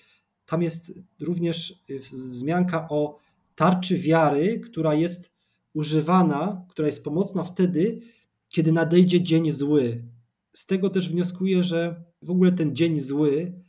tam 0.45 0.62
jest 0.62 1.04
również 1.22 1.84
y, 1.89 1.99
wzmianka 1.99 2.88
o 2.89 3.18
tarczy 3.56 3.97
wiary, 3.97 4.60
która 4.60 4.93
jest 4.93 5.32
używana, 5.74 6.66
która 6.70 6.86
jest 6.86 7.04
pomocna 7.04 7.43
wtedy, 7.43 8.02
kiedy 8.49 8.72
nadejdzie 8.72 9.22
dzień 9.22 9.52
zły. 9.52 10.04
Z 10.52 10.66
tego 10.66 10.89
też 10.89 11.10
wnioskuję, 11.10 11.64
że 11.64 12.04
w 12.22 12.32
ogóle 12.32 12.52
ten 12.52 12.76
dzień 12.76 12.99
zły 12.99 13.62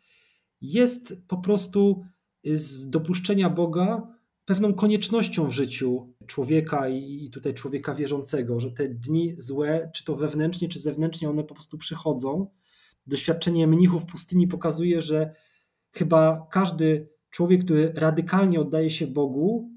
jest 0.61 1.27
po 1.29 1.37
prostu 1.37 2.05
z 2.45 2.91
dopuszczenia 2.91 3.51
Boga 3.51 4.19
pewną 4.45 4.75
koniecznością 4.75 5.49
w 5.49 5.53
życiu 5.53 6.15
człowieka 6.27 6.89
i 6.89 7.31
tutaj 7.33 7.55
człowieka 7.55 7.95
wierzącego, 7.95 8.61
że 8.61 8.71
te 8.71 8.89
dni 8.89 9.35
złe, 9.37 9.91
czy 9.95 10.05
to 10.05 10.17
wewnętrznie, 10.17 10.69
czy 10.69 10.81
zewnętrznie, 10.81 11.31
one 11.31 11.45
po 11.45 11.55
prostu 11.55 11.79
przychodzą. 11.79 12.47
Doświadczenie 13.07 13.67
mnichów 13.67 14.07
pustyni 14.07 14.49
pokazuje, 14.49 15.03
że 15.03 15.35
chyba 15.93 16.47
każdy 16.51 17.09
człowiek, 17.31 17.65
który 17.65 17.93
radykalnie 17.97 18.61
oddaje 18.61 18.91
się 18.91 19.07
Bogu, 19.07 19.71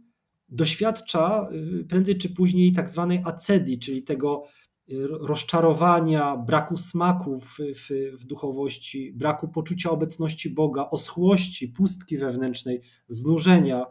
doświadcza 0.50 1.48
y, 1.82 1.86
prędzej 1.86 2.18
czy 2.18 2.30
później 2.30 2.72
tak 2.72 2.92
zwanej 2.92 3.22
acedii, 3.26 3.80
czyli 3.80 4.04
tego 4.04 4.44
y, 4.90 5.08
rozczarowania, 5.08 6.38
braku 6.38 6.78
smaku 6.78 7.40
w, 7.40 7.58
w, 7.58 7.90
w, 8.22 8.26
duchowości, 8.26 9.14
braku 9.14 9.48
poczucia 9.48 9.90
obecności 9.90 10.50
Boga, 10.50 10.90
oschłości, 10.92 11.68
pustki 11.68 12.18
wewnętrznej, 12.18 12.82
znużenia, 13.08 13.86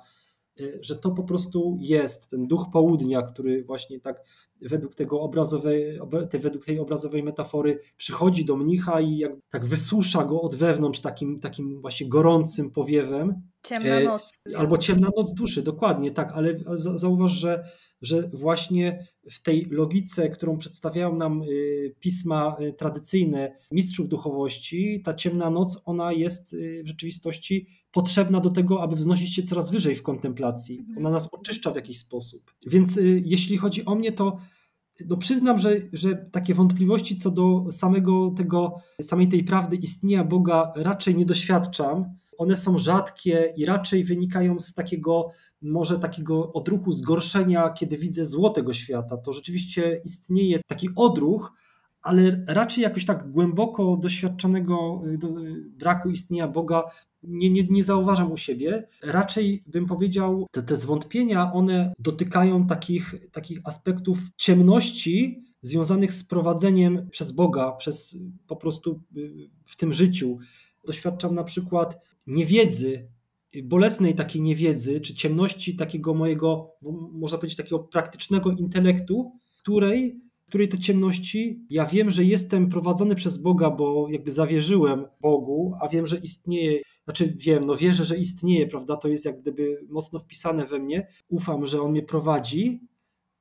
że 0.81 0.97
to 0.97 1.11
po 1.11 1.25
prostu 1.25 1.79
jest 1.81 2.31
ten 2.31 2.47
duch 2.47 2.67
południa, 2.73 3.23
który 3.23 3.65
właśnie 3.65 4.01
tak 4.01 4.25
według 4.61 4.95
tego 4.95 5.21
obrazowej, 5.21 5.99
według 6.33 6.65
tej 6.65 6.79
obrazowej 6.79 7.23
metafory 7.23 7.81
przychodzi 7.97 8.45
do 8.45 8.57
mnicha 8.57 9.01
i 9.01 9.17
jak, 9.17 9.33
tak 9.51 9.67
wysusza 9.67 10.25
go 10.25 10.41
od 10.41 10.55
wewnątrz 10.55 11.01
takim, 11.01 11.41
takim 11.41 11.81
właśnie 11.81 12.09
gorącym 12.09 12.71
powiewem. 12.71 13.43
Ciemna 13.63 14.01
y, 14.01 14.05
noc. 14.05 14.43
Albo 14.57 14.79
ciemna 14.79 15.09
noc 15.17 15.35
duszy, 15.35 15.63
dokładnie 15.63 16.11
tak, 16.11 16.33
ale 16.33 16.57
zauważ, 16.77 17.33
że, 17.33 17.65
że 18.05 18.29
właśnie 18.29 19.07
w 19.31 19.43
tej 19.43 19.67
logice, 19.71 20.31
którą 20.31 20.59
przedstawiają 20.59 21.17
nam 21.17 21.43
y, 21.43 21.95
pisma 22.01 22.57
tradycyjne 22.77 23.57
mistrzów 23.71 24.09
duchowości, 24.09 25.03
ta 25.05 25.15
ciemna 25.15 25.51
noc, 25.51 25.83
ona 25.85 26.13
jest 26.13 26.57
w 26.85 26.87
rzeczywistości 26.87 27.67
potrzebna 27.93 28.41
do 28.41 28.51
tego, 28.51 28.83
aby 28.83 28.97
wznosić 28.97 29.35
się 29.35 29.43
coraz 29.43 29.71
wyżej 29.71 29.95
w 29.95 30.03
kontemplacji. 30.03 30.79
Mhm. 30.79 30.99
Ona 30.99 31.11
nas 31.11 31.29
oczyszcza 31.33 31.71
w 31.71 31.77
jakiś 31.77 31.99
sposób. 31.99 32.55
Więc 32.67 32.97
y, 32.97 33.23
jeśli 33.25 33.57
chodzi 33.57 33.85
o 33.85 33.95
mnie, 33.95 34.13
to 34.13 34.37
no 35.09 35.17
przyznam, 35.17 35.59
że, 35.59 35.77
że 35.93 36.15
takie 36.15 36.55
wątpliwości 36.55 37.17
co 37.17 37.31
do 37.31 37.73
samego 37.73 38.31
tego, 38.31 38.77
samej 39.03 39.29
tej 39.29 39.45
prawdy 39.45 39.77
istnienia 39.77 40.25
Boga 40.25 40.73
raczej 40.77 41.15
nie 41.15 41.27
doświadczam. 41.27 42.05
One 42.39 42.57
są 42.57 42.79
rzadkie 42.79 43.53
i 43.57 43.67
raczej 43.67 44.05
wynikają 44.05 44.61
z 44.61 44.75
takiego, 44.75 45.31
może 45.63 45.99
takiego 45.99 46.53
odruchu 46.53 46.93
zgorszenia, 46.93 47.71
kiedy 47.71 47.97
widzę 47.97 48.25
zło 48.25 48.51
tego 48.51 48.75
świata. 48.75 49.17
To 49.17 49.33
rzeczywiście 49.33 50.01
istnieje 50.05 50.61
taki 50.67 50.89
odruch, 50.97 51.53
ale 52.03 52.45
raczej 52.49 52.83
jakoś 52.83 53.05
tak 53.05 53.31
głęboko 53.31 53.97
doświadczonego 53.97 55.01
y, 55.07 55.19
braku 55.71 56.11
istnienia 56.11 56.49
Boga 56.49 56.83
nie, 57.23 57.51
nie, 57.51 57.65
nie 57.71 57.85
zauważam 57.85 58.33
u 58.33 58.37
siebie. 58.37 58.89
Raczej 59.03 59.63
bym 59.67 59.87
powiedział, 59.87 60.47
te, 60.51 60.63
te 60.63 60.77
zwątpienia, 60.77 61.53
one 61.53 61.93
dotykają 61.99 62.67
takich, 62.67 63.15
takich 63.33 63.61
aspektów 63.65 64.19
ciemności 64.37 65.45
związanych 65.63 66.13
z 66.13 66.25
prowadzeniem 66.25 67.11
przez 67.11 67.33
Boga, 67.33 67.73
przez 67.73 68.19
po 68.47 68.57
prostu 68.57 69.03
y, 69.17 69.51
w 69.65 69.77
tym 69.77 69.93
życiu. 69.93 70.39
Doświadczam 70.87 71.35
na 71.35 71.45
przykład 71.45 72.01
niewiedzy, 72.27 73.09
bolesnej 73.65 74.15
takiej 74.15 74.43
niewiedzy, 74.43 75.01
czy 75.01 75.15
ciemności 75.15 75.77
takiego 75.77 76.15
mojego, 76.15 76.71
no, 76.83 76.93
można 77.13 77.39
powiedzieć, 77.39 77.57
takiego 77.57 77.79
praktycznego 77.79 78.51
intelektu, 78.53 79.33
której 79.59 80.25
której 80.49 80.69
to 80.69 80.77
ciemności 80.77 81.67
ja 81.71 81.87
wiem, 81.87 82.11
że 82.11 82.25
jestem 82.25 82.69
prowadzony 82.69 83.15
przez 83.15 83.39
Boga, 83.39 83.71
bo 83.71 84.09
jakby 84.11 84.31
zawierzyłem 84.31 85.07
Bogu, 85.21 85.75
a 85.81 85.89
wiem, 85.89 86.07
że 86.07 86.17
istnieje 86.19 86.81
znaczy 87.05 87.35
wiem, 87.37 87.65
no 87.65 87.77
wierzę, 87.77 88.05
że 88.05 88.17
istnieje, 88.17 88.67
prawda? 88.67 88.97
To 88.97 89.09
jest 89.09 89.25
jak 89.25 89.41
gdyby 89.41 89.87
mocno 89.89 90.19
wpisane 90.19 90.67
we 90.67 90.79
mnie. 90.79 91.07
Ufam, 91.29 91.67
że 91.67 91.83
on 91.83 91.91
mnie 91.91 92.03
prowadzi. 92.03 92.81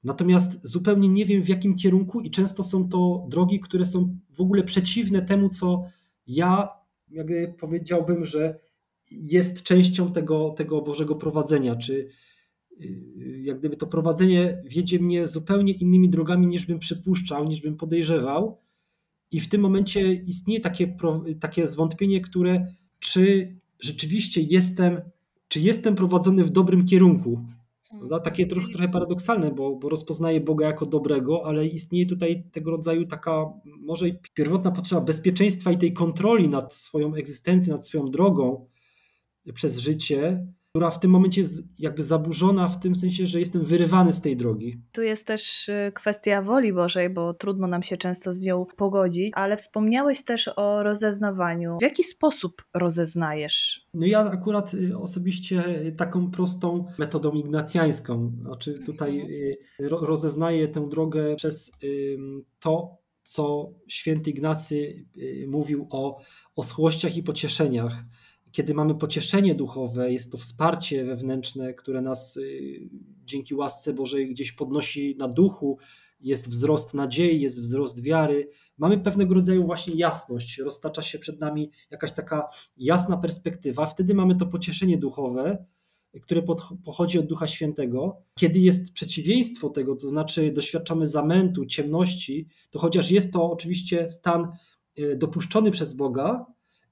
Natomiast 0.03 0.67
zupełnie 0.67 1.07
nie 1.09 1.25
wiem 1.25 1.41
w 1.41 1.49
jakim 1.49 1.75
kierunku 1.75 2.21
i 2.21 2.31
często 2.31 2.63
są 2.63 2.89
to 2.89 3.25
drogi, 3.27 3.59
które 3.59 3.85
są 3.85 4.17
w 4.29 4.41
ogóle 4.41 4.63
przeciwne 4.63 5.21
temu, 5.21 5.49
co 5.49 5.83
ja 6.27 6.69
jakby 7.09 7.55
powiedziałbym, 7.59 8.25
że 8.25 8.59
jest 9.21 9.63
częścią 9.63 10.11
tego, 10.11 10.49
tego 10.49 10.81
Bożego 10.81 11.15
prowadzenia, 11.15 11.75
czy 11.75 12.09
y, 12.81 13.39
jak 13.43 13.59
gdyby 13.59 13.77
to 13.77 13.87
prowadzenie 13.87 14.63
wiedzie 14.65 14.99
mnie 14.99 15.27
zupełnie 15.27 15.73
innymi 15.73 16.09
drogami 16.09 16.47
niż 16.47 16.65
bym 16.65 16.79
przypuszczał, 16.79 17.45
niż 17.45 17.61
bym 17.61 17.77
podejrzewał. 17.77 18.57
I 19.31 19.39
w 19.39 19.49
tym 19.49 19.61
momencie 19.61 20.13
istnieje 20.13 20.59
takie, 20.59 20.97
takie 21.39 21.67
zwątpienie, 21.67 22.21
które 22.21 22.67
czy 22.99 23.55
rzeczywiście 23.79 24.41
jestem, 24.41 25.01
czy 25.47 25.59
jestem 25.59 25.95
prowadzony 25.95 26.43
w 26.43 26.49
dobrym 26.49 26.85
kierunku. 26.85 27.39
Prawda? 27.89 28.19
Takie 28.19 28.45
trochę, 28.45 28.67
trochę 28.67 28.89
paradoksalne, 28.89 29.51
bo, 29.51 29.75
bo 29.75 29.89
rozpoznaję 29.89 30.41
Boga 30.41 30.67
jako 30.67 30.85
dobrego, 30.85 31.45
ale 31.45 31.67
istnieje 31.67 32.05
tutaj 32.05 32.43
tego 32.51 32.71
rodzaju 32.71 33.05
taka 33.05 33.45
może 33.79 34.05
pierwotna 34.33 34.71
potrzeba 34.71 35.01
bezpieczeństwa 35.01 35.71
i 35.71 35.77
tej 35.77 35.93
kontroli 35.93 36.49
nad 36.49 36.73
swoją 36.73 37.15
egzystencją, 37.15 37.73
nad 37.75 37.87
swoją 37.87 38.05
drogą 38.05 38.65
przez 39.53 39.77
życie, 39.77 40.47
która 40.75 40.91
w 40.91 40.99
tym 40.99 41.11
momencie 41.11 41.41
jest 41.41 41.79
jakby 41.79 42.03
zaburzona 42.03 42.69
w 42.69 42.79
tym 42.79 42.95
sensie, 42.95 43.27
że 43.27 43.39
jestem 43.39 43.63
wyrywany 43.63 44.11
z 44.11 44.21
tej 44.21 44.37
drogi. 44.37 44.81
Tu 44.91 45.01
jest 45.01 45.25
też 45.27 45.69
y, 45.69 45.91
kwestia 45.95 46.41
woli 46.41 46.73
Bożej, 46.73 47.09
bo 47.09 47.33
trudno 47.33 47.67
nam 47.67 47.83
się 47.83 47.97
często 47.97 48.33
z 48.33 48.43
nią 48.43 48.65
pogodzić, 48.77 49.31
ale 49.35 49.57
wspomniałeś 49.57 50.23
też 50.25 50.49
o 50.55 50.83
rozeznawaniu. 50.83 51.77
W 51.79 51.81
jaki 51.81 52.03
sposób 52.03 52.63
rozeznajesz? 52.73 53.87
No 53.93 54.05
ja 54.05 54.19
akurat 54.19 54.73
y, 54.73 54.97
osobiście 54.97 55.63
taką 55.97 56.31
prostą 56.31 56.85
metodą 56.97 57.31
ignacjańską, 57.31 58.31
znaczy 58.41 58.79
tutaj 58.85 59.19
mhm. 59.19 59.39
y, 59.79 59.89
rozeznaję 59.89 60.67
tę 60.67 60.89
drogę 60.89 61.35
przez 61.35 61.71
to, 62.59 62.97
co 63.23 63.71
święty 63.87 64.29
Ignacy 64.29 65.05
mówił 65.47 65.87
o, 65.89 66.21
o 66.55 66.63
schłościach 66.63 67.17
i 67.17 67.23
pocieszeniach 67.23 68.03
kiedy 68.53 68.73
mamy 68.73 68.95
pocieszenie 68.95 69.55
duchowe, 69.55 70.11
jest 70.11 70.31
to 70.31 70.37
wsparcie 70.37 71.05
wewnętrzne, 71.05 71.73
które 71.73 72.01
nas 72.01 72.37
y, 72.37 72.89
dzięki 73.25 73.55
łasce 73.55 73.93
Bożej 73.93 74.29
gdzieś 74.29 74.51
podnosi 74.51 75.15
na 75.19 75.27
duchu, 75.27 75.77
jest 76.19 76.49
wzrost 76.49 76.93
nadziei, 76.93 77.41
jest 77.41 77.61
wzrost 77.61 78.01
wiary, 78.01 78.49
mamy 78.77 78.97
pewnego 78.97 79.33
rodzaju 79.33 79.65
właśnie 79.65 79.95
jasność, 79.95 80.57
roztacza 80.57 81.01
się 81.01 81.19
przed 81.19 81.39
nami 81.39 81.71
jakaś 81.91 82.11
taka 82.11 82.49
jasna 82.77 83.17
perspektywa, 83.17 83.85
wtedy 83.85 84.13
mamy 84.13 84.35
to 84.35 84.45
pocieszenie 84.45 84.97
duchowe, 84.97 85.65
które 86.21 86.41
pochodzi 86.85 87.19
od 87.19 87.25
Ducha 87.25 87.47
Świętego. 87.47 88.17
Kiedy 88.39 88.59
jest 88.59 88.93
przeciwieństwo 88.93 89.69
tego, 89.69 89.95
to 89.95 90.07
znaczy 90.07 90.51
doświadczamy 90.51 91.07
zamętu, 91.07 91.65
ciemności, 91.65 92.47
to 92.69 92.79
chociaż 92.79 93.11
jest 93.11 93.33
to 93.33 93.51
oczywiście 93.51 94.09
stan 94.09 94.47
y, 94.99 95.15
dopuszczony 95.15 95.71
przez 95.71 95.93
Boga 95.93 96.45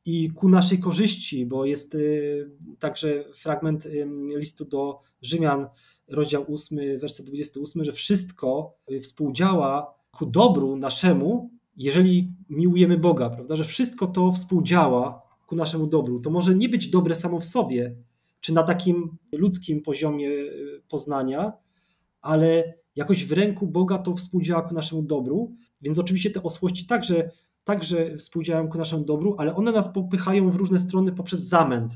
i 0.06 0.30
ku 0.30 0.50
naszej 0.50 0.80
korzyści, 0.80 1.46
bo 1.46 1.66
jest 1.66 1.96
y, 1.96 2.52
także 2.80 3.24
fragment 3.34 3.88
listu 4.36 4.66
do 4.66 5.00
Rzymian, 5.22 5.68
rozdział 6.08 6.46
8, 6.54 7.00
werset 7.00 7.26
28, 7.26 7.84
że 7.84 7.92
wszystko 7.92 8.78
y, 8.92 9.00
współdziała 9.00 9.96
ku 10.12 10.26
dobru 10.26 10.76
naszemu, 10.76 11.52
jeżeli 11.78 12.34
miłujemy 12.50 12.98
Boga, 12.98 13.30
prawda? 13.30 13.56
Że 13.56 13.64
wszystko 13.64 14.08
to 14.08 14.32
współdziała 14.32 15.22
ku 15.48 15.56
naszemu 15.56 15.88
dobru. 15.88 16.22
To 16.22 16.30
może 16.30 16.56
nie 16.56 16.70
być 16.70 16.90
dobre 16.90 17.16
samo 17.16 17.40
w 17.40 17.46
sobie, 17.46 17.96
czy 18.40 18.54
na 18.54 18.64
takim 18.64 19.18
ludzkim 19.32 19.82
poziomie 19.82 20.30
y, 20.30 20.82
poznania, 20.90 21.54
ale 22.22 22.74
jakoś 22.96 23.26
w 23.26 23.32
ręku 23.32 23.68
Boga 23.68 23.98
to 23.98 24.16
współdziała 24.16 24.62
ku 24.62 24.74
naszemu 24.74 25.02
dobru. 25.02 25.56
Więc 25.82 26.00
oczywiście 26.00 26.30
te 26.30 26.44
osłości 26.44 26.86
także, 26.86 27.32
także 27.64 28.18
współdziałają 28.18 28.68
ku 28.68 28.78
naszemu 28.78 29.06
dobru, 29.06 29.36
ale 29.38 29.56
one 29.56 29.72
nas 29.72 29.94
popychają 29.94 30.50
w 30.50 30.56
różne 30.56 30.80
strony 30.80 31.12
poprzez 31.12 31.40
zamęt. 31.40 31.94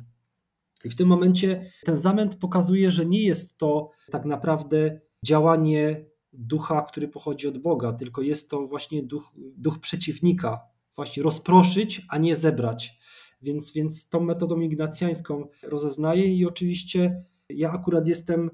I 0.84 0.90
w 0.90 0.96
tym 0.96 1.08
momencie 1.08 1.72
ten 1.84 1.96
zamęt 1.96 2.36
pokazuje, 2.36 2.92
że 2.92 3.06
nie 3.06 3.24
jest 3.24 3.58
to 3.58 3.90
tak 4.12 4.26
naprawdę 4.26 5.00
działanie 5.26 6.06
ducha, 6.34 6.82
który 6.82 7.08
pochodzi 7.08 7.48
od 7.48 7.58
Boga, 7.58 7.94
tylko 7.94 8.22
jest 8.22 8.50
to 8.50 8.68
właśnie 8.68 9.04
duch, 9.04 9.32
duch 9.36 9.80
przeciwnika, 9.80 10.62
właśnie 10.96 11.24
rozproszyć, 11.24 12.02
a 12.10 12.18
nie 12.18 12.36
zebrać. 12.36 13.00
Więc, 13.42 13.74
więc 13.74 14.10
tą 14.10 14.20
metodą 14.20 14.60
ignacjańską 14.60 15.48
rozeznaję 15.64 16.36
i 16.36 16.46
oczywiście 16.46 17.26
ja 17.50 17.72
akurat 17.72 18.08
jestem 18.08 18.50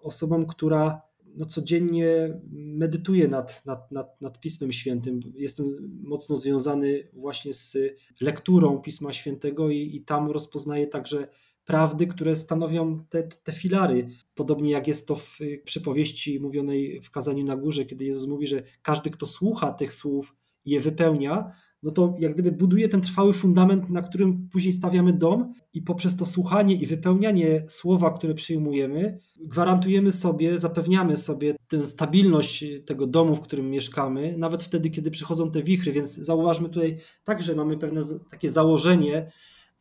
osobą, 0.00 0.46
która 0.46 1.02
no 1.36 1.46
codziennie 1.46 2.40
medytuje 2.52 3.28
nad, 3.28 3.66
nad, 3.66 3.92
nad, 3.92 4.20
nad 4.20 4.40
Pismem 4.40 4.72
Świętym. 4.72 5.20
Jestem 5.34 5.98
mocno 6.02 6.36
związany 6.36 7.08
właśnie 7.12 7.52
z 7.52 7.76
lekturą 8.20 8.78
Pisma 8.78 9.12
Świętego 9.12 9.70
i, 9.70 9.96
i 9.96 10.00
tam 10.00 10.30
rozpoznaję 10.30 10.86
także 10.86 11.28
prawdy, 11.64 12.06
które 12.06 12.36
stanowią 12.36 13.04
te, 13.08 13.22
te 13.22 13.52
filary. 13.52 14.08
Podobnie 14.34 14.70
jak 14.70 14.88
jest 14.88 15.08
to 15.08 15.16
w 15.16 15.38
przypowieści 15.64 16.40
mówionej 16.40 17.00
w 17.00 17.10
kazaniu 17.10 17.44
na 17.44 17.56
górze, 17.56 17.84
kiedy 17.84 18.04
Jezus 18.04 18.28
mówi, 18.28 18.46
że 18.46 18.62
każdy, 18.82 19.10
kto 19.10 19.26
słucha 19.26 19.72
tych 19.72 19.94
słów 19.94 20.36
je 20.64 20.80
wypełnia, 20.80 21.52
no 21.84 21.90
to 21.90 22.14
jak 22.18 22.32
gdyby 22.34 22.52
buduje 22.52 22.88
ten 22.88 23.00
trwały 23.00 23.32
fundament, 23.32 23.90
na 23.90 24.02
którym 24.02 24.48
później 24.52 24.72
stawiamy 24.72 25.12
dom 25.12 25.54
i 25.74 25.82
poprzez 25.82 26.16
to 26.16 26.26
słuchanie 26.26 26.74
i 26.74 26.86
wypełnianie 26.86 27.62
słowa, 27.68 28.10
które 28.10 28.34
przyjmujemy, 28.34 29.18
gwarantujemy 29.36 30.12
sobie, 30.12 30.58
zapewniamy 30.58 31.16
sobie 31.16 31.54
tę 31.68 31.86
stabilność 31.86 32.64
tego 32.86 33.06
domu, 33.06 33.36
w 33.36 33.40
którym 33.40 33.70
mieszkamy, 33.70 34.34
nawet 34.38 34.62
wtedy, 34.62 34.90
kiedy 34.90 35.10
przychodzą 35.10 35.50
te 35.50 35.62
wichry, 35.62 35.92
więc 35.92 36.14
zauważmy 36.14 36.68
tutaj 36.68 36.96
także 37.24 37.54
mamy 37.54 37.78
pewne 37.78 38.00
takie 38.30 38.50
założenie 38.50 39.30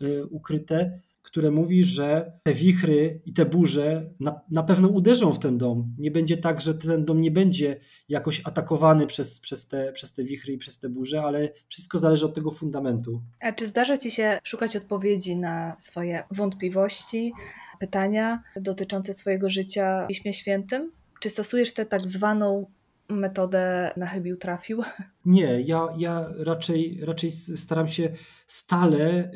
y, 0.01 0.25
ukryte, 0.25 0.99
które 1.33 1.51
mówi, 1.51 1.83
że 1.83 2.31
te 2.43 2.53
wichry 2.53 3.21
i 3.25 3.33
te 3.33 3.45
burze 3.45 4.03
na, 4.19 4.41
na 4.51 4.63
pewno 4.63 4.87
uderzą 4.87 5.33
w 5.33 5.39
ten 5.39 5.57
dom. 5.57 5.95
Nie 5.97 6.11
będzie 6.11 6.37
tak, 6.37 6.61
że 6.61 6.73
ten 6.73 7.05
dom 7.05 7.21
nie 7.21 7.31
będzie 7.31 7.79
jakoś 8.09 8.41
atakowany 8.45 9.07
przez, 9.07 9.39
przez, 9.39 9.67
te, 9.67 9.93
przez 9.93 10.13
te 10.13 10.23
wichry 10.23 10.53
i 10.53 10.57
przez 10.57 10.79
te 10.79 10.89
burze, 10.89 11.23
ale 11.23 11.49
wszystko 11.67 11.99
zależy 11.99 12.25
od 12.25 12.33
tego 12.33 12.51
fundamentu. 12.51 13.21
A 13.39 13.51
czy 13.51 13.67
zdarza 13.67 13.97
Ci 13.97 14.11
się 14.11 14.39
szukać 14.43 14.75
odpowiedzi 14.75 15.35
na 15.35 15.75
swoje 15.79 16.23
wątpliwości, 16.31 17.33
pytania 17.79 18.43
dotyczące 18.55 19.13
swojego 19.13 19.49
życia 19.49 20.05
w 20.05 20.07
Piśmie 20.07 20.33
Świętym? 20.33 20.91
Czy 21.19 21.29
stosujesz 21.29 21.73
tę 21.73 21.85
tak 21.85 22.07
zwaną 22.07 22.65
metodę 23.09 23.91
na 23.97 24.07
chybił 24.07 24.37
trafił? 24.37 24.81
Nie, 25.25 25.61
ja, 25.61 25.87
ja 25.97 26.25
raczej, 26.39 26.99
raczej 27.01 27.31
staram 27.31 27.87
się 27.87 28.09
stale, 28.53 29.31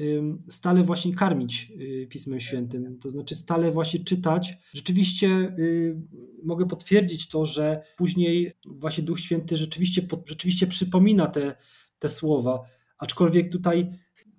stale 0.47 0.83
właśnie 0.83 1.15
karmić 1.15 1.71
y, 1.81 2.07
Pismem 2.09 2.39
Świętym, 2.39 2.97
to 2.99 3.09
znaczy 3.09 3.35
stale 3.35 3.71
właśnie 3.71 3.99
czytać. 4.03 4.53
Rzeczywiście 4.73 5.27
y, 5.59 6.01
mogę 6.43 6.67
potwierdzić 6.67 7.29
to, 7.29 7.45
że 7.45 7.83
później 7.97 8.51
właśnie 8.65 9.03
Duch 9.03 9.19
Święty 9.19 9.57
rzeczywiście, 9.57 10.01
rzeczywiście 10.25 10.67
przypomina 10.67 11.27
te, 11.27 11.55
te 11.99 12.09
słowa, 12.09 12.63
aczkolwiek 12.99 13.51
tutaj 13.51 13.91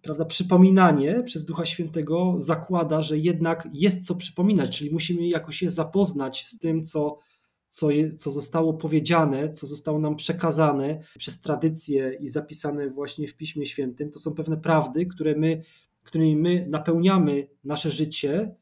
prawda, 0.03 0.25
przypominanie 0.25 1.23
przez 1.23 1.45
Ducha 1.45 1.67
Świętego 1.67 2.35
zakłada, 2.37 3.03
że 3.03 3.19
jednak 3.19 3.69
jest 3.73 4.07
co 4.07 4.15
przypominać, 4.15 4.79
czyli 4.79 4.91
musimy 4.91 5.29
jakoś 5.29 5.57
się 5.57 5.71
zapoznać 5.71 6.47
z 6.47 6.59
tym, 6.59 6.83
co 6.83 7.19
co, 7.69 7.91
je, 7.91 8.13
co 8.13 8.31
zostało 8.31 8.75
powiedziane, 8.75 9.51
co 9.51 9.67
zostało 9.67 9.99
nam 9.99 10.17
przekazane 10.17 11.01
przez 11.19 11.41
tradycję 11.41 12.19
i 12.21 12.29
zapisane 12.29 12.91
właśnie 12.91 13.29
w 13.29 13.37
Piśmie 13.37 13.67
Świętym, 13.67 14.11
to 14.11 14.19
są 14.19 14.35
pewne 14.35 14.57
prawdy, 14.57 15.07
które 15.07 15.37
my, 15.37 15.63
którymi 16.03 16.37
my 16.37 16.67
napełniamy 16.69 17.49
nasze 17.65 17.91
życie 17.91 18.55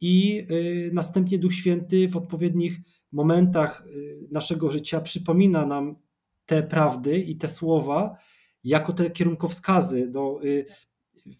i 0.00 0.46
y, 0.50 0.90
następnie 0.92 1.38
Duch 1.38 1.54
Święty 1.54 2.08
w 2.08 2.16
odpowiednich 2.16 2.80
momentach 3.12 3.86
y, 3.86 4.28
naszego 4.30 4.72
życia 4.72 5.00
przypomina 5.00 5.66
nam 5.66 5.96
te 6.46 6.62
prawdy 6.62 7.18
i 7.18 7.36
te 7.36 7.48
słowa 7.48 8.16
jako 8.64 8.92
te 8.92 9.10
kierunkowskazy 9.10 10.12
y, 10.44 10.66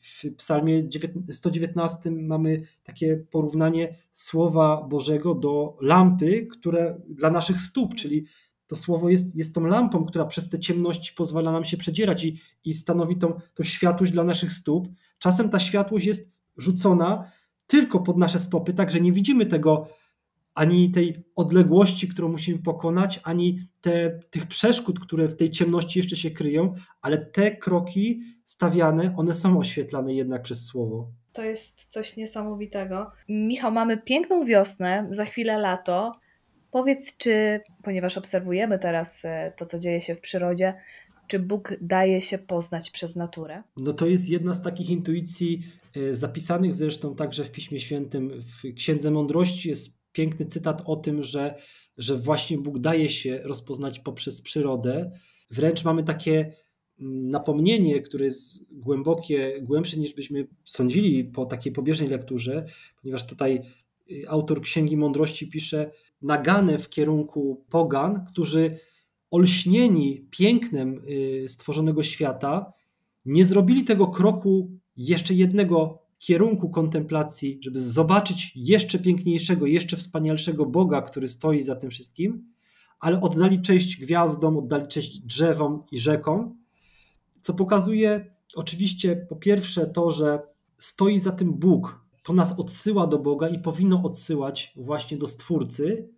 w 0.00 0.34
Psalmie 0.36 0.88
119 1.32 2.10
mamy 2.10 2.62
takie 2.82 3.16
porównanie 3.30 3.96
Słowa 4.12 4.82
Bożego 4.88 5.34
do 5.34 5.76
lampy, 5.80 6.46
które 6.46 7.00
dla 7.08 7.30
naszych 7.30 7.60
stóp, 7.60 7.94
czyli 7.94 8.24
to 8.66 8.76
słowo 8.76 9.08
jest, 9.08 9.36
jest 9.36 9.54
tą 9.54 9.64
lampą, 9.64 10.04
która 10.04 10.24
przez 10.24 10.48
te 10.48 10.58
ciemności 10.58 11.12
pozwala 11.16 11.52
nam 11.52 11.64
się 11.64 11.76
przedzierać 11.76 12.24
i, 12.24 12.40
i 12.64 12.74
stanowi 12.74 13.16
tą, 13.16 13.40
tą 13.54 13.62
światłość 13.62 14.12
dla 14.12 14.24
naszych 14.24 14.52
stóp. 14.52 14.88
Czasem 15.18 15.48
ta 15.48 15.60
światłość 15.60 16.06
jest 16.06 16.36
rzucona 16.56 17.30
tylko 17.66 18.00
pod 18.00 18.16
nasze 18.16 18.38
stopy, 18.38 18.72
tak 18.72 18.90
że 18.90 19.00
nie 19.00 19.12
widzimy 19.12 19.46
tego 19.46 19.88
ani 20.54 20.90
tej 20.90 21.24
odległości, 21.36 22.08
którą 22.08 22.28
musimy 22.28 22.58
pokonać, 22.58 23.20
ani 23.24 23.68
te, 23.80 24.20
tych 24.30 24.46
przeszkód, 24.46 25.00
które 25.00 25.28
w 25.28 25.36
tej 25.36 25.50
ciemności 25.50 25.98
jeszcze 25.98 26.16
się 26.16 26.30
kryją, 26.30 26.74
ale 27.02 27.18
te 27.18 27.56
kroki 27.56 28.20
stawiane, 28.44 29.14
one 29.16 29.34
są 29.34 29.58
oświetlane 29.58 30.14
jednak 30.14 30.42
przez 30.42 30.64
słowo. 30.64 31.10
To 31.32 31.42
jest 31.42 31.86
coś 31.88 32.16
niesamowitego. 32.16 33.10
Michał, 33.28 33.72
mamy 33.72 33.98
piękną 33.98 34.44
wiosnę, 34.44 35.08
za 35.10 35.24
chwilę 35.24 35.58
lato. 35.58 36.12
Powiedz, 36.70 37.16
czy, 37.16 37.60
ponieważ 37.82 38.18
obserwujemy 38.18 38.78
teraz 38.78 39.24
e, 39.24 39.52
to, 39.56 39.66
co 39.66 39.78
dzieje 39.78 40.00
się 40.00 40.14
w 40.14 40.20
przyrodzie, 40.20 40.74
czy 41.26 41.38
Bóg 41.38 41.74
daje 41.80 42.20
się 42.20 42.38
poznać 42.38 42.90
przez 42.90 43.16
naturę? 43.16 43.62
No 43.76 43.92
to 43.92 44.06
jest 44.06 44.30
jedna 44.30 44.54
z 44.54 44.62
takich 44.62 44.90
intuicji 44.90 45.62
e, 45.96 46.14
zapisanych 46.14 46.74
zresztą 46.74 47.14
także 47.14 47.44
w 47.44 47.50
Piśmie 47.50 47.80
Świętym. 47.80 48.30
W 48.40 48.74
Księdze 48.74 49.10
Mądrości 49.10 49.68
jest 49.68 50.01
piękny 50.12 50.46
cytat 50.46 50.82
o 50.84 50.96
tym, 50.96 51.22
że, 51.22 51.54
że 51.98 52.16
właśnie 52.16 52.58
Bóg 52.58 52.78
daje 52.78 53.10
się 53.10 53.40
rozpoznać 53.44 54.00
poprzez 54.00 54.42
przyrodę. 54.42 55.10
Wręcz 55.50 55.84
mamy 55.84 56.04
takie 56.04 56.52
mm, 57.00 57.28
napomnienie, 57.28 58.00
które 58.00 58.24
jest 58.24 58.72
głębokie, 58.72 59.60
głębsze 59.62 59.96
niż 59.96 60.14
byśmy 60.14 60.46
sądzili 60.64 61.24
po 61.24 61.46
takiej 61.46 61.72
pobieżnej 61.72 62.08
lekturze, 62.08 62.66
ponieważ 63.02 63.26
tutaj 63.26 63.60
y, 64.10 64.28
autor 64.28 64.60
Księgi 64.60 64.96
Mądrości 64.96 65.48
pisze 65.48 65.90
nagane 66.22 66.78
w 66.78 66.88
kierunku 66.88 67.64
pogan, 67.70 68.26
którzy 68.26 68.78
olśnieni 69.30 70.26
pięknem 70.30 71.02
y, 71.08 71.48
stworzonego 71.48 72.02
świata, 72.02 72.72
nie 73.24 73.44
zrobili 73.44 73.84
tego 73.84 74.06
kroku 74.06 74.70
jeszcze 74.96 75.34
jednego 75.34 76.01
kierunku 76.22 76.70
kontemplacji, 76.70 77.58
żeby 77.62 77.80
zobaczyć 77.80 78.52
jeszcze 78.56 78.98
piękniejszego, 78.98 79.66
jeszcze 79.66 79.96
wspanialszego 79.96 80.66
Boga, 80.66 81.02
który 81.02 81.28
stoi 81.28 81.62
za 81.62 81.76
tym 81.76 81.90
wszystkim, 81.90 82.52
ale 83.00 83.20
oddali 83.20 83.62
cześć 83.62 84.00
gwiazdom, 84.00 84.56
oddali 84.56 84.88
cześć 84.88 85.18
drzewom 85.18 85.82
i 85.92 85.98
rzekom, 85.98 86.58
co 87.40 87.54
pokazuje 87.54 88.34
oczywiście 88.54 89.16
po 89.28 89.36
pierwsze 89.36 89.86
to, 89.86 90.10
że 90.10 90.42
stoi 90.78 91.18
za 91.18 91.32
tym 91.32 91.52
Bóg. 91.52 92.04
To 92.22 92.32
nas 92.32 92.58
odsyła 92.58 93.06
do 93.06 93.18
Boga 93.18 93.48
i 93.48 93.58
powinno 93.58 94.02
odsyłać 94.02 94.72
właśnie 94.76 95.16
do 95.16 95.26
Stwórcy, 95.26 96.08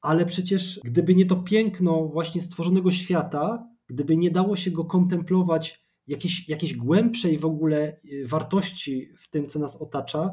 ale 0.00 0.26
przecież 0.26 0.80
gdyby 0.84 1.14
nie 1.14 1.26
to 1.26 1.36
piękno 1.36 2.08
właśnie 2.08 2.40
stworzonego 2.40 2.90
świata, 2.90 3.68
gdyby 3.86 4.16
nie 4.16 4.30
dało 4.30 4.56
się 4.56 4.70
go 4.70 4.84
kontemplować 4.84 5.85
jakiejś, 6.06 6.48
jakiejś 6.48 6.74
głębszej 6.74 7.38
w 7.38 7.44
ogóle 7.44 7.96
y, 8.04 8.26
wartości 8.26 9.10
w 9.18 9.28
tym, 9.28 9.46
co 9.46 9.58
nas 9.58 9.82
otacza, 9.82 10.30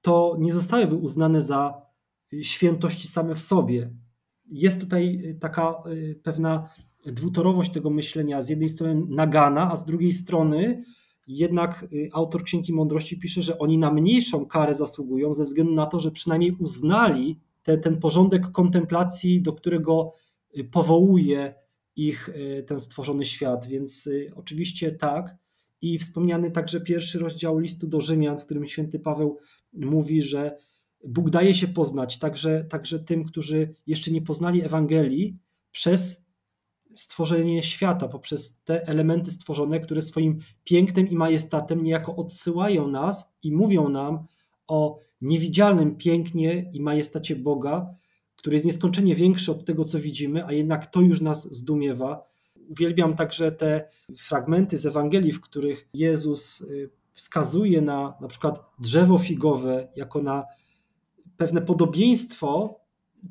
to 0.00 0.36
nie 0.38 0.52
zostałyby 0.52 0.94
uznane 0.94 1.42
za 1.42 1.82
y, 2.32 2.44
świętości 2.44 3.08
same 3.08 3.34
w 3.34 3.42
sobie. 3.42 3.90
jest 4.46 4.80
tutaj 4.80 5.36
taka 5.40 5.82
pewna 6.22 6.68
dwutorowość 7.06 7.72
tego 7.72 7.90
myślenia. 7.90 8.42
Z 8.42 8.48
jednej 8.48 8.68
strony 8.68 9.02
nagana, 9.08 9.72
a 9.72 9.76
z 9.76 9.84
drugiej 9.84 10.12
strony 10.12 10.84
jednak 11.26 11.86
autor 12.12 12.44
Księgi 12.44 12.72
Mądrości 12.72 13.18
pisze, 13.18 13.42
że 13.42 13.58
oni 13.58 13.78
na 13.78 13.92
mniejszą 13.92 14.46
karę 14.46 14.74
zasługują 14.74 15.34
ze 15.34 15.44
względu 15.44 15.74
na 15.74 15.86
to, 15.86 16.00
że 16.00 16.10
przynajmniej 16.10 16.52
uznali 16.52 17.40
te, 17.62 17.78
ten 17.78 18.00
porządek 18.00 18.50
kontemplacji, 18.52 19.42
do 19.42 19.52
którego 19.52 20.12
powołuje 20.70 21.54
ich 21.98 22.30
ten 22.66 22.80
stworzony 22.80 23.24
świat. 23.24 23.66
Więc 23.66 24.08
oczywiście 24.34 24.92
tak. 24.92 25.36
I 25.82 25.98
wspomniany 25.98 26.50
także 26.50 26.80
pierwszy 26.80 27.18
rozdział 27.18 27.58
listu 27.58 27.86
do 27.86 28.00
Rzymian, 28.00 28.38
w 28.38 28.44
którym 28.44 28.66
święty 28.66 28.98
Paweł 28.98 29.38
mówi, 29.72 30.22
że 30.22 30.58
Bóg 31.08 31.30
daje 31.30 31.54
się 31.54 31.68
poznać 31.68 32.18
także, 32.18 32.64
także 32.64 32.98
tym, 32.98 33.24
którzy 33.24 33.74
jeszcze 33.86 34.10
nie 34.10 34.22
poznali 34.22 34.64
Ewangelii 34.64 35.38
przez 35.72 36.26
stworzenie 36.94 37.62
świata, 37.62 38.08
poprzez 38.08 38.62
te 38.62 38.88
elementy 38.88 39.30
stworzone, 39.30 39.80
które 39.80 40.02
swoim 40.02 40.38
pięknem 40.64 41.08
i 41.08 41.16
majestatem 41.16 41.82
niejako 41.82 42.16
odsyłają 42.16 42.88
nas 42.88 43.36
i 43.42 43.52
mówią 43.52 43.88
nam 43.88 44.26
o 44.66 44.98
niewidzialnym 45.20 45.96
pięknie 45.96 46.70
i 46.72 46.80
majestacie 46.80 47.36
Boga, 47.36 47.94
który 48.38 48.56
jest 48.56 48.66
nieskończenie 48.66 49.14
większy 49.14 49.52
od 49.52 49.64
tego, 49.64 49.84
co 49.84 50.00
widzimy, 50.00 50.44
a 50.44 50.52
jednak 50.52 50.86
to 50.86 51.00
już 51.00 51.20
nas 51.20 51.54
zdumiewa. 51.54 52.24
Uwielbiam 52.68 53.16
także 53.16 53.52
te 53.52 53.88
fragmenty 54.16 54.78
z 54.78 54.86
Ewangelii, 54.86 55.32
w 55.32 55.40
których 55.40 55.88
Jezus 55.94 56.60
y, 56.60 56.90
wskazuje 57.12 57.80
na 57.80 58.14
na 58.20 58.28
przykład 58.28 58.60
drzewo 58.78 59.18
figowe 59.18 59.88
jako 59.96 60.22
na 60.22 60.44
pewne 61.36 61.62
podobieństwo 61.62 62.80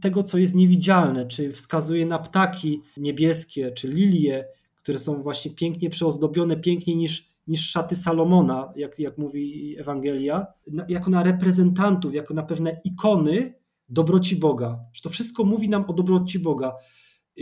tego, 0.02 0.24
co 0.24 0.38
jest 0.38 0.56
niewidzialne, 0.56 1.26
czy 1.26 1.54
wskazuje 1.54 2.06
na 2.06 2.20
ptaki 2.20 2.82
niebieskie, 2.98 3.72
czy 3.72 3.88
lilie, 3.88 4.46
które 4.76 5.00
są 5.00 5.22
właśnie 5.22 5.52
pięknie 5.52 5.90
przeozdobione, 5.90 6.58
piękniej 6.58 6.98
niż, 6.98 7.30
niż 7.48 7.70
szaty 7.70 7.96
Salomona, 7.96 8.74
jak, 8.76 9.00
jak 9.00 9.18
mówi 9.18 9.76
Ewangelia, 9.80 10.46
jako 10.90 11.10
na 11.10 11.24
reprezentantów, 11.24 12.14
jako 12.14 12.34
na 12.34 12.44
pewne 12.44 12.82
ikony 12.84 13.54
dobroci 13.90 14.36
Boga. 14.36 14.80
Że 14.94 15.02
to 15.02 15.10
wszystko 15.10 15.44
mówi 15.44 15.70
nam 15.70 15.86
o 15.88 15.94
dobroci 15.94 16.40
Boga. 16.40 16.76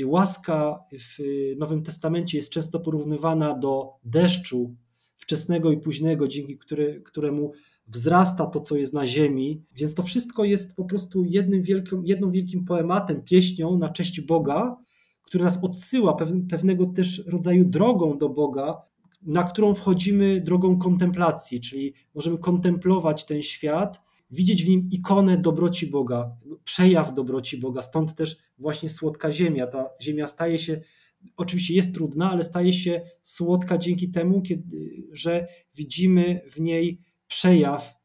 Łaska 0.05 0.79
w 0.99 1.17
Nowym 1.57 1.83
Testamencie 1.83 2.37
jest 2.37 2.51
często 2.51 2.79
porównywana 2.79 3.57
do 3.57 3.89
deszczu 4.03 4.75
wczesnego 5.17 5.71
i 5.71 5.77
późnego, 5.77 6.27
dzięki 6.27 6.57
któremu 7.05 7.51
wzrasta 7.87 8.45
to, 8.45 8.59
co 8.59 8.77
jest 8.77 8.93
na 8.93 9.07
ziemi, 9.07 9.63
więc 9.75 9.95
to 9.95 10.03
wszystko 10.03 10.43
jest 10.43 10.75
po 10.75 10.85
prostu 10.85 11.23
jednym 11.25 11.61
wielkim, 11.61 12.05
jedną 12.05 12.31
wielkim 12.31 12.65
poematem, 12.65 13.21
pieśnią 13.21 13.77
na 13.77 13.89
cześć 13.89 14.21
Boga, 14.21 14.77
który 15.21 15.43
nas 15.43 15.63
odsyła 15.63 16.15
pewnego 16.49 16.85
też 16.85 17.27
rodzaju 17.27 17.65
drogą 17.65 18.17
do 18.17 18.29
Boga, 18.29 18.81
na 19.21 19.43
którą 19.43 19.73
wchodzimy 19.73 20.41
drogą 20.41 20.77
kontemplacji, 20.77 21.61
czyli 21.61 21.93
możemy 22.15 22.37
kontemplować 22.37 23.25
ten 23.25 23.41
świat, 23.41 24.01
widzieć 24.32 24.65
w 24.65 24.69
nim 24.69 24.89
ikonę 24.91 25.38
dobroci 25.38 25.88
Boga, 25.88 26.38
przejaw 26.63 27.13
dobroci 27.13 27.57
Boga, 27.57 27.82
stąd 27.82 28.15
też 28.15 28.38
właśnie 28.57 28.89
słodka 28.89 29.32
ziemia. 29.32 29.67
Ta 29.67 29.89
ziemia 30.01 30.28
staje 30.28 30.59
się, 30.59 30.82
oczywiście 31.38 31.73
jest 31.73 31.93
trudna, 31.93 32.32
ale 32.32 32.43
staje 32.43 32.73
się 32.73 33.01
słodka 33.23 33.78
dzięki 33.78 34.09
temu, 34.09 34.41
kiedy, 34.41 35.07
że 35.11 35.47
widzimy 35.76 36.41
w 36.51 36.59
niej 36.59 37.01
przejaw 37.28 37.95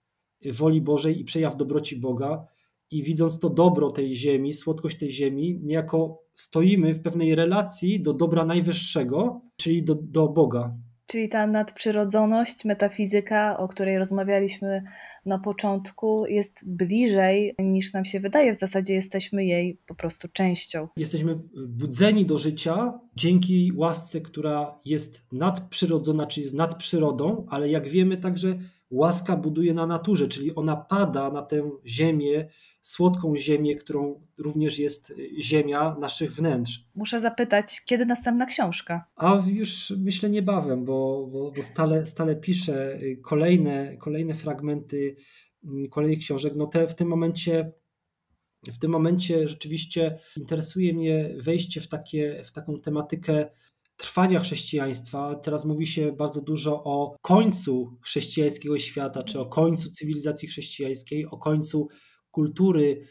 woli 0.53 0.81
Bożej 0.81 1.21
i 1.21 1.25
przejaw 1.25 1.57
dobroci 1.57 1.97
Boga. 1.97 2.47
I 2.91 3.03
widząc 3.03 3.39
to 3.39 3.51
dobro 3.51 3.91
tej 3.91 4.16
ziemi, 4.16 4.55
słodkość 4.55 4.99
tej 4.99 5.11
ziemi, 5.11 5.61
niejako 5.62 6.23
stoimy 6.33 6.95
w 6.95 7.03
pewnej 7.03 7.35
relacji 7.35 8.03
do 8.03 8.14
dobra 8.14 8.45
najwyższego, 8.45 9.41
czyli 9.57 9.85
do, 9.85 9.95
do 9.95 10.29
Boga. 10.29 10.77
Czyli 11.11 11.29
ta 11.29 11.47
nadprzyrodzoność, 11.47 12.65
metafizyka, 12.65 13.59
o 13.59 13.69
której 13.69 13.99
rozmawialiśmy 13.99 14.83
na 15.27 15.39
początku, 15.39 16.27
jest 16.27 16.61
bliżej 16.67 17.55
niż 17.59 17.93
nam 17.93 18.05
się 18.05 18.21
wydaje. 18.21 18.55
W 18.55 18.59
zasadzie 18.59 18.95
jesteśmy 18.95 19.45
jej 19.45 19.79
po 19.87 19.95
prostu 19.95 20.29
częścią. 20.29 20.89
Jesteśmy 20.97 21.39
budzeni 21.69 22.27
do 22.27 22.39
życia 22.39 23.01
dzięki 23.17 23.73
łasce, 23.77 24.21
która 24.21 24.75
jest 24.85 25.27
nadprzyrodzona, 25.33 26.27
czy 26.27 26.41
jest 26.41 26.55
nadprzyrodą, 26.55 27.47
ale 27.49 27.69
jak 27.69 27.89
wiemy 27.89 28.17
także 28.17 28.59
łaska 28.91 29.37
buduje 29.37 29.75
na 29.75 29.87
naturze, 29.87 30.29
czyli 30.29 30.55
ona 30.55 30.77
pada 30.77 31.31
na 31.31 31.43
tę 31.43 31.71
ziemię, 31.87 32.49
słodką 32.81 33.37
ziemię, 33.37 33.76
którą 33.76 34.26
również 34.39 34.78
jest 34.78 35.12
ziemia 35.41 35.97
naszych 36.01 36.33
wnętrz. 36.33 36.85
Muszę 36.95 37.20
zapytać, 37.20 37.81
kiedy 37.85 38.07
następna 38.07 38.47
książka? 38.47 39.05
A 39.16 39.43
już 39.47 39.93
myślę 39.99 40.31
niebawem, 40.31 40.85
bo, 40.85 41.28
bo, 41.33 41.53
bo 41.53 41.62
stale, 41.62 42.07
stale 42.07 42.37
piszę 42.37 42.99
kolejne, 43.22 43.97
kolejne 43.97 44.35
fragmenty 44.35 45.16
mm, 45.64 45.89
kolejnych 45.89 46.18
książek. 46.18 46.53
No 46.57 46.66
te 46.66 46.89
w 46.89 46.95
tym 46.95 47.09
momencie 47.09 47.72
w 48.66 48.78
tym 48.78 48.91
momencie 48.91 49.49
rzeczywiście 49.49 50.18
interesuje 50.37 50.93
mnie 50.93 51.35
wejście 51.39 51.81
w, 51.81 51.89
takie, 51.89 52.43
w 52.45 52.53
taką 52.53 52.81
tematykę 52.81 53.51
trwania 53.97 54.41
chrześcijaństwa. 54.41 55.35
Teraz 55.35 55.64
mówi 55.64 55.87
się 55.87 56.12
bardzo 56.12 56.43
dużo 56.43 56.85
o 56.85 57.16
końcu 57.22 57.99
chrześcijańskiego 58.03 58.78
świata, 58.78 59.22
czy 59.22 59.41
o 59.41 59.47
końcu 59.47 59.91
cywilizacji 59.91 60.49
chrześcijańskiej, 60.49 61.26
o 61.26 61.39
końcu 61.39 61.89
kultury 62.31 63.07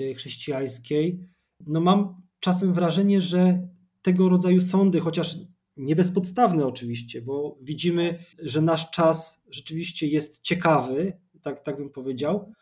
y, 0.00 0.14
chrześcijańskiej. 0.14 1.28
No 1.66 1.80
mam 1.80 2.22
czasem 2.40 2.72
wrażenie, 2.72 3.20
że 3.20 3.68
tego 4.02 4.28
rodzaju 4.28 4.60
sądy, 4.60 5.00
chociaż 5.00 5.36
nie 5.76 5.96
bezpodstawne 5.96 6.66
oczywiście, 6.66 7.22
bo 7.22 7.58
widzimy, 7.62 8.24
że 8.38 8.62
nasz 8.62 8.90
czas 8.90 9.44
rzeczywiście 9.50 10.06
jest 10.06 10.42
ciekawy, 10.42 11.12
tak, 11.42 11.64
tak 11.64 11.76
bym 11.76 11.90
powiedział, 11.90 12.52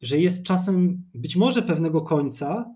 że 0.00 0.18
jest 0.18 0.44
czasem 0.44 1.04
być 1.14 1.36
może 1.36 1.62
pewnego 1.62 2.00
końca, 2.00 2.74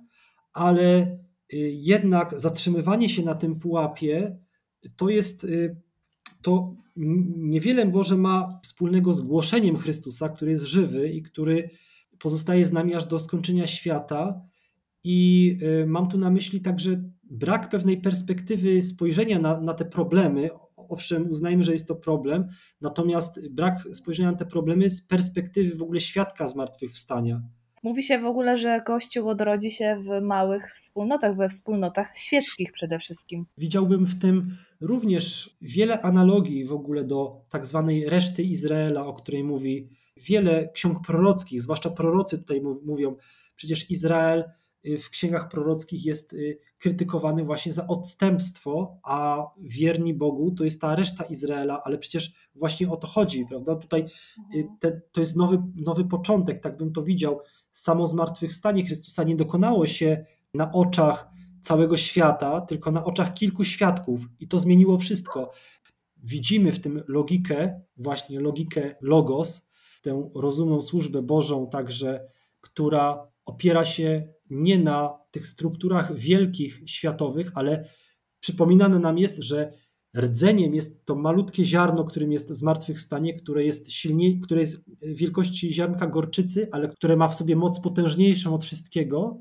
ale 0.52 1.18
y, 1.52 1.56
jednak 1.72 2.40
zatrzymywanie 2.40 3.08
się 3.08 3.22
na 3.22 3.34
tym 3.34 3.58
pułapie 3.58 4.36
to 4.96 5.08
jest, 5.08 5.44
y, 5.44 5.76
to 6.42 6.74
niewiele 7.36 7.84
może 7.84 8.16
ma 8.16 8.58
wspólnego 8.62 9.14
z 9.14 9.20
głoszeniem 9.20 9.76
Chrystusa, 9.76 10.28
który 10.28 10.50
jest 10.50 10.64
żywy 10.64 11.08
i 11.08 11.22
który 11.22 11.70
pozostaje 12.22 12.66
z 12.66 12.72
nami 12.72 12.94
aż 12.94 13.04
do 13.04 13.20
skończenia 13.20 13.66
świata. 13.66 14.42
I 15.04 15.58
y, 15.82 15.86
mam 15.86 16.08
tu 16.08 16.18
na 16.18 16.30
myśli 16.30 16.60
także 16.60 17.02
brak 17.22 17.68
pewnej 17.68 18.00
perspektywy 18.00 18.82
spojrzenia 18.82 19.38
na, 19.38 19.60
na 19.60 19.74
te 19.74 19.84
problemy. 19.84 20.50
Owszem, 20.76 21.30
uznajmy, 21.30 21.64
że 21.64 21.72
jest 21.72 21.88
to 21.88 21.94
problem, 21.94 22.48
natomiast 22.80 23.54
brak 23.54 23.88
spojrzenia 23.92 24.30
na 24.30 24.36
te 24.36 24.46
problemy 24.46 24.90
z 24.90 25.06
perspektywy 25.06 25.76
w 25.76 25.82
ogóle 25.82 26.00
świadka 26.00 26.48
zmartwychwstania. 26.48 27.42
Mówi 27.82 28.02
się 28.02 28.18
w 28.18 28.26
ogóle, 28.26 28.58
że 28.58 28.80
Kościół 28.80 29.28
odrodzi 29.28 29.70
się 29.70 29.96
w 29.96 30.22
małych 30.22 30.72
wspólnotach, 30.74 31.36
we 31.36 31.48
wspólnotach 31.48 32.16
świeckich 32.16 32.72
przede 32.72 32.98
wszystkim. 32.98 33.46
Widziałbym 33.58 34.06
w 34.06 34.18
tym 34.18 34.56
również 34.80 35.56
wiele 35.62 36.02
analogii 36.02 36.64
w 36.64 36.72
ogóle 36.72 37.04
do 37.04 37.40
tak 37.50 37.66
zwanej 37.66 38.08
reszty 38.08 38.42
Izraela, 38.42 39.06
o 39.06 39.12
której 39.12 39.44
mówi 39.44 39.88
wiele 40.16 40.68
ksiąg 40.68 41.06
prorockich, 41.06 41.62
zwłaszcza 41.62 41.90
prorocy 41.90 42.38
tutaj 42.38 42.62
mówią, 42.84 43.16
przecież 43.56 43.90
Izrael 43.90 44.44
y, 44.86 44.98
w 44.98 45.10
księgach 45.10 45.48
prorockich 45.48 46.04
jest 46.04 46.32
y, 46.32 46.58
krytykowany 46.78 47.44
właśnie 47.44 47.72
za 47.72 47.86
odstępstwo, 47.86 48.98
a 49.04 49.46
wierni 49.58 50.14
Bogu 50.14 50.50
to 50.50 50.64
jest 50.64 50.80
ta 50.80 50.96
reszta 50.96 51.24
Izraela, 51.24 51.82
ale 51.84 51.98
przecież 51.98 52.32
właśnie 52.54 52.90
o 52.90 52.96
to 52.96 53.06
chodzi, 53.06 53.46
prawda? 53.48 53.76
Tutaj 53.76 54.06
y, 54.54 54.66
te, 54.80 55.00
to 55.12 55.20
jest 55.20 55.36
nowy, 55.36 55.62
nowy 55.76 56.04
początek, 56.04 56.62
tak 56.62 56.76
bym 56.76 56.92
to 56.92 57.02
widział 57.02 57.40
samo 57.72 58.06
zmartwychwstanie 58.06 58.86
Chrystusa 58.86 59.22
nie 59.22 59.36
dokonało 59.36 59.86
się 59.86 60.24
na 60.54 60.72
oczach 60.72 61.28
całego 61.62 61.96
świata, 61.96 62.60
tylko 62.60 62.90
na 62.90 63.04
oczach 63.04 63.34
kilku 63.34 63.64
świadków 63.64 64.20
i 64.40 64.48
to 64.48 64.58
zmieniło 64.58 64.98
wszystko. 64.98 65.50
Widzimy 66.16 66.72
w 66.72 66.80
tym 66.80 67.02
logikę, 67.08 67.80
właśnie 67.96 68.40
logikę 68.40 68.94
Logos, 69.00 69.71
tę 70.02 70.30
rozumną 70.34 70.82
służbę 70.82 71.22
Bożą, 71.22 71.68
także, 71.68 72.28
która 72.60 73.32
opiera 73.44 73.84
się 73.84 74.28
nie 74.50 74.78
na 74.78 75.18
tych 75.30 75.46
strukturach 75.46 76.16
wielkich, 76.16 76.80
światowych, 76.86 77.50
ale 77.54 77.88
przypominane 78.40 78.98
nam 78.98 79.18
jest, 79.18 79.42
że 79.42 79.72
Rdzeniem 80.16 80.74
jest 80.74 81.04
to 81.04 81.14
malutkie 81.14 81.64
ziarno, 81.64 82.04
którym 82.04 82.32
jest 82.32 82.48
zmartwychwstanie, 82.48 83.34
które 83.34 83.64
jest 83.64 83.92
silniej, 83.92 84.40
które 84.40 84.60
jest 84.60 84.90
wielkości 85.02 85.74
ziarnka 85.74 86.06
gorczycy, 86.06 86.68
ale 86.72 86.88
które 86.88 87.16
ma 87.16 87.28
w 87.28 87.34
sobie 87.34 87.56
moc 87.56 87.80
potężniejszą 87.80 88.54
od 88.54 88.64
wszystkiego 88.64 89.40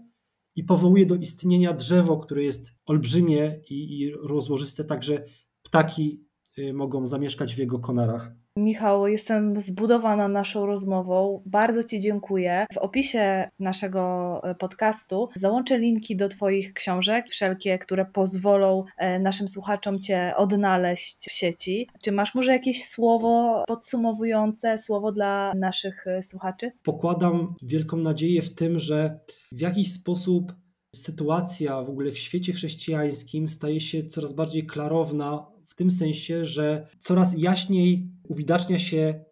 i 0.56 0.64
powołuje 0.64 1.06
do 1.06 1.16
istnienia 1.16 1.74
drzewo, 1.74 2.18
które 2.18 2.44
jest 2.44 2.74
olbrzymie 2.86 3.60
i, 3.70 4.00
i 4.00 4.12
rozłożyste, 4.12 4.84
także 4.84 5.24
ptaki 5.64 6.26
y, 6.58 6.74
mogą 6.74 7.08
zamieszkać 7.08 7.56
w 7.56 7.58
jego 7.58 7.80
konarach. 7.80 8.32
Michał, 8.62 9.08
jestem 9.08 9.62
zbudowana 9.62 10.28
naszą 10.28 10.66
rozmową. 10.66 11.44
Bardzo 11.46 11.84
Ci 11.84 12.00
dziękuję. 12.00 12.66
W 12.74 12.78
opisie 12.78 13.50
naszego 13.60 14.42
e, 14.44 14.56
podcastu 14.56 15.30
załączę 15.36 15.80
linki 15.80 16.16
do 16.16 16.30
Twoich 16.30 16.74
książek, 16.74 17.26
wszelkie, 17.30 17.80
które 17.80 18.06
pozwolą 18.06 18.84
e, 18.98 19.20
naszym 19.20 19.48
słuchaczom 19.48 20.00
Cię 20.00 20.34
odnaleźć 20.36 21.30
w 21.30 21.32
sieci. 21.32 21.88
Czy 22.02 22.12
masz 22.12 22.36
może 22.36 22.52
jakieś 22.52 22.86
słowo 22.86 23.64
podsumowujące, 23.68 24.78
słowo 24.78 25.12
dla 25.12 25.54
naszych 25.56 26.08
e, 26.08 26.22
słuchaczy? 26.22 26.72
Pokładam 26.84 27.56
wielką 27.62 27.98
nadzieję 27.98 28.42
w 28.42 28.56
tym, 28.56 28.80
że 28.80 29.20
w 29.52 29.60
jakiś 29.60 29.94
sposób 29.94 30.54
sytuacja 30.96 31.82
w 31.82 31.90
ogóle 31.90 32.12
w 32.12 32.18
świecie 32.18 32.54
chrześcijańskim 32.54 33.50
staje 33.50 33.80
się 33.80 34.04
coraz 34.04 34.34
bardziej 34.34 34.66
klarowna 34.66 35.51
w 35.72 35.76
tym 35.76 35.92
sensie, 35.92 36.46
że 36.46 36.88
coraz 37.00 37.38
jaśniej 37.38 38.12
uwidacznia 38.24 38.80
się, 38.80 39.26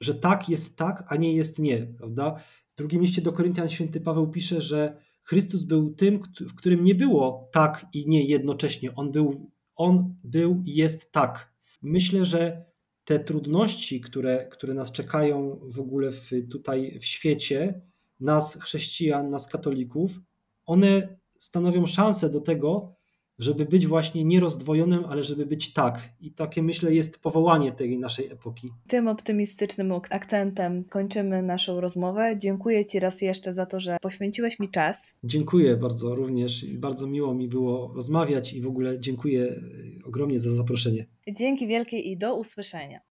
że 0.00 0.14
tak 0.14 0.48
jest 0.48 0.76
tak, 0.76 1.04
a 1.08 1.16
nie 1.16 1.32
jest 1.32 1.58
nie, 1.58 1.86
prawda? 1.86 2.42
W 2.68 2.74
drugim 2.74 3.00
liście 3.00 3.22
do 3.22 3.32
Koryntian 3.32 3.68
święty 3.68 4.00
Paweł 4.00 4.30
pisze, 4.30 4.60
że 4.60 4.96
Chrystus 5.22 5.64
był 5.64 5.94
tym, 5.94 6.20
w 6.40 6.54
którym 6.54 6.84
nie 6.84 6.94
było 6.94 7.50
tak 7.52 7.86
i 7.92 8.08
nie 8.08 8.24
jednocześnie. 8.24 8.94
On 8.94 9.12
był, 9.12 9.50
on 9.76 10.14
był 10.24 10.62
i 10.64 10.74
jest 10.74 11.12
tak. 11.12 11.52
Myślę, 11.82 12.24
że 12.24 12.64
te 13.04 13.18
trudności, 13.18 14.00
które, 14.00 14.48
które 14.50 14.74
nas 14.74 14.92
czekają 14.92 15.60
w 15.62 15.80
ogóle 15.80 16.12
w, 16.12 16.30
tutaj 16.50 16.98
w 17.00 17.04
świecie, 17.04 17.80
nas 18.20 18.58
chrześcijan, 18.62 19.30
nas 19.30 19.46
katolików, 19.46 20.20
one 20.66 21.18
stanowią 21.38 21.86
szansę 21.86 22.30
do 22.30 22.40
tego, 22.40 22.97
żeby 23.38 23.64
być 23.64 23.86
właśnie 23.86 24.24
nierozdwojonym, 24.24 25.04
ale 25.04 25.24
żeby 25.24 25.46
być 25.46 25.72
tak. 25.72 26.08
I 26.20 26.32
takie 26.32 26.62
myślę 26.62 26.94
jest 26.94 27.22
powołanie 27.22 27.72
tej 27.72 27.98
naszej 27.98 28.26
epoki. 28.26 28.70
Tym 28.88 29.08
optymistycznym 29.08 29.92
akcentem 30.10 30.84
kończymy 30.84 31.42
naszą 31.42 31.80
rozmowę. 31.80 32.34
Dziękuję 32.38 32.84
Ci 32.84 33.00
raz 33.00 33.22
jeszcze 33.22 33.52
za 33.52 33.66
to, 33.66 33.80
że 33.80 33.96
poświęciłeś 34.02 34.58
mi 34.58 34.70
czas. 34.70 35.18
Dziękuję 35.24 35.76
bardzo 35.76 36.14
również. 36.14 36.66
Bardzo 36.66 37.06
miło 37.06 37.34
mi 37.34 37.48
było 37.48 37.92
rozmawiać 37.94 38.52
i 38.52 38.60
w 38.60 38.66
ogóle 38.66 39.00
dziękuję 39.00 39.60
ogromnie 40.04 40.38
za 40.38 40.50
zaproszenie. 40.50 41.06
Dzięki 41.36 41.66
wielkie 41.66 41.98
i 41.98 42.16
do 42.16 42.36
usłyszenia. 42.36 43.00